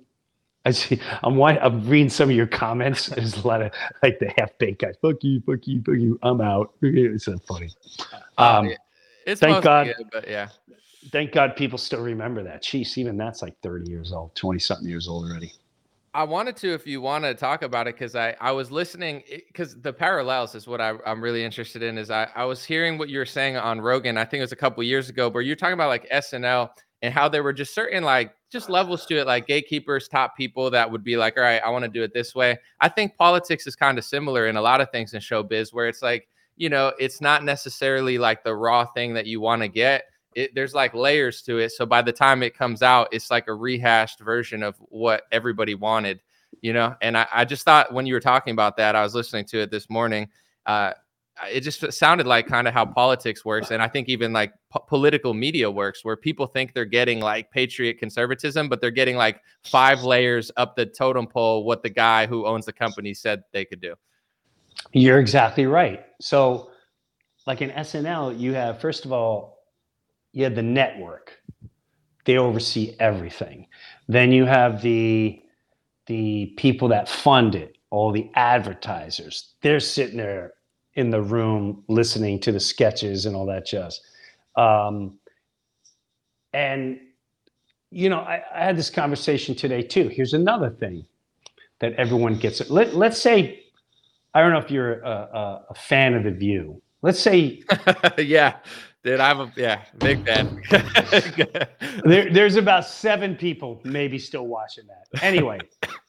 I 0.65 0.71
see. 0.71 0.99
I'm 1.23 1.41
I'm 1.41 1.87
reading 1.87 2.09
some 2.09 2.29
of 2.29 2.35
your 2.35 2.47
comments. 2.47 3.07
There's 3.07 3.37
a 3.37 3.47
lot 3.47 3.61
of 3.61 3.71
like 4.03 4.19
the 4.19 4.31
half 4.37 4.57
baked 4.57 4.81
guys. 4.81 4.95
Fuck 5.01 5.23
you, 5.23 5.41
fuck 5.41 5.65
you, 5.65 5.81
fuck 5.81 5.95
you. 5.95 6.19
I'm 6.21 6.41
out. 6.41 6.73
It's 6.81 7.25
so 7.25 7.37
funny. 7.39 7.71
Um, 8.37 8.67
yeah. 8.67 8.75
It's 9.25 9.41
thank 9.41 9.63
God. 9.63 9.87
good, 9.97 10.07
but 10.11 10.27
yeah. 10.27 10.49
Thank 11.11 11.31
God 11.31 11.55
people 11.55 11.77
still 11.77 12.01
remember 12.01 12.43
that. 12.43 12.61
Jeez, 12.61 12.97
even 12.97 13.15
that's 13.15 13.41
like 13.41 13.55
30 13.63 13.89
years 13.89 14.11
old, 14.11 14.35
20 14.35 14.59
something 14.59 14.87
years 14.87 15.07
old 15.07 15.29
already. 15.29 15.53
I 16.13 16.23
wanted 16.23 16.55
to, 16.57 16.73
if 16.73 16.85
you 16.85 17.01
want 17.01 17.23
to 17.23 17.33
talk 17.33 17.61
about 17.61 17.87
it, 17.87 17.95
because 17.95 18.15
I, 18.15 18.35
I 18.41 18.51
was 18.51 18.71
listening, 18.71 19.23
because 19.47 19.79
the 19.79 19.93
parallels 19.93 20.55
is 20.55 20.67
what 20.67 20.81
I, 20.81 20.95
I'm 21.05 21.21
really 21.23 21.43
interested 21.43 21.83
in. 21.83 21.97
Is 21.97 22.11
I, 22.11 22.27
I 22.35 22.45
was 22.45 22.65
hearing 22.65 22.97
what 22.97 23.09
you 23.09 23.19
were 23.19 23.25
saying 23.25 23.57
on 23.57 23.79
Rogan. 23.79 24.17
I 24.17 24.25
think 24.25 24.39
it 24.39 24.43
was 24.43 24.51
a 24.51 24.57
couple 24.57 24.83
years 24.83 25.09
ago, 25.09 25.29
where 25.29 25.41
you're 25.41 25.55
talking 25.55 25.73
about 25.73 25.89
like 25.89 26.09
SNL 26.09 26.69
and 27.01 27.13
how 27.13 27.29
there 27.29 27.43
were 27.43 27.53
just 27.53 27.73
certain 27.73 28.03
like 28.03 28.33
just 28.51 28.69
levels 28.69 29.05
to 29.05 29.17
it, 29.17 29.27
like 29.27 29.47
gatekeepers, 29.47 30.07
top 30.07 30.35
people 30.35 30.69
that 30.71 30.89
would 30.89 31.03
be 31.03 31.17
like, 31.17 31.37
all 31.37 31.43
right, 31.43 31.61
I 31.63 31.69
want 31.69 31.85
to 31.85 31.89
do 31.89 32.03
it 32.03 32.13
this 32.13 32.35
way. 32.35 32.57
I 32.81 32.89
think 32.89 33.15
politics 33.15 33.67
is 33.67 33.75
kind 33.75 33.97
of 33.97 34.03
similar 34.03 34.47
in 34.47 34.57
a 34.57 34.61
lot 34.61 34.81
of 34.81 34.89
things 34.91 35.13
in 35.13 35.21
showbiz, 35.21 35.73
where 35.73 35.87
it's 35.87 36.01
like, 36.01 36.27
you 36.57 36.69
know, 36.69 36.91
it's 36.99 37.21
not 37.21 37.43
necessarily 37.43 38.17
like 38.17 38.43
the 38.43 38.55
raw 38.55 38.85
thing 38.85 39.13
that 39.13 39.27
you 39.27 39.39
want 39.39 39.61
to 39.61 39.67
get. 39.67 40.05
It, 40.35 40.53
there's 40.55 40.73
like 40.73 40.93
layers 40.93 41.41
to 41.43 41.57
it. 41.59 41.71
So 41.71 41.85
by 41.85 42.01
the 42.01 42.11
time 42.11 42.43
it 42.43 42.57
comes 42.57 42.81
out, 42.81 43.07
it's 43.11 43.31
like 43.31 43.47
a 43.47 43.53
rehashed 43.53 44.19
version 44.19 44.61
of 44.61 44.75
what 44.79 45.23
everybody 45.31 45.75
wanted, 45.75 46.19
you 46.61 46.73
know? 46.73 46.95
And 47.01 47.17
I, 47.17 47.27
I 47.33 47.45
just 47.45 47.63
thought 47.63 47.93
when 47.93 48.05
you 48.05 48.13
were 48.13 48.19
talking 48.19 48.51
about 48.51 48.77
that, 48.77 48.95
I 48.95 49.03
was 49.03 49.15
listening 49.15 49.45
to 49.45 49.59
it 49.59 49.71
this 49.71 49.89
morning. 49.89 50.29
Uh, 50.65 50.93
it 51.47 51.61
just 51.61 51.91
sounded 51.93 52.27
like 52.27 52.47
kind 52.47 52.67
of 52.67 52.73
how 52.73 52.85
politics 52.85 53.45
works 53.45 53.71
and 53.71 53.81
i 53.81 53.87
think 53.87 54.09
even 54.09 54.33
like 54.33 54.53
po- 54.69 54.83
political 54.87 55.33
media 55.33 55.69
works 55.69 56.03
where 56.03 56.17
people 56.17 56.47
think 56.47 56.73
they're 56.73 56.85
getting 56.85 57.19
like 57.19 57.49
patriot 57.51 57.97
conservatism 57.97 58.67
but 58.69 58.81
they're 58.81 58.91
getting 58.91 59.15
like 59.15 59.41
five 59.63 60.03
layers 60.03 60.51
up 60.57 60.75
the 60.75 60.85
totem 60.85 61.27
pole 61.27 61.63
what 61.63 61.83
the 61.83 61.89
guy 61.89 62.27
who 62.27 62.45
owns 62.45 62.65
the 62.65 62.73
company 62.73 63.13
said 63.13 63.41
they 63.53 63.65
could 63.65 63.81
do 63.81 63.95
You're 64.93 65.19
exactly 65.19 65.65
right. 65.65 66.05
So, 66.21 66.71
like 67.47 67.61
in 67.61 67.71
SNL, 67.71 68.39
you 68.39 68.53
have 68.53 68.79
first 68.81 69.05
of 69.05 69.11
all, 69.11 69.65
you 70.33 70.43
have 70.43 70.55
the 70.55 70.63
network. 70.63 71.37
They 72.25 72.37
oversee 72.37 72.95
everything. 72.99 73.67
Then 74.07 74.31
you 74.31 74.45
have 74.45 74.81
the 74.81 75.41
the 76.07 76.47
people 76.57 76.87
that 76.89 77.07
fund 77.09 77.55
it, 77.55 77.77
all 77.91 78.11
the 78.11 78.29
advertisers. 78.35 79.55
They're 79.61 79.79
sitting 79.79 80.17
there 80.17 80.53
in 80.95 81.09
the 81.09 81.21
room 81.21 81.83
listening 81.87 82.39
to 82.41 82.51
the 82.51 82.59
sketches 82.59 83.25
and 83.25 83.35
all 83.35 83.45
that 83.45 83.65
jazz. 83.65 84.01
Um, 84.55 85.19
and 86.53 86.99
you 87.91 88.09
know, 88.09 88.19
I, 88.19 88.43
I 88.53 88.63
had 88.63 88.77
this 88.77 88.89
conversation 88.89 89.55
today 89.55 89.81
too. 89.81 90.09
Here's 90.09 90.33
another 90.33 90.69
thing 90.69 91.05
that 91.79 91.93
everyone 91.93 92.37
gets. 92.37 92.69
Let, 92.69 92.95
let's 92.95 93.19
say, 93.19 93.63
I 94.33 94.41
don't 94.41 94.51
know 94.51 94.59
if 94.59 94.69
you're 94.69 95.01
a, 95.01 95.09
a, 95.09 95.65
a 95.71 95.75
fan 95.75 96.13
of 96.13 96.23
The 96.23 96.31
View. 96.31 96.81
Let's 97.01 97.19
say 97.19 97.63
yeah 98.17 98.57
dude 99.03 99.21
i'm 99.21 99.39
a 99.39 99.53
yeah 99.55 99.85
big 99.99 100.25
fan 100.25 100.61
there, 102.03 102.29
there's 102.31 102.57
about 102.57 102.85
seven 102.85 103.35
people 103.35 103.81
maybe 103.83 104.19
still 104.19 104.47
watching 104.47 104.85
that. 104.87 105.23
Anyway, 105.23 105.59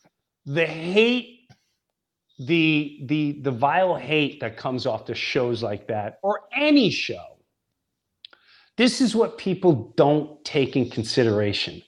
the 0.47 0.67
hate, 0.67 1.40
the 2.41 3.01
the 3.05 3.33
the 3.43 3.51
vile 3.51 3.97
hate 3.97 4.41
that 4.41 4.57
comes 4.57 4.87
off 4.87 5.05
the 5.05 5.15
shows 5.15 5.63
like 5.63 5.87
that, 5.89 6.19
or 6.23 6.43
any 6.57 6.91
show. 6.91 7.37
This 8.77 9.03
is 9.03 9.15
what 9.15 9.37
people 9.37 9.93
don't 9.97 10.43
take 10.43 10.75
in 10.75 10.89
consideration. 10.89 11.83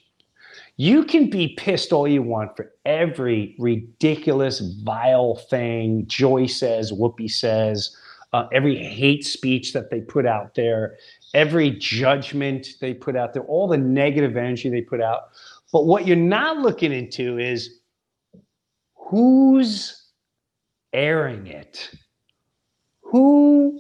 You 0.76 1.04
can 1.04 1.30
be 1.30 1.54
pissed 1.56 1.92
all 1.92 2.06
you 2.06 2.22
want 2.22 2.54
for 2.54 2.72
every 2.84 3.54
ridiculous, 3.58 4.60
vile 4.82 5.36
thing 5.36 6.06
Joy 6.06 6.46
says, 6.46 6.92
Whoopi 6.92 7.30
says, 7.30 7.96
uh, 8.34 8.46
every 8.52 8.76
hate 8.76 9.24
speech 9.24 9.72
that 9.72 9.90
they 9.90 10.00
put 10.00 10.26
out 10.26 10.54
there, 10.54 10.96
every 11.34 11.70
judgment 11.70 12.68
they 12.80 12.92
put 12.92 13.16
out 13.16 13.32
there, 13.32 13.44
all 13.44 13.68
the 13.68 13.78
negative 13.78 14.36
energy 14.36 14.68
they 14.68 14.80
put 14.82 15.00
out. 15.00 15.30
But 15.72 15.86
what 15.86 16.06
you're 16.06 16.16
not 16.16 16.58
looking 16.58 16.92
into 16.92 17.38
is 17.38 17.78
who's 18.94 20.01
airing 20.92 21.46
it? 21.46 21.90
Who 23.02 23.78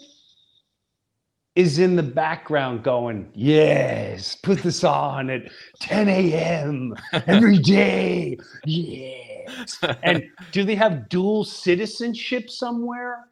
is 1.54 1.78
in 1.78 1.96
the 1.96 2.02
background 2.02 2.82
going, 2.82 3.30
yes, 3.34 4.36
put 4.36 4.62
this 4.62 4.84
on 4.84 5.28
at 5.28 5.42
10 5.80 6.08
a.m. 6.08 6.94
every 7.26 7.58
day. 7.58 8.38
Yes. 8.64 9.78
And 10.02 10.24
do 10.50 10.64
they 10.64 10.74
have 10.74 11.08
dual 11.08 11.44
citizenship 11.44 12.48
somewhere? 12.48 13.26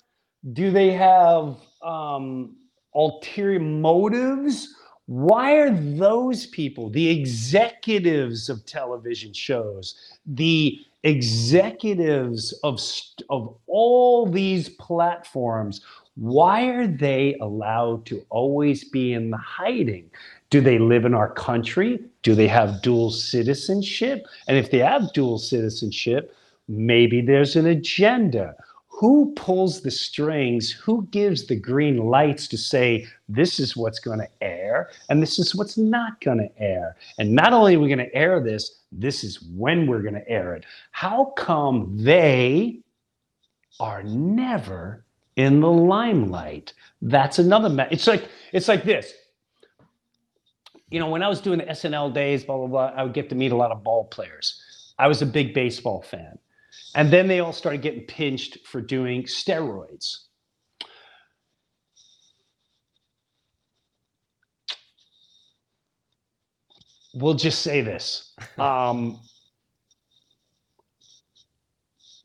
Do 0.52 0.70
they 0.70 0.92
have 0.92 1.56
um, 1.82 2.56
ulterior 2.94 3.60
motives? 3.60 4.74
Why 5.06 5.54
are 5.56 5.70
those 5.70 6.46
people, 6.46 6.90
the 6.90 7.08
executives 7.08 8.48
of 8.48 8.64
television 8.66 9.32
shows, 9.32 10.18
the 10.26 10.78
executives 11.02 12.52
of, 12.62 12.80
of 13.30 13.54
all 13.66 14.26
these 14.26 14.68
platforms, 14.68 15.80
why 16.16 16.66
are 16.66 16.86
they 16.86 17.36
allowed 17.40 18.04
to 18.06 18.24
always 18.28 18.84
be 18.84 19.12
in 19.12 19.30
the 19.30 19.36
hiding? 19.38 20.10
Do 20.50 20.60
they 20.60 20.78
live 20.78 21.04
in 21.04 21.14
our 21.14 21.32
country? 21.32 22.00
Do 22.22 22.34
they 22.34 22.48
have 22.48 22.82
dual 22.82 23.10
citizenship? 23.10 24.26
And 24.48 24.58
if 24.58 24.70
they 24.70 24.78
have 24.78 25.12
dual 25.12 25.38
citizenship, 25.38 26.34
maybe 26.68 27.20
there's 27.20 27.56
an 27.56 27.66
agenda. 27.66 28.54
Who 29.00 29.32
pulls 29.34 29.80
the 29.80 29.90
strings? 29.90 30.70
Who 30.70 31.08
gives 31.10 31.46
the 31.46 31.56
green 31.56 31.96
lights 31.96 32.46
to 32.48 32.58
say 32.58 33.06
this 33.30 33.58
is 33.58 33.74
what's 33.74 33.98
going 33.98 34.18
to 34.18 34.28
air 34.42 34.90
and 35.08 35.22
this 35.22 35.38
is 35.38 35.54
what's 35.54 35.78
not 35.78 36.20
going 36.20 36.36
to 36.36 36.62
air? 36.62 36.96
And 37.18 37.32
not 37.32 37.54
only 37.54 37.76
are 37.76 37.80
we 37.80 37.88
going 37.88 38.06
to 38.06 38.14
air 38.14 38.40
this, 38.40 38.82
this 38.92 39.24
is 39.24 39.40
when 39.56 39.86
we're 39.86 40.02
going 40.02 40.16
to 40.16 40.28
air 40.28 40.54
it. 40.54 40.66
How 40.90 41.32
come 41.38 41.96
they 41.96 42.80
are 43.80 44.02
never 44.02 45.06
in 45.36 45.60
the 45.60 45.70
limelight? 45.70 46.74
That's 47.00 47.38
another. 47.38 47.88
It's 47.90 48.06
like 48.06 48.28
it's 48.52 48.68
like 48.68 48.84
this. 48.84 49.14
You 50.90 51.00
know, 51.00 51.08
when 51.08 51.22
I 51.22 51.28
was 51.28 51.40
doing 51.40 51.60
the 51.60 51.64
SNL 51.64 52.12
days, 52.12 52.44
blah 52.44 52.58
blah 52.58 52.66
blah, 52.66 52.92
I 52.94 53.02
would 53.02 53.14
get 53.14 53.30
to 53.30 53.34
meet 53.34 53.52
a 53.52 53.56
lot 53.56 53.70
of 53.70 53.82
ball 53.82 54.04
players. 54.04 54.60
I 54.98 55.08
was 55.08 55.22
a 55.22 55.26
big 55.26 55.54
baseball 55.54 56.02
fan. 56.02 56.38
And 56.94 57.12
then 57.12 57.28
they 57.28 57.40
all 57.40 57.52
started 57.52 57.82
getting 57.82 58.04
pinched 58.04 58.66
for 58.66 58.80
doing 58.80 59.24
steroids. 59.24 60.26
We'll 67.14 67.34
just 67.34 67.62
say 67.62 67.80
this. 67.80 68.34
Um, 68.58 69.18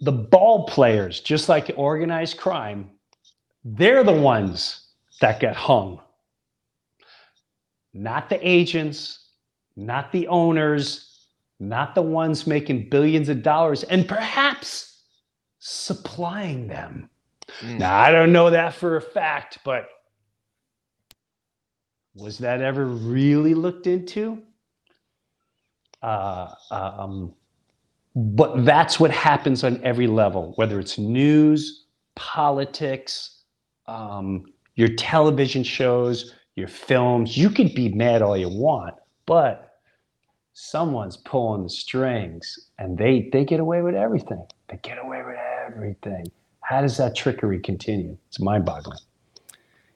the 0.01 0.11
ball 0.11 0.65
players, 0.67 1.21
just 1.21 1.47
like 1.47 1.71
organized 1.77 2.37
crime, 2.37 2.91
they're 3.63 4.03
the 4.03 4.11
ones 4.11 4.87
that 5.21 5.39
get 5.39 5.55
hung 5.55 6.01
not 7.95 8.29
the 8.29 8.47
agents, 8.47 9.29
not 9.77 10.11
the 10.11 10.27
owners, 10.27 11.04
not 11.59 11.95
the 11.95 12.01
ones 12.01 12.45
making 12.45 12.89
billions 12.89 13.29
of 13.29 13.41
dollars 13.41 13.83
and 13.83 14.07
perhaps 14.07 15.03
supplying 15.59 16.67
them. 16.67 17.09
Mm. 17.61 17.79
Now, 17.79 17.99
I 17.99 18.11
don't 18.11 18.31
know 18.31 18.49
that 18.49 18.73
for 18.73 18.97
a 18.97 19.01
fact, 19.01 19.59
but 19.63 19.87
was 22.15 22.37
that 22.39 22.61
ever 22.61 22.85
really 22.85 23.53
looked 23.53 23.87
into? 23.87 24.41
Uh, 26.01 26.53
um, 26.71 27.33
but 28.15 28.63
that's 28.63 28.99
what 28.99 29.11
happens 29.11 29.63
on 29.63 29.83
every 29.83 30.07
level, 30.07 30.53
whether 30.55 30.79
it's 30.79 30.97
news, 30.97 31.85
politics, 32.15 33.43
um, 33.87 34.45
your 34.75 34.87
television 34.89 35.63
shows, 35.63 36.33
your 36.55 36.67
films. 36.67 37.37
You 37.37 37.49
could 37.49 37.73
be 37.75 37.89
mad 37.89 38.21
all 38.21 38.37
you 38.37 38.49
want, 38.49 38.95
but 39.25 39.74
someone's 40.57 41.17
pulling 41.17 41.63
the 41.63 41.69
strings 41.69 42.69
and 42.79 42.97
they 42.97 43.29
they 43.33 43.43
get 43.43 43.59
away 43.59 43.81
with 43.81 43.93
everything. 43.93 44.41
They 44.69 44.79
get 44.81 44.97
away 44.97 45.21
with 45.21 45.35
everything. 45.67 46.25
How 46.61 46.81
does 46.81 46.97
that 46.97 47.13
trickery 47.13 47.59
continue? 47.59 48.17
It's 48.29 48.39
mind-boggling. 48.39 48.97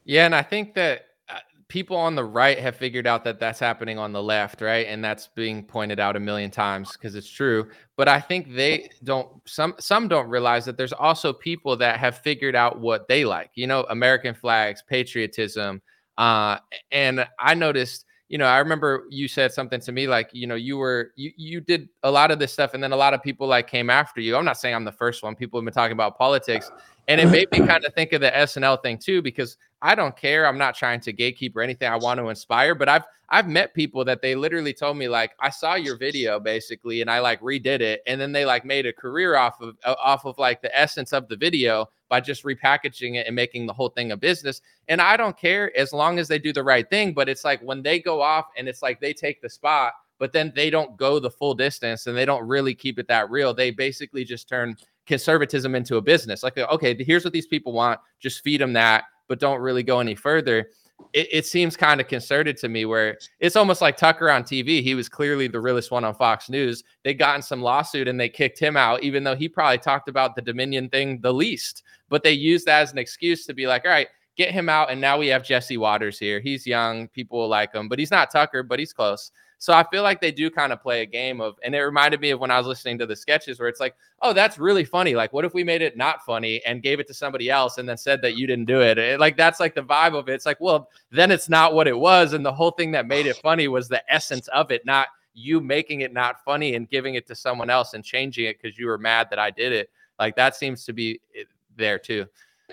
Yeah, 0.04 0.26
and 0.26 0.36
I 0.36 0.44
think 0.44 0.74
that 0.76 1.08
uh, 1.30 1.40
people 1.70 1.96
on 1.96 2.14
the 2.14 2.26
right 2.26 2.60
have 2.60 2.76
figured 2.76 3.08
out 3.08 3.24
that 3.24 3.40
that's 3.40 3.60
happening 3.60 3.98
on 3.98 4.12
the 4.12 4.22
left, 4.22 4.62
right? 4.62 4.86
And 4.88 5.04
that's 5.04 5.28
being 5.28 5.64
pointed 5.64 6.00
out 6.00 6.18
a 6.18 6.20
million 6.20 6.52
times 6.52 6.92
because 6.92 7.16
it's 7.16 7.32
true. 7.32 7.70
But 7.96 8.10
I 8.10 8.20
think 8.20 8.54
they 8.54 8.90
don't 9.06 9.30
some 9.46 9.76
some 9.80 10.10
don't 10.10 10.28
realize 10.28 10.66
that 10.66 10.76
there's 10.76 10.94
also 10.94 11.32
people 11.32 11.78
that 11.78 12.00
have 12.00 12.18
figured 12.18 12.56
out 12.56 12.82
what 12.82 13.08
they 13.08 13.24
like. 13.24 13.52
You 13.56 13.66
know, 13.66 13.86
American 13.90 14.36
flags, 14.36 14.84
patriotism. 14.88 15.82
Uh, 16.18 16.58
and 16.92 17.26
I 17.40 17.54
noticed 17.54 18.06
you 18.30 18.38
know, 18.38 18.46
I 18.46 18.60
remember 18.60 19.06
you 19.10 19.28
said 19.28 19.52
something 19.52 19.82
to 19.82 19.92
me 19.92 20.08
like, 20.08 20.30
you 20.34 20.46
know, 20.46 20.54
you 20.56 20.78
were 20.78 21.12
you 21.16 21.32
you 21.36 21.60
did 21.60 21.90
a 22.04 22.12
lot 22.12 22.30
of 22.30 22.38
this 22.38 22.54
stuff, 22.54 22.76
and 22.76 22.84
then 22.84 22.92
a 22.92 22.96
lot 22.96 23.16
of 23.16 23.24
people 23.24 23.48
like 23.48 23.68
came 23.68 23.90
after 23.90 24.22
you. 24.22 24.36
I'm 24.36 24.46
not 24.46 24.58
saying 24.58 24.76
I'm 24.76 24.86
the 24.86 24.92
first 24.92 25.24
one. 25.24 25.36
People 25.36 25.60
have 25.60 25.66
been 25.66 25.74
talking 25.74 25.94
about 25.94 26.16
politics, 26.16 26.72
and 27.08 27.20
it 27.20 27.28
made 27.28 27.52
me 27.52 27.58
kind 27.68 27.84
of 27.84 27.94
think 27.96 28.14
of 28.14 28.22
the 28.22 28.30
SNL 28.30 28.84
thing 28.84 29.00
too, 29.00 29.24
because 29.24 29.58
I 29.82 29.96
don't 29.96 30.16
care. 30.16 30.46
I'm 30.46 30.60
not 30.60 30.76
trying 30.76 31.00
to 31.02 31.14
gatekeep 31.14 31.56
or 31.56 31.64
anything. 31.64 31.92
I 31.92 31.96
want 31.96 32.20
to 32.20 32.30
inspire, 32.30 32.76
but 32.76 32.88
I've 32.88 33.04
I've 33.30 33.48
met 33.48 33.74
people 33.74 34.06
that 34.06 34.22
they 34.22 34.36
literally 34.36 34.74
told 34.74 34.98
me 34.98 35.08
like, 35.08 35.32
I 35.40 35.50
saw 35.50 35.74
your 35.74 35.98
video 35.98 36.40
basically, 36.40 37.02
and 37.02 37.10
I 37.10 37.20
like 37.22 37.42
redid 37.42 37.82
it, 37.82 38.04
and 38.06 38.22
then 38.22 38.32
they 38.32 38.46
like 38.46 38.64
made 38.64 38.86
a 38.86 38.94
career 38.94 39.38
off 39.38 39.60
of 39.60 39.76
uh, 39.84 39.96
off 39.98 40.26
of 40.26 40.38
like 40.38 40.62
the 40.62 40.80
essence 40.80 41.14
of 41.14 41.28
the 41.30 41.36
video 41.36 41.90
by 42.10 42.20
just 42.20 42.44
repackaging 42.44 43.16
it 43.16 43.28
and 43.28 43.36
making 43.36 43.66
the 43.66 43.74
whole 43.74 43.90
thing 43.90 44.12
a 44.12 44.18
business. 44.18 44.62
And 44.88 45.00
I 45.00 45.16
don't 45.16 45.38
care 45.38 45.76
as 45.78 45.94
long 45.94 46.20
as 46.20 46.28
they 46.28 46.40
do 46.40 46.52
the 46.52 46.64
right 46.64 46.90
thing. 46.90 47.14
But 47.14 47.30
it's 47.30 47.46
like 47.46 47.62
when 47.62 47.82
they 47.82 48.00
go 48.00 48.22
off 48.22 48.48
and 48.58 48.68
it's 48.68 48.82
like 48.82 49.00
they 49.00 49.14
take 49.14 49.42
the 49.42 49.50
spot, 49.50 49.94
but 50.18 50.34
then 50.34 50.52
they 50.56 50.70
don't 50.70 50.98
go 50.98 51.20
the 51.20 51.30
full 51.30 51.54
distance 51.54 52.08
and 52.08 52.18
they 52.18 52.26
don't 52.26 52.46
really 52.46 52.76
keep 52.76 53.00
it 53.00 53.08
that 53.08 53.30
real. 53.30 53.54
They 53.54 53.72
basically 53.72 54.26
just 54.26 54.50
turn 54.50 54.76
conservatism 55.06 55.76
into 55.76 55.98
a 55.98 56.02
business. 56.02 56.44
Like, 56.44 56.58
okay, 56.58 56.96
here's 57.04 57.24
what 57.24 57.34
these 57.34 57.48
people 57.48 57.74
want, 57.74 58.00
just 58.20 58.44
feed 58.44 58.60
them 58.60 58.74
that, 58.74 59.06
but 59.28 59.40
don't 59.40 59.62
really 59.62 59.84
go 59.84 60.00
any 60.00 60.16
further 60.16 60.70
it, 61.14 61.28
it 61.32 61.46
seems 61.46 61.76
kind 61.76 62.00
of 62.00 62.08
concerted 62.08 62.58
to 62.58 62.70
me 62.70 62.86
where 62.86 63.18
it's 63.40 63.56
almost 63.56 63.82
like 63.82 63.98
Tucker 63.98 64.30
on 64.30 64.44
TV. 64.44 64.82
He 64.84 64.96
was 64.96 65.10
clearly 65.10 65.48
the 65.48 65.60
realest 65.60 65.92
one 65.92 66.04
on 66.04 66.14
Fox 66.16 66.50
News. 66.50 66.84
They 67.04 67.14
got 67.14 67.36
in 67.36 67.42
some 67.42 67.62
lawsuit 67.62 68.08
and 68.08 68.20
they 68.20 68.30
kicked 68.30 68.60
him 68.60 68.78
out, 68.78 69.04
even 69.04 69.24
though 69.24 69.36
he 69.36 69.50
probably 69.50 69.80
talked 69.80 70.10
about 70.10 70.36
the 70.36 70.42
Dominion 70.42 70.90
thing 70.90 71.20
the 71.22 71.34
least. 71.34 71.84
But 72.10 72.24
they 72.24 72.32
used 72.32 72.66
that 72.68 72.82
as 72.82 72.92
an 72.92 72.98
excuse 72.98 73.46
to 73.46 73.54
be 73.54 73.68
like, 73.68 73.86
all 73.86 73.92
right, 73.92 74.08
get 74.36 74.52
him 74.52 74.70
out. 74.70 74.92
And 74.92 75.02
now 75.02 75.18
we 75.18 75.28
have 75.28 75.44
Jesse 75.44 75.78
Watters 75.78 76.20
here. 76.20 76.40
He's 76.40 76.66
young. 76.66 77.08
People 77.10 77.48
like 77.48 77.74
him, 77.74 77.90
but 77.90 78.00
he's 78.00 78.12
not 78.12 78.32
Tucker, 78.32 78.64
but 78.64 78.80
he's 78.80 78.94
close. 78.94 79.32
So 79.62 79.74
I 79.74 79.86
feel 79.92 80.04
like 80.04 80.22
they 80.22 80.32
do 80.32 80.50
kind 80.50 80.72
of 80.72 80.82
play 80.82 81.02
a 81.02 81.06
game 81.06 81.42
of, 81.42 81.60
and 81.64 81.76
it 81.76 81.82
reminded 81.82 82.22
me 82.22 82.30
of 82.30 82.40
when 82.40 82.50
I 82.50 82.58
was 82.58 82.66
listening 82.66 82.98
to 83.00 83.06
the 83.06 83.16
sketches 83.16 83.60
where 83.60 83.68
it's 83.68 83.82
like, 83.82 83.94
oh, 84.22 84.32
that's 84.32 84.58
really 84.58 84.86
funny. 84.86 85.16
Like, 85.16 85.34
what 85.34 85.44
if 85.44 85.54
we 85.54 85.66
made 85.66 85.82
it 85.82 85.98
not 85.98 86.24
funny 86.26 86.64
and 86.66 86.82
gave 86.82 87.02
it 87.02 87.08
to 87.08 87.14
somebody 87.14 87.50
else 87.50 87.78
and 87.78 87.88
then 87.88 87.98
said 87.98 88.22
that 88.22 88.38
you 88.38 88.48
didn't 88.48 88.66
do 88.66 88.82
it? 88.82 88.98
it 88.98 89.20
like, 89.20 89.36
that's 89.36 89.60
like 89.60 89.76
the 89.76 89.84
vibe 89.84 90.18
of 90.18 90.30
it. 90.30 90.34
It's 90.34 90.46
like, 90.46 90.62
well, 90.62 90.90
then 91.12 91.30
it's 91.30 91.50
not 91.50 91.74
what 91.74 91.90
it 91.90 91.98
was. 91.98 92.32
And 92.32 92.46
the 92.46 92.54
whole 92.54 92.72
thing 92.72 92.92
that 92.92 93.06
made 93.06 93.26
it 93.26 93.36
funny 93.44 93.68
was 93.68 93.90
the 93.90 94.02
essence 94.12 94.48
of 94.48 94.72
it, 94.72 94.86
not 94.86 95.10
you 95.34 95.60
making 95.60 96.02
it 96.02 96.14
not 96.14 96.42
funny 96.46 96.76
and 96.76 96.90
giving 96.90 97.16
it 97.16 97.28
to 97.28 97.36
someone 97.36 97.70
else 97.70 97.94
and 97.94 98.04
changing 98.04 98.46
it 98.46 98.62
because 98.62 98.78
you 98.78 98.88
were 98.88 98.98
mad 98.98 99.28
that 99.30 99.40
I 99.40 99.52
did 99.52 99.74
it. 99.74 99.90
Like, 100.18 100.38
that 100.38 100.56
seems 100.56 100.86
to 100.86 100.94
be 100.94 101.20
eh, 101.38 101.44
there 101.76 102.00
too. 102.00 102.28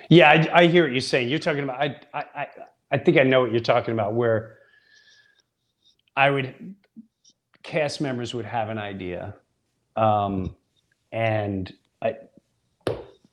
Yeah, 0.08 0.30
I, 0.30 0.62
I 0.62 0.66
hear 0.68 0.84
what 0.84 0.92
you're 0.92 1.00
saying. 1.00 1.30
You're 1.30 1.40
talking 1.40 1.64
about, 1.64 1.80
I, 1.80 1.96
I, 2.14 2.46
I 2.92 2.98
think 2.98 3.18
I 3.18 3.24
know 3.24 3.40
what 3.40 3.50
you're 3.50 3.60
talking 3.60 3.92
about, 3.92 4.14
where 4.14 4.58
I 6.16 6.30
would 6.30 6.74
cast 7.62 8.00
members 8.00 8.34
would 8.34 8.46
have 8.46 8.68
an 8.70 8.78
idea, 8.78 9.34
um, 9.96 10.56
and 11.12 11.72
I, 12.00 12.14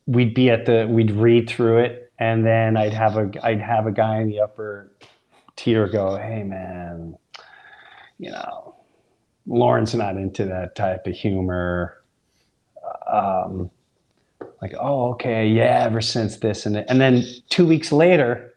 we'd 0.05 0.33
be 0.33 0.49
at 0.49 0.65
the 0.65 0.87
we'd 0.89 1.11
read 1.11 1.49
through 1.49 1.79
it, 1.79 2.11
and 2.19 2.45
then 2.45 2.75
I'd 2.75 2.93
have 2.93 3.17
a 3.17 3.31
I'd 3.43 3.61
have 3.61 3.87
a 3.87 3.91
guy 3.91 4.21
in 4.21 4.27
the 4.27 4.41
upper 4.41 4.91
tier 5.55 5.87
go, 5.87 6.17
"Hey 6.17 6.43
man, 6.43 7.15
you 8.19 8.31
know, 8.31 8.75
Lorne's 9.47 9.95
not 9.95 10.17
into 10.17 10.45
that 10.45 10.75
type 10.75 11.07
of 11.07 11.13
humor." 11.13 12.03
Um, 13.11 13.71
like, 14.61 14.73
oh, 14.79 15.11
okay, 15.11 15.47
yeah, 15.47 15.83
ever 15.85 16.01
since 16.01 16.37
this 16.37 16.65
and 16.65 16.77
and 16.89 16.99
then 16.99 17.23
two 17.49 17.65
weeks 17.65 17.91
later, 17.91 18.55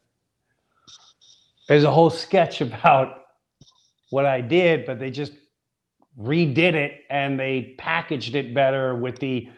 there's 1.68 1.84
a 1.84 1.90
whole 1.90 2.10
sketch 2.10 2.60
about 2.60 3.25
what 4.11 4.26
I 4.26 4.40
did, 4.40 4.86
but 4.86 4.98
they 4.98 5.11
just 5.11 5.32
redid 6.18 6.74
it 6.74 7.02
and 7.11 7.38
they 7.38 7.74
packaged 7.78 8.34
it 8.34 8.54
better 8.54 8.94
with 8.94 9.18
the 9.18 9.48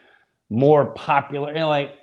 more 0.49 0.87
popular. 0.87 1.65
Like, 1.65 1.95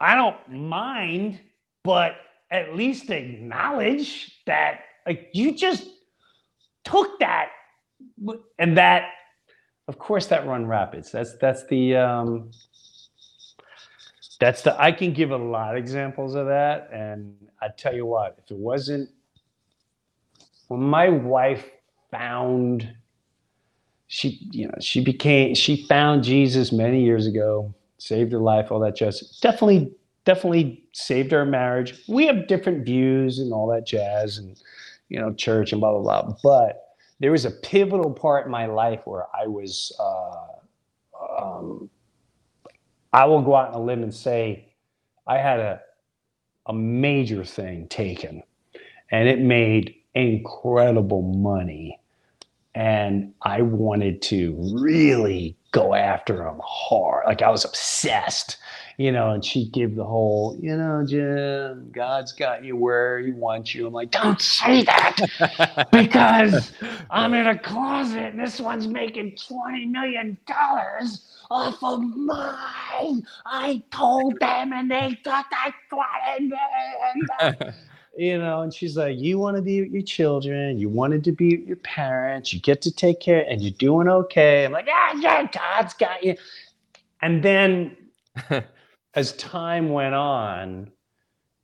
I 0.00 0.14
don't 0.14 0.36
mind, 0.50 1.40
but 1.84 2.16
at 2.50 2.74
least 2.74 3.10
acknowledge 3.10 4.40
that 4.46 4.80
like 5.06 5.28
you 5.32 5.54
just 5.54 5.86
took 6.84 7.18
that 7.18 7.48
and 8.58 8.76
that 8.76 9.10
of 9.88 9.98
course 9.98 10.26
that 10.26 10.46
run 10.46 10.66
rapids 10.66 11.10
that's 11.10 11.36
that's 11.38 11.66
the 11.66 11.96
um 11.96 12.50
that's 14.40 14.62
the 14.62 14.80
i 14.80 14.90
can 14.90 15.12
give 15.12 15.30
a 15.30 15.36
lot 15.36 15.76
of 15.76 15.78
examples 15.82 16.34
of 16.34 16.46
that 16.46 16.88
and 16.92 17.34
i 17.60 17.68
tell 17.76 17.94
you 17.94 18.06
what 18.06 18.38
if 18.38 18.50
it 18.50 18.56
wasn't 18.56 19.08
when 20.68 20.80
my 20.82 21.08
wife 21.08 21.66
found 22.10 22.88
she 24.06 24.46
you 24.52 24.66
know 24.66 24.74
she 24.80 25.02
became 25.02 25.54
she 25.54 25.86
found 25.86 26.24
jesus 26.24 26.72
many 26.72 27.04
years 27.04 27.26
ago 27.26 27.74
saved 27.98 28.32
her 28.32 28.38
life 28.38 28.70
all 28.70 28.80
that 28.80 28.96
jazz. 28.96 29.38
Definitely 29.42 29.92
definitely 30.24 30.84
saved 30.92 31.32
our 31.32 31.44
marriage. 31.44 31.94
We 32.08 32.26
have 32.26 32.46
different 32.46 32.84
views 32.84 33.38
and 33.38 33.52
all 33.52 33.66
that 33.68 33.86
jazz 33.86 34.38
and 34.38 34.56
you 35.08 35.20
know 35.20 35.34
church 35.34 35.72
and 35.72 35.80
blah 35.80 35.92
blah 35.98 36.22
blah. 36.22 36.34
But 36.42 36.84
there 37.20 37.32
was 37.32 37.44
a 37.44 37.50
pivotal 37.50 38.12
part 38.12 38.46
in 38.46 38.52
my 38.52 38.66
life 38.66 39.00
where 39.04 39.26
i 39.34 39.46
was 39.46 39.92
uh, 39.98 40.46
um, 41.42 41.90
i 43.12 43.24
will 43.24 43.42
go 43.42 43.54
out 43.56 43.68
on 43.68 43.74
a 43.74 43.82
limb 43.82 44.02
and 44.02 44.14
say 44.14 44.72
i 45.26 45.36
had 45.38 45.60
a 45.60 45.80
a 46.66 46.72
major 46.72 47.44
thing 47.44 47.88
taken 47.88 48.42
and 49.10 49.28
it 49.28 49.40
made 49.40 49.94
incredible 50.18 51.22
money 51.22 51.98
and 52.74 53.32
I 53.42 53.62
wanted 53.62 54.22
to 54.22 54.54
really 54.80 55.56
go 55.72 55.94
after 55.94 56.46
him 56.46 56.60
hard. 56.62 57.26
Like 57.26 57.42
I 57.42 57.50
was 57.50 57.64
obsessed, 57.64 58.56
you 58.98 59.10
know, 59.10 59.30
and 59.30 59.44
she'd 59.44 59.72
give 59.72 59.96
the 59.96 60.04
whole, 60.04 60.56
you 60.60 60.76
know, 60.76 61.04
Jim, 61.04 61.90
God's 61.92 62.32
got 62.32 62.64
you 62.64 62.76
where 62.76 63.18
he 63.18 63.32
wants 63.32 63.74
you. 63.74 63.86
I'm 63.88 63.92
like, 63.92 64.12
don't 64.12 64.40
say 64.40 64.84
that 64.84 65.88
because 65.92 66.72
I'm 67.10 67.34
in 67.34 67.48
a 67.48 67.58
closet 67.58 68.26
and 68.34 68.38
this 68.38 68.60
one's 68.60 68.86
making 68.86 69.32
$20 69.32 69.90
million 69.90 70.38
off 71.50 71.82
of 71.82 72.00
mine. 72.00 73.26
I 73.44 73.82
told 73.90 74.38
them 74.38 74.72
and 74.72 74.90
they 74.90 75.18
thought 75.24 75.46
I 75.50 75.72
wanted 75.90 77.74
you 78.18 78.36
know, 78.36 78.62
and 78.62 78.74
she's 78.74 78.96
like, 78.96 79.16
You 79.16 79.38
want 79.38 79.56
to 79.56 79.62
be 79.62 79.82
with 79.82 79.92
your 79.92 80.02
children, 80.02 80.78
you 80.78 80.88
wanted 80.88 81.22
to 81.24 81.32
be 81.32 81.56
with 81.56 81.68
your 81.68 81.76
parents, 81.76 82.52
you 82.52 82.60
get 82.60 82.82
to 82.82 82.92
take 82.92 83.20
care, 83.20 83.46
and 83.48 83.62
you're 83.62 83.70
doing 83.78 84.08
okay. 84.08 84.64
I'm 84.64 84.72
like, 84.72 84.88
Ah, 84.90 85.14
yeah, 85.20 85.46
God's 85.46 85.94
got 85.94 86.24
you. 86.24 86.36
And 87.22 87.42
then 87.44 87.96
as 89.14 89.32
time 89.34 89.90
went 89.90 90.16
on, 90.16 90.90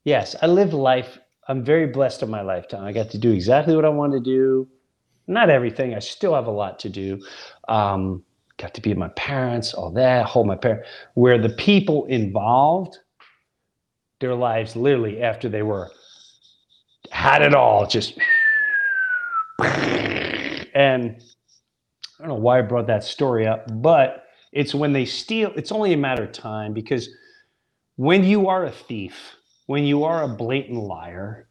yes, 0.05 0.33
I 0.41 0.47
lived 0.47 0.73
life. 0.73 1.19
I'm 1.49 1.63
very 1.63 1.87
blessed 1.87 2.23
in 2.23 2.29
my 2.29 2.41
lifetime. 2.41 2.85
I 2.85 2.93
got 2.93 3.09
to 3.11 3.17
do 3.17 3.31
exactly 3.31 3.75
what 3.75 3.85
I 3.85 3.89
wanted 3.89 4.23
to 4.23 4.31
do. 4.31 4.67
Not 5.27 5.49
everything, 5.49 5.93
I 5.93 5.99
still 5.99 6.35
have 6.35 6.47
a 6.47 6.51
lot 6.51 6.79
to 6.79 6.89
do. 6.89 7.21
Um, 7.67 8.23
got 8.57 8.73
to 8.75 8.81
be 8.81 8.91
with 8.91 8.97
my 8.97 9.09
parents, 9.09 9.73
all 9.73 9.91
that, 9.91 10.25
hold 10.25 10.47
my 10.47 10.55
parents, 10.55 10.87
where 11.15 11.37
the 11.37 11.49
people 11.49 12.05
involved, 12.05 12.97
their 14.21 14.35
lives 14.35 14.77
literally 14.77 15.21
after 15.21 15.49
they 15.49 15.61
were 15.61 15.91
had 17.15 17.41
it 17.41 17.55
all 17.55 17.87
just 17.87 18.19
and 19.61 21.15
I 22.19 22.23
don't 22.23 22.27
know 22.27 22.35
why 22.35 22.59
I 22.59 22.61
brought 22.61 22.87
that 22.87 23.05
story 23.05 23.47
up, 23.47 23.65
but 23.81 24.25
it's 24.51 24.75
when 24.75 24.91
they 24.91 25.05
steal, 25.05 25.51
it's 25.55 25.71
only 25.71 25.93
a 25.93 25.97
matter 25.97 26.23
of 26.23 26.33
time 26.33 26.73
because 26.73 27.09
when 27.95 28.25
you 28.25 28.49
are 28.49 28.65
a 28.65 28.71
thief, 28.71 29.37
when 29.67 29.85
you 29.85 30.03
are 30.03 30.23
a 30.23 30.27
blatant 30.27 30.83
liar, 30.83 31.47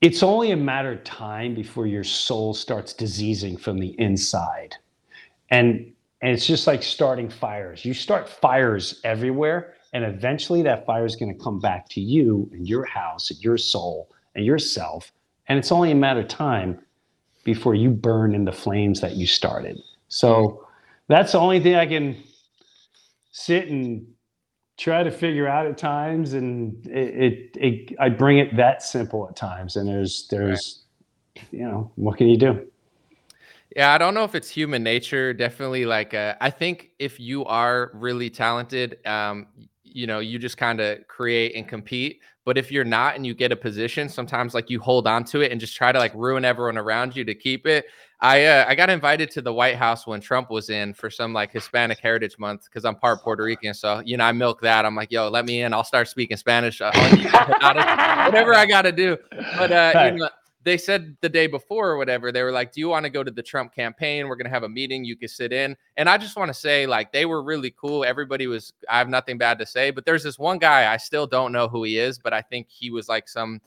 it's 0.00 0.22
only 0.22 0.52
a 0.52 0.56
matter 0.56 0.92
of 0.92 1.04
time 1.04 1.54
before 1.54 1.86
your 1.86 2.04
soul 2.04 2.54
starts 2.54 2.94
diseasing 2.94 3.58
from 3.58 3.78
the 3.78 3.94
inside. 4.00 4.74
And 5.50 5.92
and 6.22 6.30
it's 6.32 6.46
just 6.46 6.66
like 6.66 6.82
starting 6.82 7.28
fires. 7.28 7.84
You 7.84 7.92
start 7.92 8.28
fires 8.28 9.00
everywhere, 9.04 9.74
and 9.92 10.04
eventually 10.04 10.62
that 10.62 10.86
fire 10.86 11.04
is 11.04 11.16
going 11.16 11.32
to 11.36 11.42
come 11.42 11.60
back 11.60 11.88
to 11.90 12.00
you 12.00 12.48
and 12.52 12.68
your 12.68 12.84
house 12.84 13.30
and 13.30 13.42
your 13.42 13.58
soul 13.58 14.08
and 14.34 14.44
yourself. 14.44 15.12
And 15.48 15.58
it's 15.58 15.72
only 15.72 15.90
a 15.90 15.94
matter 15.94 16.20
of 16.20 16.28
time 16.28 16.80
before 17.44 17.74
you 17.74 17.90
burn 17.90 18.34
in 18.34 18.44
the 18.44 18.52
flames 18.52 19.00
that 19.00 19.16
you 19.16 19.26
started. 19.26 19.78
So 20.08 20.66
that's 21.08 21.32
the 21.32 21.38
only 21.38 21.60
thing 21.60 21.74
I 21.74 21.86
can 21.86 22.16
sit 23.32 23.68
and 23.68 24.06
try 24.78 25.02
to 25.02 25.10
figure 25.10 25.48
out 25.48 25.66
at 25.66 25.76
times. 25.76 26.32
And 26.32 26.86
it, 26.86 27.54
it, 27.54 27.56
it 27.56 27.96
I 28.00 28.08
bring 28.08 28.38
it 28.38 28.56
that 28.56 28.82
simple 28.82 29.28
at 29.28 29.36
times. 29.36 29.76
And 29.76 29.88
there's, 29.88 30.28
there's, 30.28 30.84
right. 31.36 31.44
you 31.50 31.66
know, 31.66 31.90
what 31.96 32.16
can 32.16 32.28
you 32.28 32.38
do? 32.38 32.66
Yeah, 33.74 33.94
I 33.94 33.98
don't 33.98 34.12
know 34.12 34.24
if 34.24 34.34
it's 34.34 34.50
human 34.50 34.82
nature. 34.82 35.32
Definitely, 35.32 35.86
like 35.86 36.12
uh, 36.12 36.34
I 36.42 36.50
think 36.50 36.90
if 36.98 37.18
you 37.18 37.44
are 37.46 37.90
really 37.94 38.28
talented, 38.28 38.98
um, 39.06 39.46
you 39.94 40.06
know, 40.06 40.18
you 40.18 40.38
just 40.38 40.56
kind 40.56 40.80
of 40.80 41.06
create 41.08 41.54
and 41.54 41.66
compete. 41.66 42.20
But 42.44 42.58
if 42.58 42.72
you're 42.72 42.84
not 42.84 43.14
and 43.14 43.24
you 43.24 43.34
get 43.34 43.52
a 43.52 43.56
position, 43.56 44.08
sometimes 44.08 44.52
like 44.52 44.68
you 44.68 44.80
hold 44.80 45.06
on 45.06 45.24
to 45.26 45.42
it 45.42 45.52
and 45.52 45.60
just 45.60 45.76
try 45.76 45.92
to 45.92 45.98
like 45.98 46.12
ruin 46.14 46.44
everyone 46.44 46.76
around 46.76 47.14
you 47.14 47.24
to 47.24 47.34
keep 47.34 47.66
it. 47.66 47.86
I 48.20 48.44
uh, 48.44 48.64
I 48.68 48.74
got 48.74 48.90
invited 48.90 49.30
to 49.32 49.42
the 49.42 49.52
White 49.52 49.76
House 49.76 50.06
when 50.06 50.20
Trump 50.20 50.50
was 50.50 50.70
in 50.70 50.94
for 50.94 51.10
some 51.10 51.32
like 51.32 51.52
Hispanic 51.52 51.98
Heritage 51.98 52.38
Month 52.38 52.64
because 52.64 52.84
I'm 52.84 52.96
part 52.96 53.22
Puerto 53.22 53.42
Rican. 53.44 53.74
So 53.74 54.00
you 54.04 54.16
know 54.16 54.24
I 54.24 54.32
milk 54.32 54.60
that. 54.62 54.84
I'm 54.84 54.96
like, 54.96 55.10
yo, 55.12 55.28
let 55.28 55.44
me 55.44 55.62
in. 55.62 55.72
I'll 55.72 55.84
start 55.84 56.08
speaking 56.08 56.36
Spanish. 56.36 56.80
Whatever 56.80 58.54
I 58.54 58.66
got 58.68 58.82
to 58.82 58.92
do. 58.92 59.16
But 59.56 59.72
uh, 59.72 60.10
you 60.12 60.18
know, 60.18 60.28
they 60.64 60.78
said 60.78 61.16
the 61.20 61.28
day 61.28 61.46
before 61.46 61.90
or 61.90 61.96
whatever, 61.96 62.30
they 62.30 62.42
were 62.42 62.52
like, 62.52 62.72
Do 62.72 62.80
you 62.80 62.88
want 62.88 63.04
to 63.04 63.10
go 63.10 63.24
to 63.24 63.30
the 63.30 63.42
Trump 63.42 63.74
campaign? 63.74 64.28
We're 64.28 64.36
going 64.36 64.46
to 64.46 64.50
have 64.50 64.62
a 64.62 64.68
meeting. 64.68 65.04
You 65.04 65.16
can 65.16 65.28
sit 65.28 65.52
in. 65.52 65.76
And 65.96 66.08
I 66.08 66.18
just 66.18 66.36
want 66.36 66.48
to 66.48 66.54
say, 66.54 66.86
like, 66.86 67.12
they 67.12 67.26
were 67.26 67.42
really 67.42 67.72
cool. 67.72 68.04
Everybody 68.04 68.46
was, 68.46 68.72
I 68.88 68.98
have 68.98 69.08
nothing 69.08 69.38
bad 69.38 69.58
to 69.58 69.66
say. 69.66 69.90
But 69.90 70.04
there's 70.04 70.22
this 70.22 70.38
one 70.38 70.58
guy, 70.58 70.92
I 70.92 70.96
still 70.96 71.26
don't 71.26 71.52
know 71.52 71.68
who 71.68 71.84
he 71.84 71.98
is, 71.98 72.18
but 72.18 72.32
I 72.32 72.42
think 72.42 72.68
he 72.68 72.90
was 72.90 73.08
like 73.08 73.28
some 73.28 73.60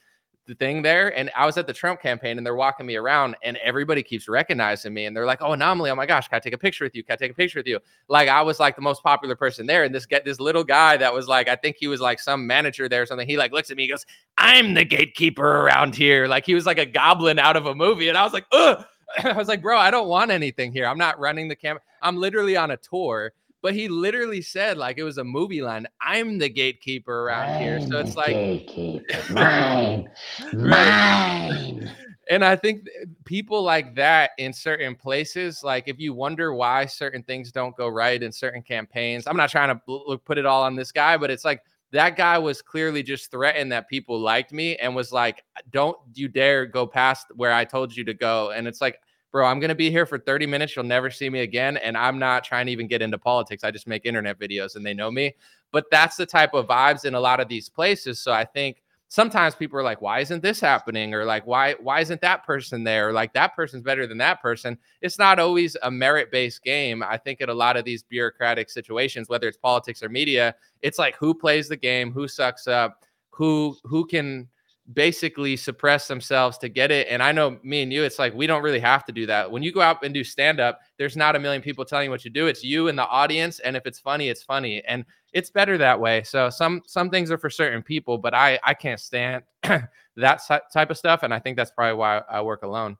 the 0.45 0.55
thing 0.55 0.81
there. 0.81 1.17
And 1.17 1.31
I 1.35 1.45
was 1.45 1.57
at 1.57 1.67
the 1.67 1.73
Trump 1.73 2.01
campaign 2.01 2.37
and 2.37 2.45
they're 2.45 2.55
walking 2.55 2.85
me 2.85 2.95
around 2.95 3.35
and 3.43 3.57
everybody 3.57 4.03
keeps 4.03 4.27
recognizing 4.27 4.93
me. 4.93 5.05
And 5.05 5.15
they're 5.15 5.25
like, 5.25 5.41
oh, 5.41 5.53
anomaly. 5.53 5.89
Oh 5.89 5.95
my 5.95 6.05
gosh, 6.05 6.27
can 6.27 6.37
I 6.37 6.39
take 6.39 6.53
a 6.53 6.57
picture 6.57 6.83
with 6.83 6.95
you? 6.95 7.03
Can 7.03 7.13
I 7.13 7.15
take 7.15 7.31
a 7.31 7.35
picture 7.35 7.59
with 7.59 7.67
you? 7.67 7.79
Like 8.07 8.29
I 8.29 8.41
was 8.41 8.59
like 8.59 8.75
the 8.75 8.81
most 8.81 9.03
popular 9.03 9.35
person 9.35 9.65
there. 9.65 9.83
And 9.83 9.93
this 9.93 10.05
get 10.05 10.25
this 10.25 10.39
little 10.39 10.63
guy 10.63 10.97
that 10.97 11.13
was 11.13 11.27
like, 11.27 11.47
I 11.47 11.55
think 11.55 11.77
he 11.79 11.87
was 11.87 11.99
like 11.99 12.19
some 12.19 12.45
manager 12.45 12.87
there 12.87 13.01
or 13.01 13.05
something. 13.05 13.27
He 13.27 13.37
like 13.37 13.51
looks 13.51 13.71
at 13.71 13.77
me, 13.77 13.87
goes, 13.87 14.05
I'm 14.37 14.73
the 14.73 14.85
gatekeeper 14.85 15.61
around 15.61 15.95
here. 15.95 16.27
Like 16.27 16.45
he 16.45 16.55
was 16.55 16.65
like 16.65 16.79
a 16.79 16.85
goblin 16.85 17.39
out 17.39 17.57
of 17.57 17.65
a 17.65 17.75
movie. 17.75 18.09
And 18.09 18.17
I 18.17 18.23
was 18.23 18.33
like, 18.33 18.45
ugh. 18.51 18.85
I 19.23 19.33
was 19.33 19.47
like, 19.47 19.61
bro, 19.61 19.77
I 19.77 19.91
don't 19.91 20.07
want 20.07 20.31
anything 20.31 20.71
here. 20.71 20.87
I'm 20.87 20.97
not 20.97 21.19
running 21.19 21.47
the 21.47 21.55
camera. 21.55 21.81
I'm 22.01 22.17
literally 22.17 22.57
on 22.57 22.71
a 22.71 22.77
tour 22.77 23.33
but 23.65 23.73
he 23.73 23.87
literally 23.87 24.43
said 24.43 24.77
like 24.77 24.99
it 24.99 25.03
was 25.03 25.17
a 25.17 25.23
movie 25.23 25.63
line 25.63 25.87
i'm 25.99 26.37
the 26.37 26.47
gatekeeper 26.47 27.23
around 27.23 27.49
I'm 27.49 27.61
here. 27.63 27.81
So 27.81 27.97
it's 27.97 28.15
like 28.15 28.27
gatekeeper. 28.27 29.03
mine. 29.33 30.07
Mine. 30.53 31.91
And 32.29 32.43
i 32.43 32.55
think 32.55 32.87
eh, 32.99 33.05
people 33.23 33.61
like 33.63 33.95
that 33.95 34.31
in 34.39 34.51
certain 34.51 34.95
places 34.95 35.63
like 35.63 35.87
if 35.87 35.99
you 35.99 36.13
wonder 36.13 36.53
why 36.53 36.85
certain 36.87 37.21
things 37.21 37.51
don't 37.51 37.75
go 37.75 37.87
right 37.87 38.21
in 38.21 38.31
certain 38.31 38.63
campaigns 38.63 39.25
i'm 39.27 39.37
not 39.37 39.49
trying 39.51 39.69
to 39.69 40.17
put 40.25 40.39
it 40.39 40.45
all 40.45 40.63
on 40.63 40.75
this 40.75 40.91
guy 40.91 41.17
but 41.17 41.29
it's 41.29 41.45
like 41.45 41.61
that 41.91 42.15
guy 42.17 42.37
was 42.39 42.63
clearly 42.63 43.03
just 43.03 43.29
threatened 43.29 43.71
that 43.71 43.87
people 43.89 44.19
liked 44.19 44.51
me 44.51 44.75
and 44.77 44.95
was 44.95 45.11
like 45.11 45.43
don't 45.71 45.97
you 46.15 46.27
dare 46.27 46.65
go 46.65 46.87
past 46.87 47.27
where 47.35 47.53
i 47.53 47.63
told 47.63 47.95
you 47.95 48.03
to 48.03 48.13
go. 48.13 48.51
And 48.51 48.67
it's 48.67 48.81
like 48.81 48.99
bro, 49.35 49.45
I'm 49.45 49.59
going 49.59 49.67
to 49.67 49.75
be 49.75 49.91
here 49.91 50.05
for 50.05 50.17
30 50.17 50.45
minutes. 50.45 50.77
You'll 50.77 50.85
never 50.85 51.11
see 51.11 51.29
me 51.29 51.41
again. 51.41 51.75
And 51.75 51.97
I'm 51.97 52.17
not 52.17 52.45
trying 52.45 52.67
to 52.67 52.71
even 52.71 52.87
get 52.87 53.01
into 53.01 53.17
politics. 53.17 53.65
I 53.65 53.71
just 53.71 53.85
make 53.85 54.05
internet 54.05 54.39
videos 54.39 54.77
and 54.77 54.85
they 54.85 54.93
know 54.93 55.11
me. 55.11 55.35
But 55.73 55.87
that's 55.91 56.15
the 56.15 56.25
type 56.25 56.53
of 56.53 56.67
vibes 56.67 57.03
in 57.03 57.15
a 57.15 57.19
lot 57.19 57.41
of 57.41 57.49
these 57.49 57.67
places. 57.67 58.17
So 58.17 58.31
I 58.31 58.45
think 58.45 58.81
sometimes 59.09 59.53
people 59.53 59.77
are 59.77 59.83
like, 59.83 60.01
why 60.01 60.21
isn't 60.21 60.41
this 60.41 60.61
happening? 60.61 61.13
Or 61.13 61.25
like, 61.25 61.45
why, 61.45 61.73
why 61.81 61.99
isn't 61.99 62.21
that 62.21 62.45
person 62.45 62.85
there? 62.85 63.09
Or 63.09 63.11
like 63.11 63.33
that 63.33 63.57
person's 63.57 63.83
better 63.83 64.07
than 64.07 64.19
that 64.19 64.41
person. 64.41 64.77
It's 65.01 65.19
not 65.19 65.37
always 65.37 65.75
a 65.83 65.91
merit-based 65.91 66.63
game. 66.63 67.03
I 67.03 67.17
think 67.17 67.41
in 67.41 67.49
a 67.49 67.53
lot 67.53 67.75
of 67.75 67.83
these 67.83 68.03
bureaucratic 68.03 68.69
situations, 68.69 69.27
whether 69.27 69.49
it's 69.49 69.57
politics 69.57 70.01
or 70.01 70.07
media, 70.07 70.55
it's 70.81 70.97
like 70.97 71.17
who 71.17 71.33
plays 71.33 71.67
the 71.67 71.75
game, 71.75 72.13
who 72.13 72.29
sucks 72.29 72.69
up, 72.69 73.03
who 73.31 73.75
who 73.83 74.05
can 74.05 74.47
basically 74.93 75.55
suppress 75.55 76.07
themselves 76.07 76.57
to 76.59 76.69
get 76.69 76.91
it. 76.91 77.07
And 77.09 77.23
I 77.23 77.31
know 77.31 77.57
me 77.63 77.81
and 77.81 77.91
you, 77.91 78.03
it's 78.03 78.19
like 78.19 78.33
we 78.33 78.45
don't 78.45 78.61
really 78.61 78.79
have 78.79 79.03
to 79.05 79.11
do 79.11 79.25
that. 79.25 79.49
When 79.49 79.63
you 79.63 79.71
go 79.71 79.81
out 79.81 80.03
and 80.03 80.13
do 80.13 80.23
stand 80.23 80.59
up, 80.59 80.79
there's 80.97 81.17
not 81.17 81.35
a 81.35 81.39
million 81.39 81.61
people 81.61 81.85
telling 81.85 82.05
you 82.05 82.11
what 82.11 82.23
you 82.23 82.31
do. 82.31 82.47
It's 82.47 82.63
you 82.63 82.87
and 82.87 82.97
the 82.97 83.07
audience. 83.07 83.59
And 83.59 83.75
if 83.75 83.85
it's 83.85 83.99
funny, 83.99 84.29
it's 84.29 84.43
funny. 84.43 84.83
And 84.85 85.05
it's 85.33 85.49
better 85.49 85.77
that 85.79 85.99
way. 85.99 86.23
So 86.23 86.49
some 86.49 86.81
some 86.85 87.09
things 87.09 87.31
are 87.31 87.37
for 87.37 87.49
certain 87.49 87.81
people, 87.81 88.17
but 88.17 88.33
I 88.33 88.59
I 88.63 88.73
can't 88.73 88.99
stand 88.99 89.43
that 90.15 90.41
type 90.71 90.89
of 90.89 90.97
stuff. 90.97 91.23
And 91.23 91.33
I 91.33 91.39
think 91.39 91.57
that's 91.57 91.71
probably 91.71 91.97
why 91.97 92.21
I 92.29 92.41
work 92.41 92.63
alone. 92.63 92.97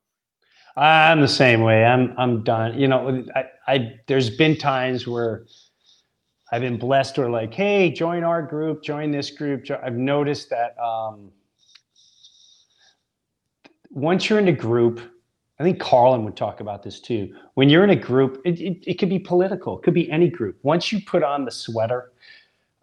I'm 0.76 1.22
the 1.22 1.28
same 1.28 1.62
way. 1.62 1.86
I'm 1.86 2.14
I'm 2.18 2.44
done. 2.44 2.78
You 2.80 2.88
know, 2.88 3.24
I, 3.36 3.46
I 3.68 4.00
there's 4.08 4.30
been 4.30 4.58
times 4.58 5.08
where 5.08 5.46
I've 6.52 6.62
been 6.62 6.78
blessed 6.78 7.18
or 7.18 7.30
like, 7.30 7.54
hey, 7.54 7.92
join 7.92 8.24
our 8.24 8.42
group, 8.42 8.84
join 8.84 9.12
this 9.12 9.32
group. 9.32 9.66
I've 9.84 9.96
noticed 9.96 10.50
that 10.50 10.78
um, 10.80 11.32
once 13.96 14.30
you're 14.30 14.40
in 14.40 14.50
a 14.50 14.52
group, 14.52 15.02
I 15.60 15.64
think 15.64 15.80
Carlin 15.80 16.24
would 16.26 16.36
talk 16.36 16.60
about 16.60 16.84
this 16.84 17.00
too. 17.00 17.34
When 17.56 17.70
you're 17.70 17.84
in 17.84 17.90
a 17.90 17.96
group, 17.96 18.42
it, 18.46 18.60
it, 18.60 18.84
it 18.86 18.94
could 19.00 19.10
be 19.10 19.20
political, 19.20 19.80
it 19.80 19.84
could 19.84 19.94
be 19.94 20.12
any 20.12 20.30
group. 20.30 20.60
Once 20.62 20.92
you 20.92 21.02
put 21.02 21.24
on 21.24 21.46
the 21.46 21.52
sweater, 21.52 22.12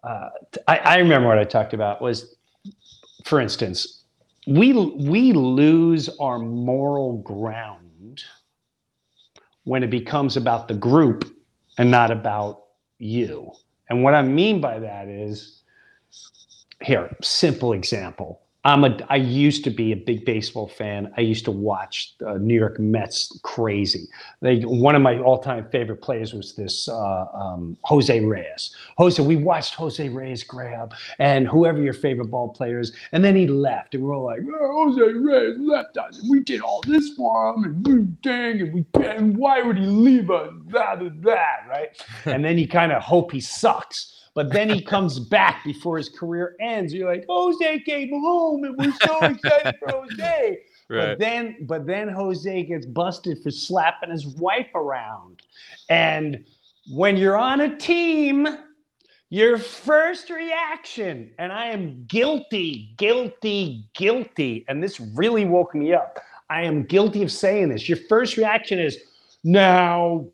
uh, 0.03 0.29
I, 0.67 0.77
I 0.79 0.97
remember 0.97 1.27
what 1.29 1.37
I 1.37 1.45
talked 1.45 1.73
about 1.73 2.01
was, 2.01 2.35
for 3.23 3.39
instance, 3.39 4.03
we 4.47 4.73
we 4.73 5.31
lose 5.31 6.09
our 6.19 6.39
moral 6.39 7.19
ground 7.19 8.23
when 9.63 9.83
it 9.83 9.89
becomes 9.89 10.35
about 10.35 10.67
the 10.67 10.73
group 10.73 11.33
and 11.77 11.89
not 11.89 12.11
about 12.11 12.63
you. 12.97 13.51
And 13.89 14.03
what 14.03 14.13
I 14.13 14.21
mean 14.23 14.59
by 14.59 14.79
that 14.79 15.07
is, 15.07 15.61
here, 16.81 17.15
simple 17.21 17.71
example. 17.71 18.42
I'm 18.65 18.85
a. 18.85 18.97
I 19.09 19.17
used 19.17 19.65
to 19.65 19.69
be 19.69 19.91
a 19.91 19.95
big 19.95 20.23
baseball 20.23 20.67
fan. 20.67 21.11
I 21.17 21.21
used 21.21 21.43
to 21.45 21.51
watch 21.51 22.15
uh, 22.25 22.35
New 22.37 22.57
York 22.57 22.79
Mets 22.79 23.37
crazy. 23.43 24.07
They 24.41 24.61
one 24.61 24.95
of 24.95 25.01
my 25.01 25.19
all-time 25.19 25.67
favorite 25.69 26.01
players 26.01 26.33
was 26.33 26.55
this 26.55 26.87
uh, 26.87 27.25
um, 27.33 27.77
Jose 27.83 28.17
Reyes. 28.21 28.73
Jose, 28.97 29.21
we 29.21 29.35
watched 29.35 29.75
Jose 29.75 30.07
Reyes 30.07 30.43
grab 30.43 30.93
and 31.19 31.45
whoever 31.45 31.81
your 31.81 31.93
favorite 31.93 32.27
ball 32.27 32.49
player 32.49 32.79
is, 32.79 32.93
and 33.11 33.23
then 33.23 33.35
he 33.35 33.47
left, 33.47 33.95
and 33.95 34.03
we 34.03 34.09
are 34.09 34.13
all 34.13 34.25
like, 34.25 34.39
oh, 34.61 34.93
Jose 34.93 35.13
Reyes 35.13 35.57
left 35.59 35.97
us, 35.97 36.19
and 36.19 36.29
we 36.29 36.39
did 36.39 36.61
all 36.61 36.81
this 36.87 37.09
for 37.15 37.53
him, 37.53 37.63
and 37.65 37.85
we 37.85 38.03
dang, 38.21 38.61
and 38.61 38.73
we 38.73 38.85
and 39.03 39.35
why 39.35 39.61
would 39.61 39.77
he 39.77 39.85
leave 39.85 40.31
us? 40.31 40.53
That 40.67 40.99
and 40.99 41.21
that 41.23 41.65
right? 41.69 41.89
and 42.25 42.45
then 42.45 42.57
you 42.57 42.67
kind 42.67 42.93
of 42.93 43.01
hope 43.01 43.31
he 43.33 43.41
sucks. 43.41 44.12
But 44.35 44.51
then 44.51 44.69
he 44.69 44.81
comes 44.81 45.19
back 45.19 45.63
before 45.63 45.97
his 45.97 46.09
career 46.09 46.55
ends. 46.59 46.93
You're 46.93 47.11
like, 47.11 47.25
Jose 47.29 47.79
came 47.81 48.09
home 48.09 48.63
and 48.63 48.75
we're 48.77 48.93
so 49.03 49.19
excited 49.21 49.75
for 49.79 49.91
Jose. 49.91 50.59
Right. 50.89 51.09
But 51.09 51.19
then, 51.19 51.57
but 51.61 51.85
then 51.85 52.09
Jose 52.09 52.63
gets 52.63 52.85
busted 52.85 53.43
for 53.43 53.51
slapping 53.51 54.09
his 54.11 54.25
wife 54.25 54.73
around. 54.73 55.41
And 55.89 56.45
when 56.91 57.15
you're 57.15 57.37
on 57.37 57.61
a 57.61 57.77
team, 57.77 58.47
your 59.29 59.57
first 59.57 60.29
reaction, 60.29 61.31
and 61.37 61.51
I 61.51 61.67
am 61.67 62.05
guilty, 62.07 62.93
guilty, 62.97 63.89
guilty, 63.93 64.65
and 64.67 64.81
this 64.81 64.99
really 64.99 65.45
woke 65.45 65.73
me 65.73 65.93
up. 65.93 66.19
I 66.49 66.63
am 66.63 66.83
guilty 66.83 67.23
of 67.23 67.31
saying 67.31 67.69
this. 67.69 67.87
Your 67.87 67.97
first 68.09 68.37
reaction 68.37 68.79
is, 68.79 68.97
now 69.43 70.25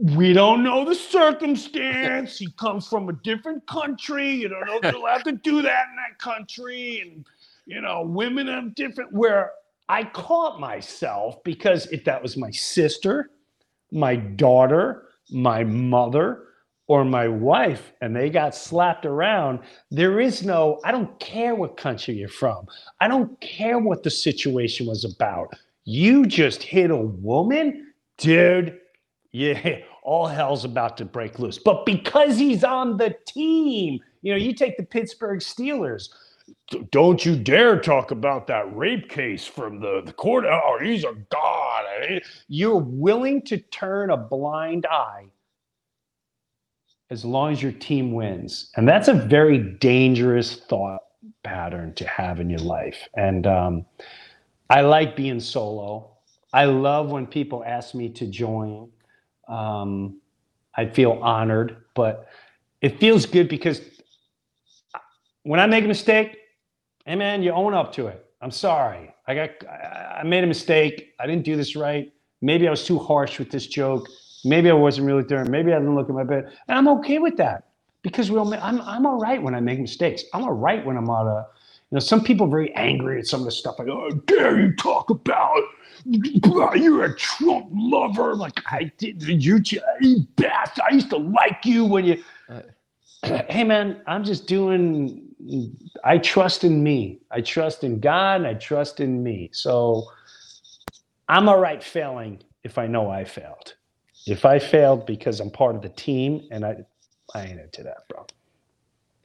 we 0.00 0.32
don't 0.32 0.62
know 0.62 0.84
the 0.84 0.94
circumstance. 0.94 2.38
he 2.38 2.50
comes 2.52 2.88
from 2.88 3.08
a 3.08 3.12
different 3.12 3.66
country. 3.66 4.30
You 4.30 4.48
don't 4.48 4.66
know 4.66 4.80
if 4.82 4.92
you'll 4.92 5.06
have 5.08 5.24
to 5.24 5.32
do 5.32 5.62
that 5.62 5.84
in 5.90 5.96
that 5.96 6.18
country. 6.18 7.00
And, 7.00 7.26
you 7.66 7.80
know, 7.80 8.02
women 8.02 8.48
have 8.48 8.74
different, 8.74 9.12
where 9.12 9.52
I 9.88 10.04
caught 10.04 10.58
myself 10.58 11.42
because 11.44 11.86
if 11.86 12.04
that 12.04 12.22
was 12.22 12.36
my 12.36 12.50
sister, 12.50 13.30
my 13.92 14.16
daughter, 14.16 15.08
my 15.30 15.64
mother, 15.64 16.44
or 16.90 17.04
my 17.04 17.28
wife 17.28 17.92
and 18.00 18.16
they 18.16 18.28
got 18.28 18.52
slapped 18.52 19.06
around, 19.06 19.60
there 19.92 20.18
is 20.18 20.42
no, 20.42 20.80
I 20.84 20.90
don't 20.90 21.16
care 21.20 21.54
what 21.54 21.76
country 21.76 22.14
you're 22.14 22.28
from. 22.28 22.66
I 23.00 23.06
don't 23.06 23.40
care 23.40 23.78
what 23.78 24.02
the 24.02 24.10
situation 24.10 24.86
was 24.86 25.04
about. 25.04 25.54
You 25.84 26.26
just 26.26 26.64
hit 26.64 26.90
a 26.90 26.96
woman, 26.96 27.92
dude. 28.18 28.80
Yeah, 29.30 29.78
all 30.10 30.26
hell's 30.26 30.64
about 30.64 30.96
to 30.96 31.04
break 31.04 31.38
loose. 31.38 31.56
But 31.56 31.86
because 31.86 32.36
he's 32.36 32.64
on 32.64 32.96
the 32.96 33.14
team, 33.26 34.00
you 34.22 34.32
know, 34.32 34.36
you 34.36 34.52
take 34.52 34.76
the 34.76 34.82
Pittsburgh 34.82 35.38
Steelers. 35.38 36.08
Don't 36.90 37.24
you 37.24 37.36
dare 37.36 37.78
talk 37.78 38.10
about 38.10 38.48
that 38.48 38.76
rape 38.76 39.08
case 39.08 39.46
from 39.46 39.78
the, 39.78 40.02
the 40.04 40.12
court. 40.12 40.44
Oh, 40.46 40.80
he's 40.82 41.04
a 41.04 41.14
god. 41.30 41.84
You're 42.48 42.80
willing 42.80 43.42
to 43.42 43.58
turn 43.58 44.10
a 44.10 44.16
blind 44.16 44.84
eye 44.86 45.26
as 47.10 47.24
long 47.24 47.52
as 47.52 47.62
your 47.62 47.70
team 47.70 48.10
wins. 48.10 48.72
And 48.74 48.88
that's 48.88 49.06
a 49.06 49.14
very 49.14 49.58
dangerous 49.58 50.56
thought 50.56 51.02
pattern 51.44 51.94
to 51.94 52.04
have 52.08 52.40
in 52.40 52.50
your 52.50 52.58
life. 52.58 53.06
And 53.16 53.46
um, 53.46 53.86
I 54.70 54.80
like 54.80 55.14
being 55.14 55.38
solo. 55.38 56.16
I 56.52 56.64
love 56.64 57.12
when 57.12 57.28
people 57.28 57.62
ask 57.64 57.94
me 57.94 58.08
to 58.08 58.26
join. 58.26 58.90
Um, 59.50 60.20
I 60.74 60.86
feel 60.86 61.12
honored, 61.22 61.76
but 61.94 62.28
it 62.80 63.00
feels 63.00 63.26
good 63.26 63.48
because 63.48 63.80
when 65.42 65.60
I 65.60 65.66
make 65.66 65.84
a 65.84 65.88
mistake, 65.88 66.38
hey 67.04 67.16
man, 67.16 67.42
you 67.42 67.50
own 67.52 67.74
up 67.74 67.92
to 67.94 68.06
it. 68.06 68.24
I'm 68.40 68.50
sorry. 68.50 69.12
I 69.26 69.34
got 69.34 69.50
I 69.68 70.22
made 70.24 70.44
a 70.44 70.46
mistake. 70.46 71.14
I 71.18 71.26
didn't 71.26 71.44
do 71.44 71.56
this 71.56 71.76
right. 71.76 72.12
Maybe 72.40 72.66
I 72.66 72.70
was 72.70 72.84
too 72.84 72.98
harsh 72.98 73.38
with 73.38 73.50
this 73.50 73.66
joke. 73.66 74.06
Maybe 74.44 74.70
I 74.70 74.74
wasn't 74.74 75.06
really 75.06 75.24
there. 75.24 75.44
Maybe 75.44 75.72
I 75.72 75.78
didn't 75.78 75.94
look 75.94 76.08
at 76.08 76.14
my 76.14 76.24
bed. 76.24 76.52
And 76.68 76.78
I'm 76.78 76.88
okay 76.98 77.18
with 77.18 77.36
that 77.36 77.64
because 78.02 78.30
we 78.30 78.38
all, 78.38 78.52
I'm, 78.54 78.80
I'm 78.80 79.04
all 79.04 79.18
right 79.18 79.42
when 79.42 79.54
I 79.54 79.60
make 79.60 79.78
mistakes. 79.78 80.24
I'm 80.32 80.44
all 80.44 80.52
right 80.52 80.84
when 80.84 80.96
I'm 80.96 81.10
out 81.10 81.26
of, 81.26 81.46
you 81.90 81.96
know, 81.96 82.00
some 82.00 82.24
people 82.24 82.46
are 82.46 82.50
very 82.50 82.74
angry 82.74 83.18
at 83.18 83.26
some 83.26 83.40
of 83.40 83.46
the 83.46 83.52
stuff. 83.52 83.78
Like, 83.78 83.88
oh, 83.88 84.10
dare 84.26 84.58
you 84.58 84.74
talk 84.76 85.10
about, 85.10 85.62
you're 86.04 87.04
a 87.04 87.16
Trump 87.16 87.68
lover. 87.72 88.34
Like, 88.34 88.60
I 88.66 88.90
did, 88.98 89.22
you, 89.22 89.62
you 90.00 90.20
bastard. 90.36 90.84
I 90.90 90.94
used 90.94 91.10
to 91.10 91.16
like 91.18 91.64
you 91.64 91.84
when 91.84 92.04
you, 92.04 92.22
hey 93.22 93.64
man, 93.64 94.02
I'm 94.06 94.24
just 94.24 94.46
doing, 94.46 95.26
I 96.04 96.18
trust 96.18 96.64
in 96.64 96.82
me. 96.82 97.20
I 97.30 97.40
trust 97.40 97.84
in 97.84 98.00
God. 98.00 98.44
I 98.44 98.54
trust 98.54 99.00
in 99.00 99.22
me. 99.22 99.50
So 99.52 100.10
I'm 101.28 101.48
all 101.48 101.60
right 101.60 101.82
failing 101.82 102.42
if 102.64 102.78
I 102.78 102.86
know 102.86 103.10
I 103.10 103.24
failed. 103.24 103.74
If 104.26 104.44
I 104.44 104.58
failed 104.58 105.06
because 105.06 105.40
I'm 105.40 105.50
part 105.50 105.76
of 105.76 105.82
the 105.82 105.88
team 105.88 106.48
and 106.50 106.64
I, 106.64 106.76
I 107.34 107.44
ain't 107.44 107.60
into 107.60 107.82
that, 107.84 108.08
bro. 108.08 108.26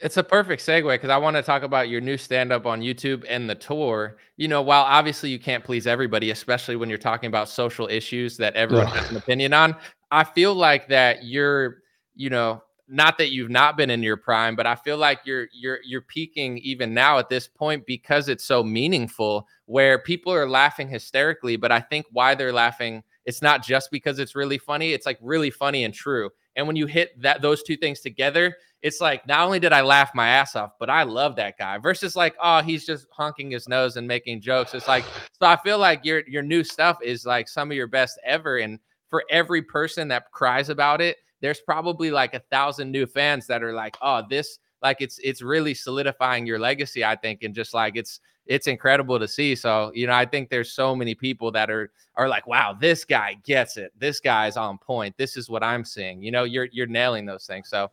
It's 0.05 0.17
a 0.17 0.23
perfect 0.23 0.61
segue 0.61 0.93
because 0.93 1.09
I 1.09 1.17
want 1.17 1.35
to 1.35 1.41
talk 1.41 1.63
about 1.63 1.89
your 1.89 1.99
new 1.99 2.15
stand 2.15 2.51
up 2.51 2.67
on 2.67 2.79
YouTube 2.79 3.25
and 3.27 3.49
the 3.49 3.55
tour. 3.55 4.17
You 4.37 4.47
know, 4.47 4.61
while 4.61 4.83
obviously 4.83 5.31
you 5.31 5.39
can't 5.39 5.63
please 5.63 5.87
everybody, 5.87 6.29
especially 6.29 6.75
when 6.75 6.89
you're 6.89 6.99
talking 6.99 7.27
about 7.27 7.49
social 7.49 7.87
issues 7.87 8.37
that 8.37 8.53
everyone 8.53 8.85
has 8.85 9.09
an 9.09 9.17
opinion 9.17 9.53
on, 9.53 9.75
I 10.11 10.23
feel 10.23 10.53
like 10.53 10.87
that 10.89 11.25
you're, 11.25 11.77
you 12.13 12.29
know, 12.29 12.61
not 12.87 13.17
that 13.17 13.31
you've 13.31 13.49
not 13.49 13.77
been 13.77 13.89
in 13.89 14.03
your 14.03 14.15
prime, 14.15 14.55
but 14.55 14.67
I 14.67 14.75
feel 14.75 14.97
like 14.97 15.21
you're 15.25 15.47
you're 15.51 15.79
you're 15.83 16.03
peaking 16.03 16.59
even 16.59 16.93
now 16.93 17.17
at 17.17 17.27
this 17.27 17.47
point 17.47 17.87
because 17.87 18.29
it's 18.29 18.45
so 18.45 18.63
meaningful 18.63 19.47
where 19.65 19.97
people 19.97 20.31
are 20.31 20.47
laughing 20.47 20.87
hysterically, 20.87 21.55
but 21.55 21.71
I 21.71 21.79
think 21.79 22.05
why 22.11 22.35
they're 22.35 22.53
laughing 22.53 23.01
it's 23.25 23.41
not 23.41 23.63
just 23.63 23.89
because 23.89 24.19
it's 24.19 24.35
really 24.35 24.59
funny, 24.59 24.93
it's 24.93 25.05
like 25.05 25.17
really 25.19 25.49
funny 25.49 25.83
and 25.83 25.93
true. 25.93 26.29
And 26.55 26.67
when 26.67 26.75
you 26.75 26.85
hit 26.85 27.19
that 27.21 27.41
those 27.41 27.63
two 27.63 27.75
things 27.75 28.01
together, 28.01 28.55
it's 28.81 29.01
like 29.01 29.27
not 29.27 29.45
only 29.45 29.59
did 29.59 29.73
I 29.73 29.81
laugh 29.81 30.11
my 30.13 30.27
ass 30.27 30.55
off, 30.55 30.73
but 30.79 30.89
I 30.89 31.03
love 31.03 31.35
that 31.37 31.57
guy 31.57 31.77
versus 31.77 32.15
like, 32.15 32.35
oh, 32.41 32.61
he's 32.61 32.85
just 32.85 33.07
honking 33.11 33.51
his 33.51 33.67
nose 33.67 33.97
and 33.97 34.07
making 34.07 34.41
jokes. 34.41 34.73
It's 34.73 34.87
like 34.87 35.03
so 35.39 35.47
I 35.47 35.57
feel 35.57 35.79
like 35.79 36.05
your 36.05 36.21
your 36.27 36.43
new 36.43 36.63
stuff 36.63 36.97
is 37.01 37.25
like 37.25 37.49
some 37.49 37.71
of 37.71 37.77
your 37.77 37.87
best 37.87 38.19
ever. 38.23 38.57
And 38.57 38.79
for 39.09 39.23
every 39.29 39.61
person 39.61 40.07
that 40.09 40.31
cries 40.31 40.69
about 40.69 41.01
it, 41.01 41.17
there's 41.41 41.61
probably 41.61 42.11
like 42.11 42.33
a 42.33 42.41
thousand 42.51 42.91
new 42.91 43.05
fans 43.05 43.47
that 43.47 43.63
are 43.63 43.73
like, 43.73 43.97
oh, 44.01 44.23
this 44.29 44.59
like 44.81 44.97
it's 44.99 45.19
it's 45.23 45.41
really 45.41 45.73
solidifying 45.73 46.45
your 46.45 46.59
legacy, 46.59 47.03
I 47.03 47.15
think, 47.15 47.43
and 47.43 47.55
just 47.55 47.73
like 47.73 47.95
it's 47.95 48.19
it's 48.45 48.67
incredible 48.67 49.19
to 49.19 49.27
see. 49.27 49.55
So, 49.55 49.91
you 49.93 50.07
know, 50.07 50.13
I 50.13 50.25
think 50.25 50.49
there's 50.49 50.71
so 50.71 50.95
many 50.95 51.15
people 51.15 51.51
that 51.51 51.69
are 51.69 51.91
are 52.15 52.29
like, 52.29 52.47
wow, 52.47 52.77
this 52.79 53.03
guy 53.03 53.35
gets 53.43 53.77
it. 53.77 53.91
This 53.97 54.19
guy's 54.19 54.57
on 54.57 54.77
point. 54.77 55.15
This 55.17 55.35
is 55.35 55.49
what 55.49 55.63
I'm 55.63 55.83
seeing. 55.83 56.21
You 56.21 56.31
know, 56.31 56.43
you're 56.43 56.67
you're 56.71 56.87
nailing 56.87 57.25
those 57.25 57.45
things. 57.45 57.69
So 57.69 57.91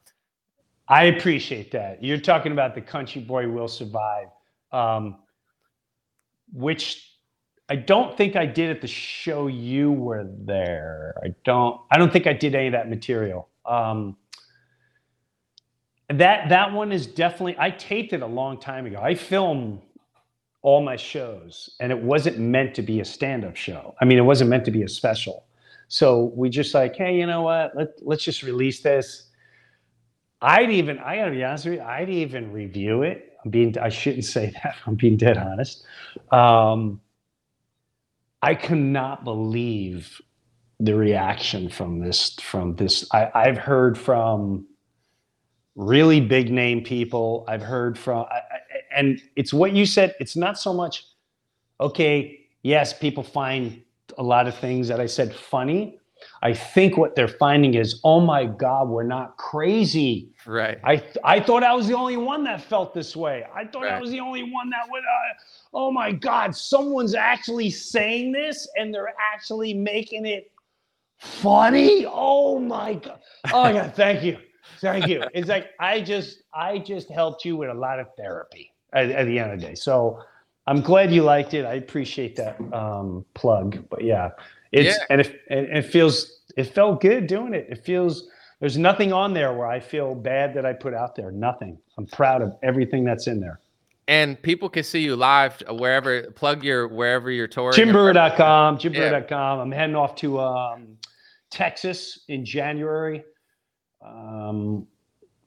I 0.88 1.04
appreciate 1.04 1.70
that. 1.72 2.02
You're 2.02 2.18
talking 2.18 2.52
about 2.52 2.74
the 2.74 2.80
country 2.80 3.22
boy 3.22 3.48
will 3.48 3.68
survive. 3.68 4.28
Um, 4.72 5.16
which 6.52 7.12
I 7.68 7.76
don't 7.76 8.16
think 8.16 8.36
I 8.36 8.46
did 8.46 8.70
at 8.70 8.80
the 8.80 8.86
show 8.86 9.46
you 9.46 9.92
were 9.92 10.26
there. 10.44 11.14
I 11.24 11.34
don't 11.44 11.80
I 11.90 11.98
don't 11.98 12.12
think 12.12 12.26
I 12.26 12.32
did 12.32 12.54
any 12.54 12.66
of 12.66 12.72
that 12.72 12.88
material. 12.88 13.48
Um, 13.64 14.16
that 16.08 16.50
that 16.50 16.72
one 16.72 16.92
is 16.92 17.06
definitely 17.06 17.56
I 17.58 17.70
taped 17.70 18.12
it 18.12 18.20
a 18.22 18.26
long 18.26 18.60
time 18.60 18.84
ago. 18.86 19.00
I 19.00 19.14
filmed 19.14 19.80
all 20.62 20.80
my 20.80 20.96
shows 20.96 21.70
and 21.80 21.90
it 21.90 21.98
wasn't 22.00 22.38
meant 22.38 22.74
to 22.76 22.82
be 22.82 23.00
a 23.00 23.04
stand-up 23.04 23.56
show. 23.56 23.94
I 24.00 24.04
mean 24.04 24.18
it 24.18 24.22
wasn't 24.22 24.50
meant 24.50 24.64
to 24.64 24.70
be 24.70 24.82
a 24.82 24.88
special. 24.88 25.44
So 25.88 26.32
we 26.36 26.48
just 26.48 26.74
like 26.74 26.96
hey 26.96 27.16
you 27.16 27.26
know 27.26 27.42
what? 27.42 27.76
Let, 27.76 27.88
let's 28.00 28.24
just 28.24 28.42
release 28.42 28.80
this. 28.80 29.28
I'd 30.40 30.70
even 30.70 30.98
i 30.98 31.16
gotta 31.16 31.30
be 31.30 31.44
honest 31.44 31.66
with 31.66 31.74
you 31.74 31.82
i'd 31.82 32.10
even 32.10 32.52
review 32.52 33.02
it. 33.02 33.32
I'm 33.44 33.50
being 33.50 33.76
i 33.78 33.88
shouldn't 33.88 34.24
say 34.24 34.52
that 34.62 34.76
i'm 34.86 34.94
being 34.94 35.16
dead 35.16 35.36
honest. 35.36 35.84
Um, 36.30 37.00
i 38.40 38.54
cannot 38.54 39.24
believe 39.24 40.20
the 40.80 40.94
reaction 40.94 41.68
from 41.68 42.00
this 42.00 42.34
from 42.40 42.76
this. 42.76 43.06
I, 43.12 43.30
i've 43.34 43.58
heard 43.58 43.98
from 43.98 44.66
really 45.74 46.20
big 46.20 46.50
name 46.50 46.82
people. 46.82 47.44
I've 47.48 47.62
heard 47.62 47.98
from 47.98 48.26
and 48.94 49.20
it's 49.36 49.52
what 49.52 49.72
you 49.72 49.86
said. 49.86 50.14
It's 50.20 50.36
not 50.36 50.58
so 50.58 50.72
much, 50.72 51.06
okay, 51.80 52.46
yes, 52.62 52.96
people 52.96 53.22
find 53.22 53.82
a 54.18 54.22
lot 54.22 54.46
of 54.46 54.56
things 54.56 54.88
that 54.88 55.00
I 55.00 55.06
said 55.06 55.34
funny. 55.34 55.98
I 56.42 56.52
think 56.52 56.96
what 56.96 57.16
they're 57.16 57.28
finding 57.28 57.74
is, 57.74 58.00
oh 58.04 58.20
my 58.20 58.44
God, 58.44 58.88
we're 58.88 59.02
not 59.02 59.36
crazy. 59.36 60.30
Right. 60.46 60.78
I 60.84 61.02
I 61.24 61.40
thought 61.40 61.62
I 61.62 61.74
was 61.74 61.88
the 61.88 61.96
only 61.96 62.16
one 62.16 62.44
that 62.44 62.62
felt 62.62 62.94
this 62.94 63.16
way. 63.16 63.44
I 63.54 63.64
thought 63.64 63.82
right. 63.82 63.92
I 63.92 64.00
was 64.00 64.10
the 64.10 64.20
only 64.20 64.42
one 64.42 64.70
that 64.70 64.88
would. 64.90 65.02
Uh, 65.02 65.34
oh 65.74 65.90
my 65.90 66.12
God, 66.12 66.54
someone's 66.54 67.14
actually 67.14 67.70
saying 67.70 68.32
this, 68.32 68.68
and 68.76 68.94
they're 68.94 69.14
actually 69.34 69.74
making 69.74 70.26
it 70.26 70.50
funny. 71.18 72.06
Oh 72.08 72.58
my 72.58 72.94
God. 72.94 73.20
Oh 73.52 73.68
yeah, 73.68 73.88
thank 73.88 74.22
you, 74.22 74.38
thank 74.80 75.08
you. 75.08 75.24
It's 75.34 75.48
like 75.48 75.70
I 75.80 76.00
just 76.00 76.42
I 76.54 76.78
just 76.78 77.10
helped 77.10 77.44
you 77.44 77.56
with 77.56 77.70
a 77.70 77.74
lot 77.74 77.98
of 77.98 78.06
therapy 78.16 78.72
at, 78.92 79.10
at 79.10 79.26
the 79.26 79.38
end 79.38 79.52
of 79.52 79.60
the 79.60 79.66
day. 79.66 79.74
So 79.74 80.22
I'm 80.66 80.80
glad 80.80 81.12
you 81.12 81.22
liked 81.22 81.54
it. 81.54 81.64
I 81.64 81.74
appreciate 81.74 82.36
that 82.36 82.60
um, 82.72 83.24
plug. 83.34 83.82
But 83.90 84.04
yeah, 84.04 84.30
it's 84.70 84.96
yeah. 84.96 85.04
and 85.10 85.20
it, 85.20 85.40
it 85.48 85.82
feels 85.82 86.40
it 86.56 86.64
felt 86.64 87.00
good 87.00 87.26
doing 87.26 87.54
it. 87.54 87.66
It 87.68 87.84
feels 87.84 88.28
there's 88.60 88.78
nothing 88.78 89.12
on 89.12 89.34
there 89.34 89.52
where 89.54 89.66
I 89.66 89.80
feel 89.80 90.14
bad 90.14 90.54
that 90.54 90.64
I 90.64 90.72
put 90.72 90.94
out 90.94 91.16
there. 91.16 91.32
Nothing. 91.32 91.78
I'm 91.98 92.06
proud 92.06 92.42
of 92.42 92.54
everything 92.62 93.04
that's 93.04 93.26
in 93.26 93.40
there. 93.40 93.60
And 94.08 94.40
people 94.40 94.68
can 94.68 94.84
see 94.84 95.00
you 95.00 95.16
live 95.16 95.62
wherever. 95.68 96.22
Plug 96.32 96.62
your 96.62 96.88
wherever 96.88 97.30
you're 97.30 97.48
touring. 97.48 97.76
Jimbreuer.com. 97.76 98.78
Jimbreuer.com. 98.78 99.58
I'm 99.58 99.72
heading 99.72 99.96
off 99.96 100.14
to 100.16 100.40
um, 100.40 100.96
Texas 101.50 102.20
in 102.28 102.44
January. 102.44 103.24
Um, 104.04 104.86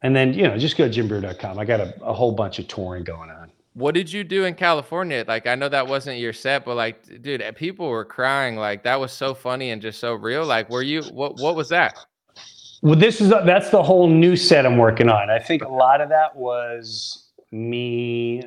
and 0.02 0.16
then, 0.16 0.34
you 0.34 0.44
know, 0.44 0.58
just 0.58 0.78
go 0.78 0.90
to 0.90 1.04
jimbreuer.com. 1.04 1.58
I 1.60 1.66
got 1.66 1.80
a, 1.80 1.96
a 2.04 2.14
whole 2.14 2.32
bunch 2.32 2.60
of 2.60 2.68
touring 2.68 3.04
going 3.04 3.30
on. 3.30 3.52
What 3.74 3.94
did 3.94 4.12
you 4.12 4.24
do 4.24 4.46
in 4.46 4.56
California? 4.56 5.26
Like, 5.28 5.48
I 5.48 5.56
know 5.56 5.68
that 5.68 5.86
wasn't 5.86 6.20
your 6.20 6.32
set, 6.32 6.64
but 6.64 6.76
like, 6.76 7.22
dude, 7.22 7.42
eh, 7.42 7.52
people 7.52 7.90
were 7.90 8.06
crying. 8.06 8.56
Like, 8.56 8.84
that 8.84 9.00
was 9.00 9.12
so 9.12 9.34
funny 9.34 9.72
and 9.72 9.82
just 9.82 10.00
so 10.00 10.14
real. 10.14 10.46
Like, 10.46 10.70
were 10.70 10.84
you, 10.84 11.04
what, 11.04 11.40
what 11.40 11.56
was 11.56 11.70
that? 11.70 11.98
Well, 12.82 12.96
this 12.96 13.20
is, 13.20 13.30
that's 13.30 13.70
the 13.72 13.84
whole 13.84 14.08
new 14.08 14.36
set 14.36 14.66
I'm 14.66 14.78
working 14.78 15.10
on. 15.10 15.30
I 15.30 15.40
think 15.40 15.64
a 15.64 15.68
lot 15.68 16.00
of 16.02 16.10
that 16.10 16.36
was 16.36 17.26
me 17.52 18.44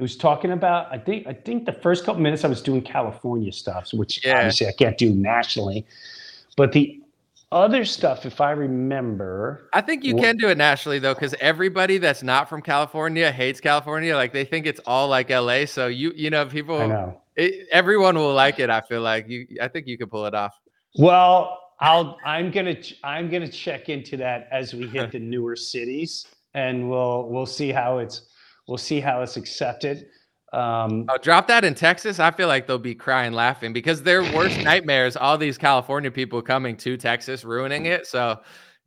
it 0.00 0.02
was 0.02 0.16
talking 0.16 0.52
about 0.52 0.90
i 0.90 0.96
think 0.96 1.26
i 1.26 1.32
think 1.32 1.66
the 1.66 1.72
first 1.72 2.06
couple 2.06 2.22
minutes 2.22 2.42
i 2.42 2.48
was 2.48 2.62
doing 2.62 2.80
california 2.80 3.52
stuff 3.52 3.92
which 3.92 4.24
yeah. 4.24 4.38
obviously 4.38 4.66
i 4.66 4.72
can't 4.72 4.96
do 4.96 5.10
nationally 5.10 5.86
but 6.56 6.72
the 6.72 7.00
other 7.52 7.84
stuff, 7.84 8.26
if 8.26 8.40
I 8.40 8.52
remember. 8.52 9.68
I 9.72 9.80
think 9.80 10.04
you 10.04 10.14
can 10.14 10.36
do 10.36 10.48
it 10.48 10.58
nationally 10.58 10.98
though, 10.98 11.14
because 11.14 11.34
everybody 11.40 11.98
that's 11.98 12.22
not 12.22 12.48
from 12.48 12.62
California 12.62 13.30
hates 13.32 13.60
California. 13.60 14.14
Like 14.14 14.32
they 14.32 14.44
think 14.44 14.66
it's 14.66 14.80
all 14.86 15.08
like 15.08 15.30
LA. 15.30 15.64
So 15.64 15.88
you, 15.88 16.12
you 16.14 16.30
know, 16.30 16.46
people. 16.46 16.80
I 16.80 16.86
know. 16.86 17.20
It, 17.36 17.68
everyone 17.72 18.16
will 18.16 18.34
like 18.34 18.58
it. 18.58 18.70
I 18.70 18.80
feel 18.80 19.00
like 19.00 19.28
you. 19.28 19.46
I 19.60 19.68
think 19.68 19.86
you 19.86 19.98
could 19.98 20.10
pull 20.10 20.26
it 20.26 20.34
off. 20.34 20.58
Well, 20.96 21.58
I'll 21.80 22.18
I'm 22.24 22.50
gonna 22.50 22.76
I'm 23.02 23.30
gonna 23.30 23.48
check 23.48 23.88
into 23.88 24.16
that 24.18 24.48
as 24.52 24.74
we 24.74 24.86
hit 24.86 25.10
the 25.12 25.18
newer 25.18 25.56
cities, 25.56 26.26
and 26.54 26.88
we'll 26.88 27.28
we'll 27.28 27.46
see 27.46 27.70
how 27.70 27.98
it's 27.98 28.22
we'll 28.68 28.78
see 28.78 29.00
how 29.00 29.22
it's 29.22 29.36
accepted. 29.36 30.06
Um, 30.52 31.06
Oh, 31.08 31.16
drop 31.18 31.46
that 31.48 31.64
in 31.64 31.74
Texas. 31.74 32.18
I 32.18 32.30
feel 32.30 32.48
like 32.48 32.66
they'll 32.66 32.78
be 32.78 32.94
crying 32.94 33.32
laughing 33.32 33.72
because 33.72 34.02
their 34.02 34.22
worst 34.34 34.58
nightmares, 34.62 35.16
all 35.16 35.38
these 35.38 35.56
California 35.58 36.10
people 36.10 36.42
coming 36.42 36.76
to 36.78 36.96
Texas, 36.96 37.44
ruining 37.44 37.86
it. 37.86 38.06
So 38.06 38.40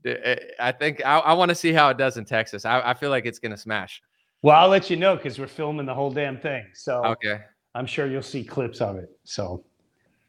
eh, 0.05 0.35
I 0.59 0.71
think 0.73 1.05
I, 1.05 1.19
I 1.19 1.33
want 1.33 1.49
to 1.49 1.55
see 1.55 1.71
how 1.71 1.89
it 1.89 1.97
does 1.97 2.17
in 2.17 2.25
Texas. 2.25 2.65
I, 2.65 2.81
I 2.81 2.93
feel 2.93 3.09
like 3.09 3.25
it's 3.25 3.39
going 3.39 3.51
to 3.53 3.57
smash. 3.57 4.01
well, 4.41 4.57
I'll 4.57 4.67
let 4.69 4.89
you 4.89 4.97
know 4.97 5.15
because 5.15 5.39
we're 5.39 5.47
filming 5.47 5.85
the 5.85 5.93
whole 5.93 6.11
damn 6.11 6.37
thing, 6.37 6.65
so 6.73 7.03
Okay. 7.05 7.39
I'm 7.75 7.85
sure 7.85 8.07
you'll 8.07 8.21
see 8.21 8.43
clips 8.43 8.81
of 8.81 8.97
it. 8.97 9.09
So 9.23 9.63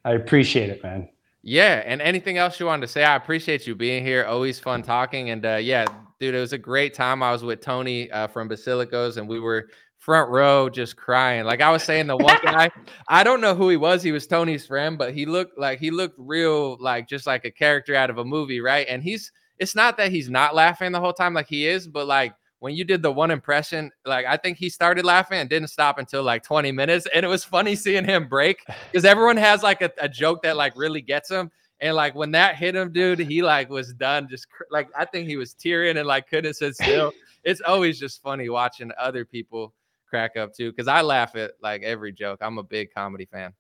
I 0.05 0.13
appreciate 0.13 0.71
it, 0.71 0.83
man. 0.83 1.09
Yeah. 1.43 1.83
And 1.85 2.01
anything 2.01 2.39
else 2.39 2.59
you 2.59 2.65
wanted 2.67 2.87
to 2.87 2.93
say? 2.93 3.05
I 3.05 3.17
appreciate 3.17 3.67
you 3.67 3.75
being 3.75 4.03
here. 4.03 4.25
Always 4.25 4.59
fun 4.59 4.83
talking. 4.83 5.29
And 5.29 5.45
uh, 5.45 5.57
yeah, 5.57 5.85
dude, 6.21 6.35
it 6.35 6.41
was 6.41 6.55
a 6.55 6.59
great 6.59 6.95
time. 6.95 7.23
I 7.23 7.33
was 7.33 7.43
with 7.45 7.61
Tony 7.61 8.11
uh, 8.13 8.29
from 8.29 8.49
Basilicos 8.49 9.19
and 9.19 9.29
we 9.29 9.41
were 9.41 9.69
front 10.05 10.31
row 10.31 10.69
just 10.69 10.97
crying. 10.97 11.47
Like 11.47 11.63
I 11.63 11.71
was 11.71 11.83
saying, 11.83 12.09
the 12.09 12.17
one 12.17 12.39
guy, 12.43 12.71
I 13.09 13.25
don't 13.25 13.41
know 13.41 13.55
who 13.55 13.71
he 13.71 13.79
was. 13.79 14.03
He 14.03 14.13
was 14.13 14.27
Tony's 14.27 14.67
friend, 14.67 14.99
but 14.99 15.15
he 15.15 15.25
looked 15.25 15.59
like 15.59 15.79
he 15.79 15.91
looked 15.91 16.17
real, 16.19 16.77
like 16.79 17.09
just 17.09 17.27
like 17.27 17.47
a 17.47 17.51
character 17.51 17.95
out 17.95 18.11
of 18.11 18.19
a 18.19 18.25
movie, 18.25 18.61
right? 18.61 18.87
And 18.87 19.03
he's, 19.03 19.33
it's 19.59 19.75
not 19.75 19.97
that 19.97 20.11
he's 20.11 20.29
not 20.29 20.55
laughing 20.55 20.93
the 20.93 21.01
whole 21.01 21.15
time 21.15 21.33
like 21.33 21.49
he 21.49 21.67
is, 21.67 21.89
but 21.89 22.07
like 22.07 22.35
when 22.59 22.75
you 22.75 22.85
did 22.85 23.01
the 23.01 23.11
one 23.11 23.31
impression, 23.31 23.91
like 24.05 24.27
I 24.27 24.37
think 24.37 24.59
he 24.59 24.69
started 24.69 25.07
laughing 25.07 25.39
and 25.39 25.49
didn't 25.49 25.69
stop 25.69 25.99
until 25.99 26.23
like 26.23 26.43
20 26.43 26.71
minutes. 26.71 27.07
And 27.15 27.25
it 27.25 27.29
was 27.29 27.43
funny 27.43 27.75
seeing 27.75 28.05
him 28.05 28.29
break 28.29 28.59
because 28.93 29.07
everyone 29.07 29.39
has 29.39 29.63
like 29.63 29.81
a, 29.81 29.91
a 29.99 30.09
joke 30.09 30.43
that 30.43 30.57
like 30.57 30.77
really 30.77 31.01
gets 31.01 31.31
him. 31.31 31.51
And 31.81 31.97
like 31.97 32.15
when 32.15 32.33
that 32.33 32.57
hit 32.57 32.77
him, 32.77 32.93
dude, 32.93 33.21
he 33.21 33.43
like 33.43 33.71
was 33.71 33.95
done. 33.95 34.29
Just 34.29 34.49
like 34.71 34.89
I 34.95 35.07
think 35.07 35.29
he 35.29 35.37
was 35.37 35.55
tearing 35.55 35.97
and 35.97 36.07
like 36.07 36.29
couldn't 36.29 36.55
sit 36.55 36.75
still. 36.75 37.11
it's 37.43 37.63
always 37.63 37.99
just 37.99 38.23
funny 38.23 38.51
watching 38.51 38.91
other 38.99 39.25
people 39.25 39.73
crack 40.15 40.37
up 40.37 40.55
too 40.55 40.71
because 40.71 40.87
I 40.87 41.01
laugh 41.03 41.35
at 41.35 41.53
like 41.61 41.83
every 41.83 42.13
joke. 42.13 42.39
I'm 42.41 42.59
a 42.59 42.63
big 42.63 42.95
comedy 42.95 43.25
fan. 43.27 43.53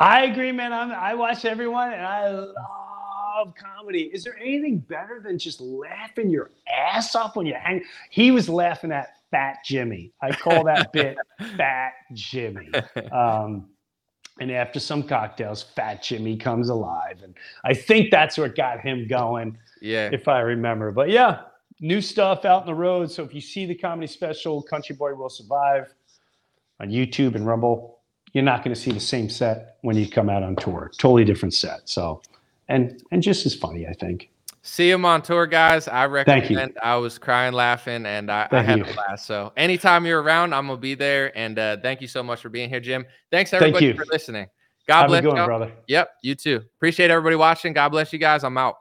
I 0.00 0.24
agree, 0.24 0.50
man. 0.52 0.72
I'm, 0.72 0.90
I 0.90 1.14
watch 1.14 1.44
everyone, 1.44 1.92
and 1.92 2.04
I 2.04 2.28
love 2.30 3.54
comedy. 3.56 4.10
Is 4.12 4.24
there 4.24 4.36
anything 4.38 4.78
better 4.78 5.20
than 5.24 5.38
just 5.38 5.60
laughing 5.60 6.30
your 6.30 6.50
ass 6.68 7.14
off 7.14 7.36
when 7.36 7.46
you 7.46 7.54
hang? 7.54 7.82
He 8.10 8.30
was 8.30 8.48
laughing 8.48 8.92
at 8.92 9.08
Fat 9.30 9.58
Jimmy. 9.64 10.12
I 10.20 10.32
call 10.32 10.64
that 10.64 10.92
bit 10.92 11.16
Fat 11.56 11.92
Jimmy. 12.12 12.70
Um, 13.12 13.68
and 14.40 14.50
after 14.50 14.80
some 14.80 15.02
cocktails, 15.02 15.62
Fat 15.62 16.02
Jimmy 16.02 16.36
comes 16.36 16.68
alive, 16.70 17.20
and 17.22 17.34
I 17.64 17.74
think 17.74 18.10
that's 18.10 18.36
what 18.36 18.56
got 18.56 18.80
him 18.80 19.06
going, 19.08 19.56
Yeah. 19.80 20.10
if 20.12 20.28
I 20.28 20.40
remember. 20.40 20.92
But 20.92 21.10
yeah, 21.10 21.42
new 21.80 22.00
stuff 22.00 22.44
out 22.44 22.62
in 22.62 22.66
the 22.66 22.74
road. 22.74 23.10
So 23.10 23.22
if 23.22 23.34
you 23.34 23.40
see 23.40 23.64
the 23.66 23.74
comedy 23.74 24.06
special, 24.06 24.62
Country 24.62 24.94
Boy 24.94 25.14
Will 25.14 25.30
Survive 25.30 25.92
on 26.80 26.88
YouTube 26.88 27.34
and 27.34 27.46
Rumble, 27.46 27.98
you're 28.32 28.44
not 28.44 28.64
going 28.64 28.74
to 28.74 28.80
see 28.80 28.90
the 28.92 29.00
same 29.00 29.28
set 29.28 29.76
when 29.82 29.96
you 29.96 30.08
come 30.08 30.30
out 30.30 30.42
on 30.42 30.56
tour. 30.56 30.90
Totally 30.98 31.24
different 31.24 31.54
set. 31.54 31.88
So, 31.88 32.22
and 32.68 33.02
and 33.10 33.22
just 33.22 33.46
as 33.46 33.54
funny, 33.54 33.86
I 33.86 33.92
think. 33.92 34.30
See 34.62 34.90
him 34.90 35.06
on 35.06 35.22
tour, 35.22 35.46
guys. 35.46 35.88
I 35.88 36.06
Thank 36.24 36.50
you. 36.50 36.56
recommend. 36.56 36.78
I 36.82 36.96
was 36.96 37.18
crying, 37.18 37.54
laughing, 37.54 38.04
and 38.04 38.30
I, 38.30 38.46
I 38.50 38.62
had 38.62 38.78
you. 38.78 38.84
a 38.84 38.92
blast. 38.92 39.26
So 39.26 39.52
anytime 39.56 40.04
you're 40.04 40.22
around, 40.22 40.54
I'm 40.54 40.66
gonna 40.66 40.78
be 40.78 40.94
there. 40.94 41.36
And 41.36 41.58
uh, 41.58 41.78
thank 41.82 42.02
you 42.02 42.06
so 42.06 42.22
much 42.22 42.42
for 42.42 42.50
being 42.50 42.68
here, 42.68 42.80
Jim. 42.80 43.06
Thanks 43.30 43.50
Thank 43.50 43.62
everybody 43.62 43.86
you. 43.86 43.94
for 43.94 44.04
listening. 44.12 44.46
God 44.86 45.02
Have 45.02 45.08
bless 45.08 45.24
you. 45.24 45.30
brother. 45.32 45.72
Yep, 45.86 46.10
you 46.22 46.34
too. 46.34 46.62
Appreciate 46.76 47.10
everybody 47.10 47.36
watching. 47.36 47.72
God 47.72 47.88
bless 47.88 48.12
you 48.12 48.18
guys. 48.18 48.44
I'm 48.44 48.58
out. 48.58 48.76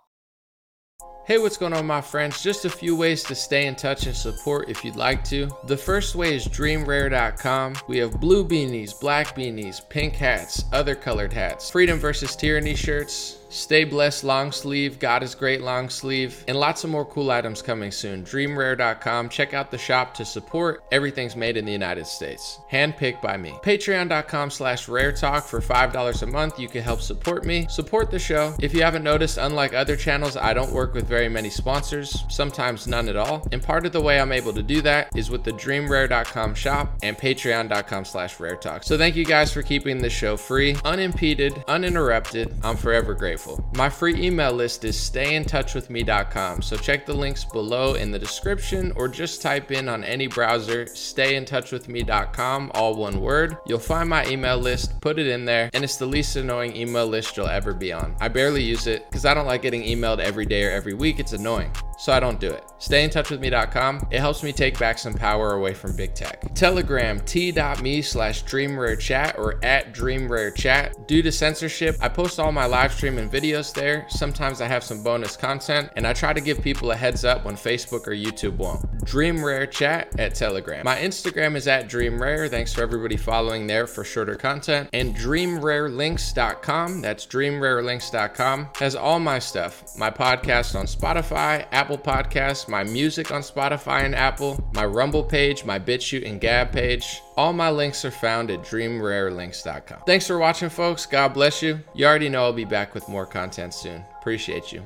Hey, 1.30 1.38
what's 1.38 1.58
going 1.58 1.74
on, 1.74 1.86
my 1.86 2.02
friends? 2.02 2.42
Just 2.42 2.66
a 2.66 2.72
few 2.72 2.96
ways 2.96 3.24
to 3.26 3.36
stay 3.36 3.68
in 3.68 3.76
touch 3.76 4.08
and 4.08 4.16
support 4.16 4.68
if 4.68 4.84
you'd 4.84 4.96
like 4.96 5.24
to. 5.26 5.48
The 5.66 5.78
first 5.78 6.16
way 6.16 6.36
is 6.36 6.48
dreamrare.com. 6.48 7.76
We 7.88 8.00
have 8.00 8.20
blue 8.20 8.44
beanies, 8.44 9.00
black 9.00 9.36
beanies, 9.36 9.88
pink 9.90 10.16
hats, 10.16 10.66
other 10.74 10.96
colored 10.96 11.32
hats, 11.32 11.70
freedom 11.70 12.00
versus 12.00 12.36
tyranny 12.36 12.74
shirts, 12.74 13.39
stay 13.50 13.84
blessed 13.84 14.24
long 14.24 14.52
sleeve, 14.52 15.00
God 15.00 15.24
is 15.24 15.36
great 15.36 15.62
long 15.62 15.90
sleeve, 15.90 16.44
and 16.48 16.58
lots 16.58 16.84
of 16.84 16.90
more 16.90 17.06
cool 17.06 17.32
items 17.32 17.62
coming 17.62 17.92
soon. 17.92 18.24
Dreamrare.com. 18.24 19.30
Check 19.30 19.54
out 19.54 19.72
the 19.72 19.78
shop 19.78 20.14
to 20.16 20.26
support. 20.26 20.84
Everything's 20.92 21.36
made 21.36 21.58
in 21.58 21.66
the 21.66 21.72
United 21.72 22.06
States. 22.06 22.60
Handpicked 22.72 23.22
by 23.22 23.38
me. 23.38 23.52
Patreon.com 23.64 24.52
slash 24.52 24.88
rare 24.88 25.12
talk 25.12 25.46
for 25.46 25.60
$5 25.60 26.22
a 26.22 26.26
month. 26.28 26.60
You 26.60 26.68
can 26.68 26.84
help 26.84 27.02
support 27.02 27.46
me, 27.46 27.66
support 27.70 28.12
the 28.12 28.20
show. 28.20 28.56
If 28.62 28.74
you 28.74 28.84
haven't 28.84 29.04
noticed, 29.04 29.38
unlike 29.38 29.74
other 29.74 29.96
channels, 29.96 30.38
I 30.38 30.54
don't 30.54 30.72
work 30.72 30.94
with 30.94 31.08
very 31.08 31.30
many 31.30 31.50
sponsors, 31.50 32.24
sometimes 32.30 32.88
none 32.88 33.10
at 33.10 33.16
all. 33.16 33.48
And 33.52 33.64
part 33.64 33.86
of 33.86 33.92
the 33.92 34.02
way 34.02 34.20
I'm 34.20 34.32
able 34.32 34.54
to 34.54 34.64
do 34.64 34.82
that 34.82 35.10
is 35.16 35.30
with 35.30 35.44
the 35.44 35.52
dreamrare.com 35.52 36.56
shop 36.56 36.98
and 37.02 37.18
patreon.com 37.18 38.06
slash 38.06 38.40
rare 38.40 38.56
talk. 38.56 38.84
So 38.84 38.98
thank 38.98 39.16
you 39.16 39.26
guys 39.26 39.52
for 39.52 39.64
keeping 39.64 39.98
this 39.98 40.14
show 40.14 40.38
free, 40.38 40.76
unimpeded, 40.86 41.64
uninterrupted. 41.68 42.54
I'm 42.64 42.78
forever 42.78 43.14
grateful. 43.16 43.39
My 43.76 43.90
free 43.90 44.16
email 44.16 44.52
list 44.52 44.86
is 44.86 44.96
stayintouchwithme.com. 44.96 46.62
So 46.62 46.76
check 46.78 47.06
the 47.06 47.14
links 47.14 47.44
below 47.46 47.94
in 47.96 48.12
the 48.12 48.20
description 48.20 48.92
or 48.96 49.08
just 49.08 49.42
type 49.42 49.72
in 49.72 49.88
on 49.90 50.04
any 50.04 50.28
browser 50.28 50.86
stayintouchwithme.com, 50.86 52.72
all 52.74 52.96
one 52.96 53.22
word. 53.22 53.58
You'll 53.66 53.80
find 53.80 54.10
my 54.10 54.26
email 54.28 54.58
list, 54.58 55.00
put 55.02 55.20
it 55.20 55.28
in 55.28 55.46
there, 55.46 55.70
and 55.74 55.84
it's 55.84 55.98
the 55.98 56.06
least 56.06 56.36
annoying 56.36 56.76
email 56.76 57.08
list 57.08 57.38
you'll 57.38 57.48
ever 57.48 57.74
be 57.74 57.94
on. 57.94 58.16
I 58.20 58.28
barely 58.28 58.64
use 58.64 58.88
it 58.88 59.10
because 59.10 59.26
I 59.26 59.34
don't 59.34 59.46
like 59.46 59.62
getting 59.62 59.84
emailed 59.84 60.20
every 60.20 60.46
day 60.46 60.66
or 60.66 60.72
every 60.72 60.94
week. 60.94 61.20
It's 61.20 61.34
annoying. 61.34 61.72
So 62.00 62.14
I 62.14 62.22
don't 62.22 62.40
do 62.40 62.50
it. 62.50 62.64
Stayintouchwithme.com. 62.80 64.08
It 64.10 64.20
helps 64.20 64.42
me 64.42 64.54
take 64.54 64.80
back 64.80 64.98
some 64.98 65.14
power 65.14 65.56
away 65.56 65.74
from 65.74 65.98
big 65.98 66.16
tech. 66.16 66.56
Telegram 66.56 67.20
t.me 67.20 68.02
slash 68.02 68.46
dreamrarechat 68.46 69.38
or 69.38 69.64
at 69.66 69.94
dreamrarechat. 69.94 71.08
Due 71.08 71.22
to 71.22 71.32
censorship, 71.32 71.98
I 72.00 72.08
post 72.08 72.40
all 72.40 72.54
my 72.54 72.66
live 72.66 72.94
stream 72.94 73.18
and 73.18 73.29
videos 73.32 73.74
there. 73.74 74.06
Sometimes 74.10 74.62
I 74.62 74.68
have 74.68 74.84
some 74.84 75.04
bonus 75.04 75.38
content, 75.38 75.90
and 75.96 76.06
I 76.06 76.14
try 76.14 76.34
to 76.34 76.42
give 76.42 76.62
people 76.62 76.92
a 76.92 76.96
heads 76.96 77.26
up 77.26 77.46
when 77.46 77.56
Facebook 77.56 78.08
or 78.08 78.12
YouTube 78.12 78.58
won't. 78.58 79.06
Dream 79.06 79.44
Rare 79.44 79.66
Chat 79.66 80.20
at 80.20 80.36
Telegram. 80.36 80.84
My 80.86 80.98
Instagram 80.98 81.56
is 81.56 81.68
at 81.68 81.88
Dream 81.88 82.22
Rare. 82.22 82.48
Thanks 82.48 82.74
for 82.74 82.82
everybody 82.82 83.18
following 83.18 83.68
there 83.68 83.88
for 83.88 84.04
shorter 84.04 84.36
content. 84.36 84.90
And 84.94 85.16
DreamRareLinks.com, 85.16 87.02
that's 87.02 87.26
DreamRareLinks.com, 87.26 88.70
has 88.76 88.96
all 88.96 89.20
my 89.20 89.40
stuff. 89.40 89.84
My 89.98 90.10
podcast 90.10 90.78
on 90.78 90.86
Spotify, 90.86 91.66
Apple 91.72 91.98
Podcasts, 91.98 92.68
my 92.68 92.84
music 92.84 93.32
on 93.32 93.42
Spotify 93.42 94.04
and 94.04 94.16
Apple, 94.16 94.70
my 94.74 94.86
Rumble 94.86 95.24
page, 95.24 95.66
my 95.66 95.80
BitChute 95.80 96.28
and 96.28 96.42
Gab 96.42 96.72
page. 96.72 97.22
All 97.40 97.54
my 97.54 97.70
links 97.70 98.04
are 98.04 98.12
found 98.12 98.52
at 98.52 98.64
DreamRareLinks.com. 98.64 100.02
Thanks 100.06 100.28
for 100.28 100.38
watching, 100.38 100.68
folks. 100.68 101.06
God 101.06 101.30
bless 101.30 101.62
you. 101.62 101.80
You 101.94 102.06
already 102.06 102.28
know 102.28 102.44
I'll 102.44 102.52
be 102.52 102.66
back 102.66 102.94
with 102.94 103.08
more 103.08 103.26
content 103.26 103.74
soon. 103.74 104.04
Appreciate 104.20 104.74
you. 104.74 104.86